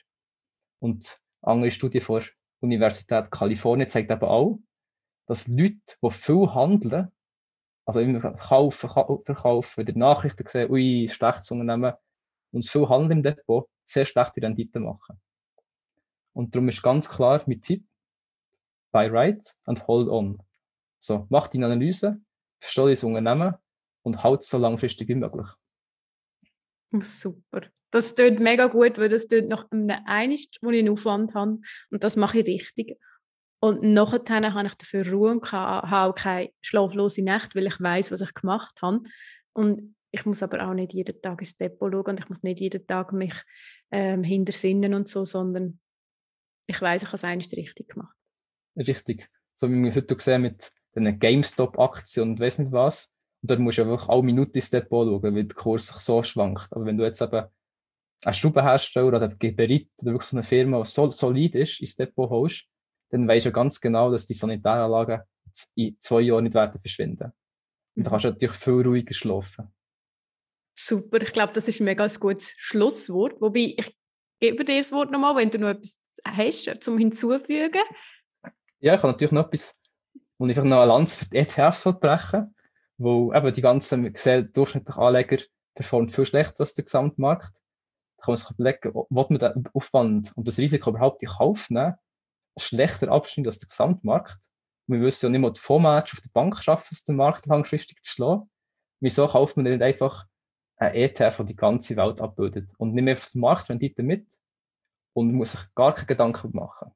Und 0.81 1.21
eine 1.43 1.53
andere 1.53 1.71
Studie 1.71 2.01
von 2.01 2.21
der 2.21 2.29
Universität 2.61 3.31
Kalifornien 3.31 3.89
zeigt 3.89 4.11
eben 4.11 4.23
auch, 4.23 4.59
dass 5.27 5.47
Leute, 5.47 5.79
die 6.03 6.11
viel 6.11 6.55
handeln, 6.55 7.13
also 7.85 8.01
immer 8.01 8.33
kaufen, 8.35 8.91
verkaufen, 9.25 9.87
wieder 9.87 9.99
Nachrichten 9.99 10.47
sehen, 10.47 10.71
ui, 10.71 11.09
schlechtes 11.09 11.51
Unternehmen, 11.51 11.95
und 12.51 12.67
viel 12.67 12.89
Handel 12.89 13.13
im 13.13 13.23
Depot 13.23 13.69
sehr 13.85 14.05
schlechte 14.05 14.43
Renditen 14.43 14.85
machen. 14.85 15.21
Und 16.35 16.55
darum 16.55 16.69
ist 16.69 16.83
ganz 16.83 17.09
klar 17.09 17.43
mit 17.47 17.65
Tipp, 17.65 17.87
buy 18.93 19.07
right 19.09 19.57
and 19.65 19.87
hold 19.87 20.09
on. 20.09 20.43
So, 20.99 21.27
mach 21.31 21.49
deine 21.49 21.67
Analyse, 21.67 22.21
verstehe 22.61 22.91
das 22.91 23.05
Unternehmen 23.05 23.55
und 24.03 24.23
halt 24.23 24.45
so 24.45 24.59
langfristig 24.59 25.09
wie 25.09 25.15
möglich. 25.15 25.47
Super. 27.01 27.71
Das 27.91 28.15
tut 28.15 28.39
mega 28.39 28.67
gut, 28.67 28.99
weil 28.99 29.09
das 29.09 29.29
tut 29.29 29.49
nach 29.49 29.71
einem 29.71 29.91
Einst, 30.05 30.59
wo 30.63 30.71
ich 30.71 30.81
einen 30.81 30.91
Aufwand 30.91 31.35
habe 31.35 31.59
und 31.91 32.05
das 32.05 32.17
mache 32.17 32.41
ich 32.41 32.47
richtig. 32.47 32.99
Und 33.61 33.83
nachher 33.83 34.55
habe 34.55 34.69
ich 34.69 34.75
dafür 34.75 35.11
Ruhe 35.11 35.33
und 35.33 35.53
habe 35.53 36.15
keine 36.15 36.51
schlaflose 36.61 37.23
Nacht, 37.23 37.57
weil 37.57 37.67
ich 37.67 37.81
weiß, 37.81 38.13
was 38.13 38.21
ich 38.21 38.33
gemacht 38.35 38.75
habe. 38.83 39.01
Und 39.53 39.97
ich 40.11 40.25
muss 40.25 40.43
aber 40.43 40.69
auch 40.69 40.75
nicht 40.75 40.95
jeden 40.95 41.21
Tag 41.21 41.41
ins 41.41 41.57
Depot 41.57 41.93
schauen 41.93 42.05
und 42.05 42.21
ich 42.21 42.29
muss 42.29 42.43
nicht 42.43 42.61
jeden 42.61 42.87
Tag 42.87 43.13
mich 43.13 43.35
ähm, 43.91 44.23
hintersinnen 44.23 44.95
und 44.95 45.09
so, 45.09 45.25
sondern 45.25 45.81
ich 46.67 46.81
weiß, 46.81 47.03
ich 47.03 47.09
habe 47.09 47.17
es 47.17 47.25
eigentlich 47.25 47.57
richtig 47.59 47.89
gemacht. 47.89 48.17
Richtig. 48.77 49.29
So 49.57 49.69
wie 49.71 49.83
wir 49.83 49.95
heute 49.95 50.15
gesehen 50.15 50.43
mit 50.43 50.71
den 50.95 51.19
GameStop-Aktien 51.19 52.31
und 52.31 52.41
weiß 52.41 52.59
nicht 52.59 52.73
was. 52.73 53.11
Und 53.43 53.51
dort 53.51 53.61
musst 53.61 53.79
du 53.79 53.83
einfach 53.83 54.09
alle 54.09 54.23
Minuten 54.23 54.55
ins 54.55 54.71
Depot 54.71 55.07
schauen, 55.07 55.23
weil 55.23 55.45
der 55.45 55.57
Kurs 55.57 55.89
sich 55.89 55.97
so 55.97 56.23
schwankt. 56.23 56.69
Aber 56.71 56.85
wenn 56.85 56.97
du 56.97 57.05
jetzt 57.05 57.21
eben 57.21 57.47
einen 58.25 58.35
Schraubenhersteller 58.35 59.09
oder 59.09 59.23
einen 59.23 59.39
Geberit 59.39 59.91
oder 59.97 60.13
wirklich 60.13 60.29
so 60.31 60.37
eine 60.37 60.45
Firma, 60.45 60.83
die 60.83 60.89
so 60.89 61.11
solid 61.11 61.55
ist, 61.55 61.81
ins 61.81 61.97
Depot 61.97 62.31
holst, 62.31 62.65
dann 63.11 63.29
weisst 63.29 63.47
du 63.47 63.53
ganz 63.53 63.81
genau, 63.81 64.11
dass 64.11 64.27
die 64.27 64.35
Sanitäranlagen 64.35 65.23
in 65.75 65.97
zwei 66.01 66.21
Jahren 66.23 66.45
nicht 66.45 66.55
werden 66.55 66.81
verschwinden. 66.81 67.33
Und 67.97 68.05
da 68.05 68.11
kannst 68.11 68.25
du 68.27 68.31
natürlich 68.31 68.57
viel 68.57 68.83
ruhiger 68.83 69.15
schlafen. 69.15 69.73
Super, 70.77 71.21
ich 71.23 71.33
glaube, 71.33 71.53
das 71.53 71.67
ist 71.67 71.81
ein 71.81 71.87
mega 71.87 72.07
gutes 72.07 72.55
Schlusswort. 72.57 73.41
Wobei, 73.41 73.75
ich 73.77 73.97
gebe 74.39 74.65
dir 74.65 74.79
das 74.79 74.93
Wort 74.93 75.11
nochmal, 75.11 75.35
wenn 75.37 75.51
du 75.51 75.59
noch 75.59 75.71
etwas 75.71 76.01
hast 76.25 76.71
zum 76.81 76.99
Hinzufügen. 76.99 77.83
Ja, 78.79 78.95
ich 78.95 78.99
habe 78.99 79.09
natürlich 79.09 79.33
noch 79.33 79.47
etwas, 79.47 79.75
und 80.37 80.51
einfach 80.51 80.63
noch 80.63 80.83
eine 80.83 80.87
Lanze 80.87 81.19
für 81.19 81.31
die 81.31 81.39
ETFs 81.39 81.85
brechen, 81.99 82.55
wo 82.97 83.33
eben 83.33 83.53
die 83.53 83.63
ganzen 83.63 84.03
durchschnittlichen 84.05 85.03
Anleger 85.03 85.39
performt 85.75 86.13
viel 86.13 86.27
schlechter 86.27 86.61
als 86.61 86.75
der 86.75 86.85
Gesamtmarkt. 86.85 87.53
Da 88.19 88.25
kann 88.25 88.33
man 88.33 88.37
sich 88.37 88.51
überlegen, 88.51 88.91
ob 88.95 89.11
man 89.31 89.39
den 89.39 89.69
Aufwand 89.73 90.37
und 90.37 90.47
das 90.47 90.59
Risiko 90.59 90.91
überhaupt 90.91 91.23
in 91.23 91.29
Kauf 91.29 91.71
nehmen, 91.71 91.95
schlechter 92.57 93.11
abschneiden 93.11 93.49
als 93.49 93.59
der 93.59 93.69
Gesamtmarkt. 93.69 94.39
Und 94.87 94.97
wir 94.97 95.07
wissen 95.07 95.27
ja 95.27 95.31
nicht 95.31 95.41
mal, 95.41 95.53
die 95.53 95.61
Fondsmatch 95.61 96.15
auf 96.15 96.21
der 96.21 96.31
Bank 96.31 96.63
schaffen 96.63 96.89
es, 96.91 97.05
den 97.05 97.17
Markt 97.17 97.47
langfristig 97.47 98.03
zu 98.03 98.13
schlagen. 98.13 98.51
Wieso 99.01 99.29
kauft 99.29 99.57
man 99.57 99.65
nicht 99.65 99.83
einfach 99.83 100.27
ein 100.77 100.95
ETF, 100.95 101.39
der 101.39 101.47
die 101.47 101.57
ganze 101.57 101.97
Welt 101.97 102.21
abbildet 102.21 102.71
und 102.79 102.95
mehr 102.95 103.15
auf 103.15 103.31
die 103.33 103.39
Marktrendite 103.39 104.03
mit 104.03 104.27
und 105.13 105.33
muss 105.35 105.53
sich 105.53 105.61
gar 105.75 105.95
keine 105.95 106.07
Gedanken 106.07 106.51
machen. 106.53 106.93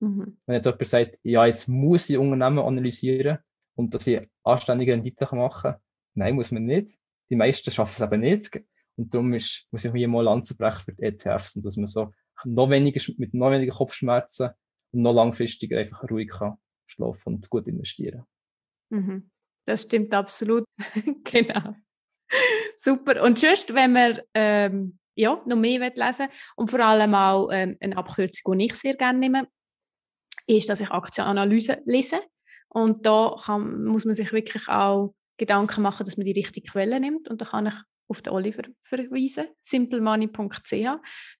Mhm. 0.00 0.38
Wenn 0.46 0.54
jetzt 0.54 0.66
jemand 0.66 0.86
sagt, 0.86 1.18
ja, 1.22 1.46
jetzt 1.46 1.68
muss 1.68 2.08
ich 2.08 2.16
Unternehmen 2.16 2.58
analysieren 2.58 3.38
und 3.74 3.94
dass 3.94 4.06
ich 4.06 4.26
anständige 4.42 4.92
Rendite 4.92 5.28
machen 5.32 5.72
kann, 5.72 5.80
nein, 6.14 6.34
muss 6.34 6.50
man 6.50 6.64
nicht. 6.64 6.96
Die 7.30 7.36
meisten 7.36 7.70
schaffen 7.70 7.94
es 7.94 8.00
eben 8.00 8.20
nicht. 8.20 8.62
Und 8.98 9.14
darum 9.14 9.32
ist, 9.32 9.66
muss 9.70 9.84
ich 9.84 9.92
hier 9.92 10.08
mal 10.08 10.24
Lanze 10.24 10.56
brechen 10.56 10.84
für 10.84 10.92
die 10.92 11.02
ETFs 11.04 11.56
und 11.56 11.64
dass 11.64 11.76
man 11.76 11.86
so 11.86 12.12
noch 12.44 12.68
weniger, 12.68 13.00
mit 13.16 13.32
noch 13.32 13.50
weniger 13.50 13.72
Kopfschmerzen 13.72 14.50
und 14.92 15.02
noch 15.02 15.14
langfristiger 15.14 15.78
einfach 15.78 16.10
ruhig 16.10 16.28
kann 16.28 16.58
schlafen 16.88 17.34
und 17.34 17.50
gut 17.50 17.66
investieren. 17.66 18.24
Mhm. 18.90 19.30
Das 19.66 19.82
stimmt 19.82 20.12
absolut. 20.14 20.64
genau. 21.24 21.74
Super. 22.76 23.22
Und 23.22 23.38
sonst, 23.38 23.74
wenn 23.74 23.92
man 23.92 24.20
ähm, 24.34 24.98
ja, 25.14 25.42
noch 25.46 25.56
mehr 25.56 25.80
lesen 25.94 26.26
will 26.26 26.34
und 26.56 26.70
vor 26.70 26.80
allem 26.80 27.14
auch 27.14 27.50
ähm, 27.52 27.76
eine 27.80 27.96
Abkürzung, 27.96 28.58
die 28.58 28.66
ich 28.66 28.74
sehr 28.74 28.94
gerne 28.94 29.18
nehme, 29.18 29.48
ist, 30.46 30.70
dass 30.70 30.80
ich 30.80 30.90
Aktienanalyse 30.90 31.82
lese. 31.84 32.20
Und 32.68 33.04
da 33.04 33.34
kann, 33.44 33.84
muss 33.84 34.04
man 34.04 34.14
sich 34.14 34.32
wirklich 34.32 34.68
auch 34.68 35.14
Gedanken 35.38 35.82
machen, 35.82 36.04
dass 36.04 36.16
man 36.16 36.26
die 36.26 36.32
richtige 36.32 36.70
Quelle 36.70 37.00
nimmt. 37.00 37.28
Und 37.28 37.40
da 37.40 37.44
kann 37.44 37.66
ich 37.66 37.74
auf 38.08 38.22
den 38.22 38.32
Oliver 38.32 38.62
verweisen, 38.82 39.46
simplemoney.ch. 39.62 40.72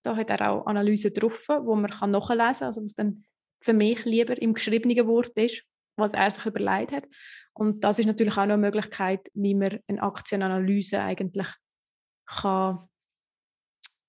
Da 0.02 0.16
hat 0.16 0.30
er 0.30 0.50
auch 0.50 0.66
Analysen 0.66 1.12
drauf, 1.12 1.48
wo 1.48 1.74
man 1.74 1.90
kann 1.90 2.10
nachlesen 2.10 2.58
kann, 2.58 2.66
also 2.66 2.84
was 2.84 2.94
dann 2.94 3.24
für 3.60 3.72
mich 3.72 4.04
lieber 4.04 4.40
im 4.40 4.52
geschriebenen 4.52 5.06
Wort 5.06 5.36
ist. 5.36 5.64
was 5.98 6.14
er 6.14 6.30
sich 6.30 6.46
überlegt 6.46 6.92
hat. 6.92 7.08
Und 7.52 7.82
das 7.84 7.98
ist 7.98 8.06
natürlich 8.06 8.34
auch 8.34 8.46
noch 8.46 8.54
eine 8.54 8.58
Möglichkeit, 8.58 9.28
wie 9.34 9.54
man 9.54 9.80
eine 9.88 10.02
Aktienanalyse 10.02 11.00
eigentlich 11.00 11.48
kann, 12.26 12.88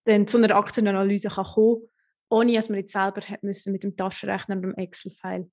dann 0.06 0.28
zu 0.28 0.38
einer 0.38 0.56
Aktienanalyse 0.56 1.30
kann 1.30 1.46
kommen, 1.46 1.90
ohne 2.30 2.54
dass 2.54 2.70
man 2.70 2.80
jetzt 2.80 2.94
selber 2.94 3.22
hat 3.22 3.44
müssen 3.44 3.74
mit 3.74 3.84
dem 3.84 3.98
Taschenrechner 3.98 4.56
und 4.56 4.62
dem 4.62 4.76
Excel-File 4.76 5.50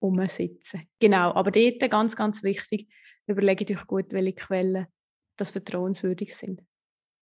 umsitzen. 0.00 0.82
Genau, 0.98 1.32
aber 1.32 1.50
dort 1.50 1.90
ganz, 1.90 2.16
ganz 2.16 2.42
wichtig, 2.42 2.92
überlegt 3.26 3.70
euch 3.70 3.86
gut, 3.86 4.12
welche 4.12 4.34
Quellen 4.34 4.86
das 5.40 5.52
vertrauenswürdig 5.52 6.34
sind. 6.34 6.62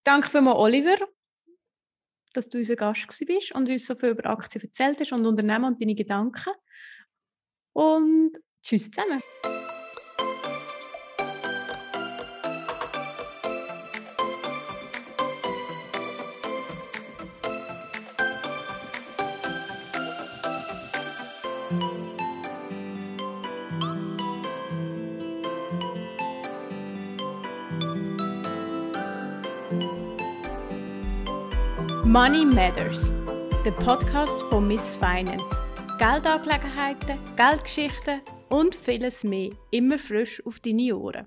Danke 0.04 0.40
mal, 0.40 0.56
Oliver, 0.56 0.96
dass 2.32 2.48
du 2.48 2.58
unser 2.58 2.76
Gast 2.76 3.06
bist 3.26 3.52
und 3.52 3.68
uns 3.68 3.86
so 3.86 3.94
viel 3.94 4.10
über 4.10 4.26
Aktien 4.26 4.64
erzählt 4.64 5.00
hast 5.00 5.12
und 5.12 5.26
Unternehmen 5.26 5.64
und 5.64 5.80
deine 5.80 5.94
Gedanken. 5.94 6.52
Und 7.72 8.32
tschüss 8.62 8.90
zusammen. 8.90 9.20
Money 32.20 32.44
Matters, 32.44 33.14
der 33.64 33.70
Podcast 33.70 34.40
von 34.50 34.66
Miss 34.66 34.96
Finance. 34.96 35.62
Geldangelegenheiten, 36.00 37.16
Geldgeschichten 37.36 38.22
und 38.48 38.74
vieles 38.74 39.22
mehr 39.22 39.50
immer 39.70 40.00
frisch 40.00 40.44
auf 40.44 40.58
deine 40.58 40.96
Ohren. 40.96 41.26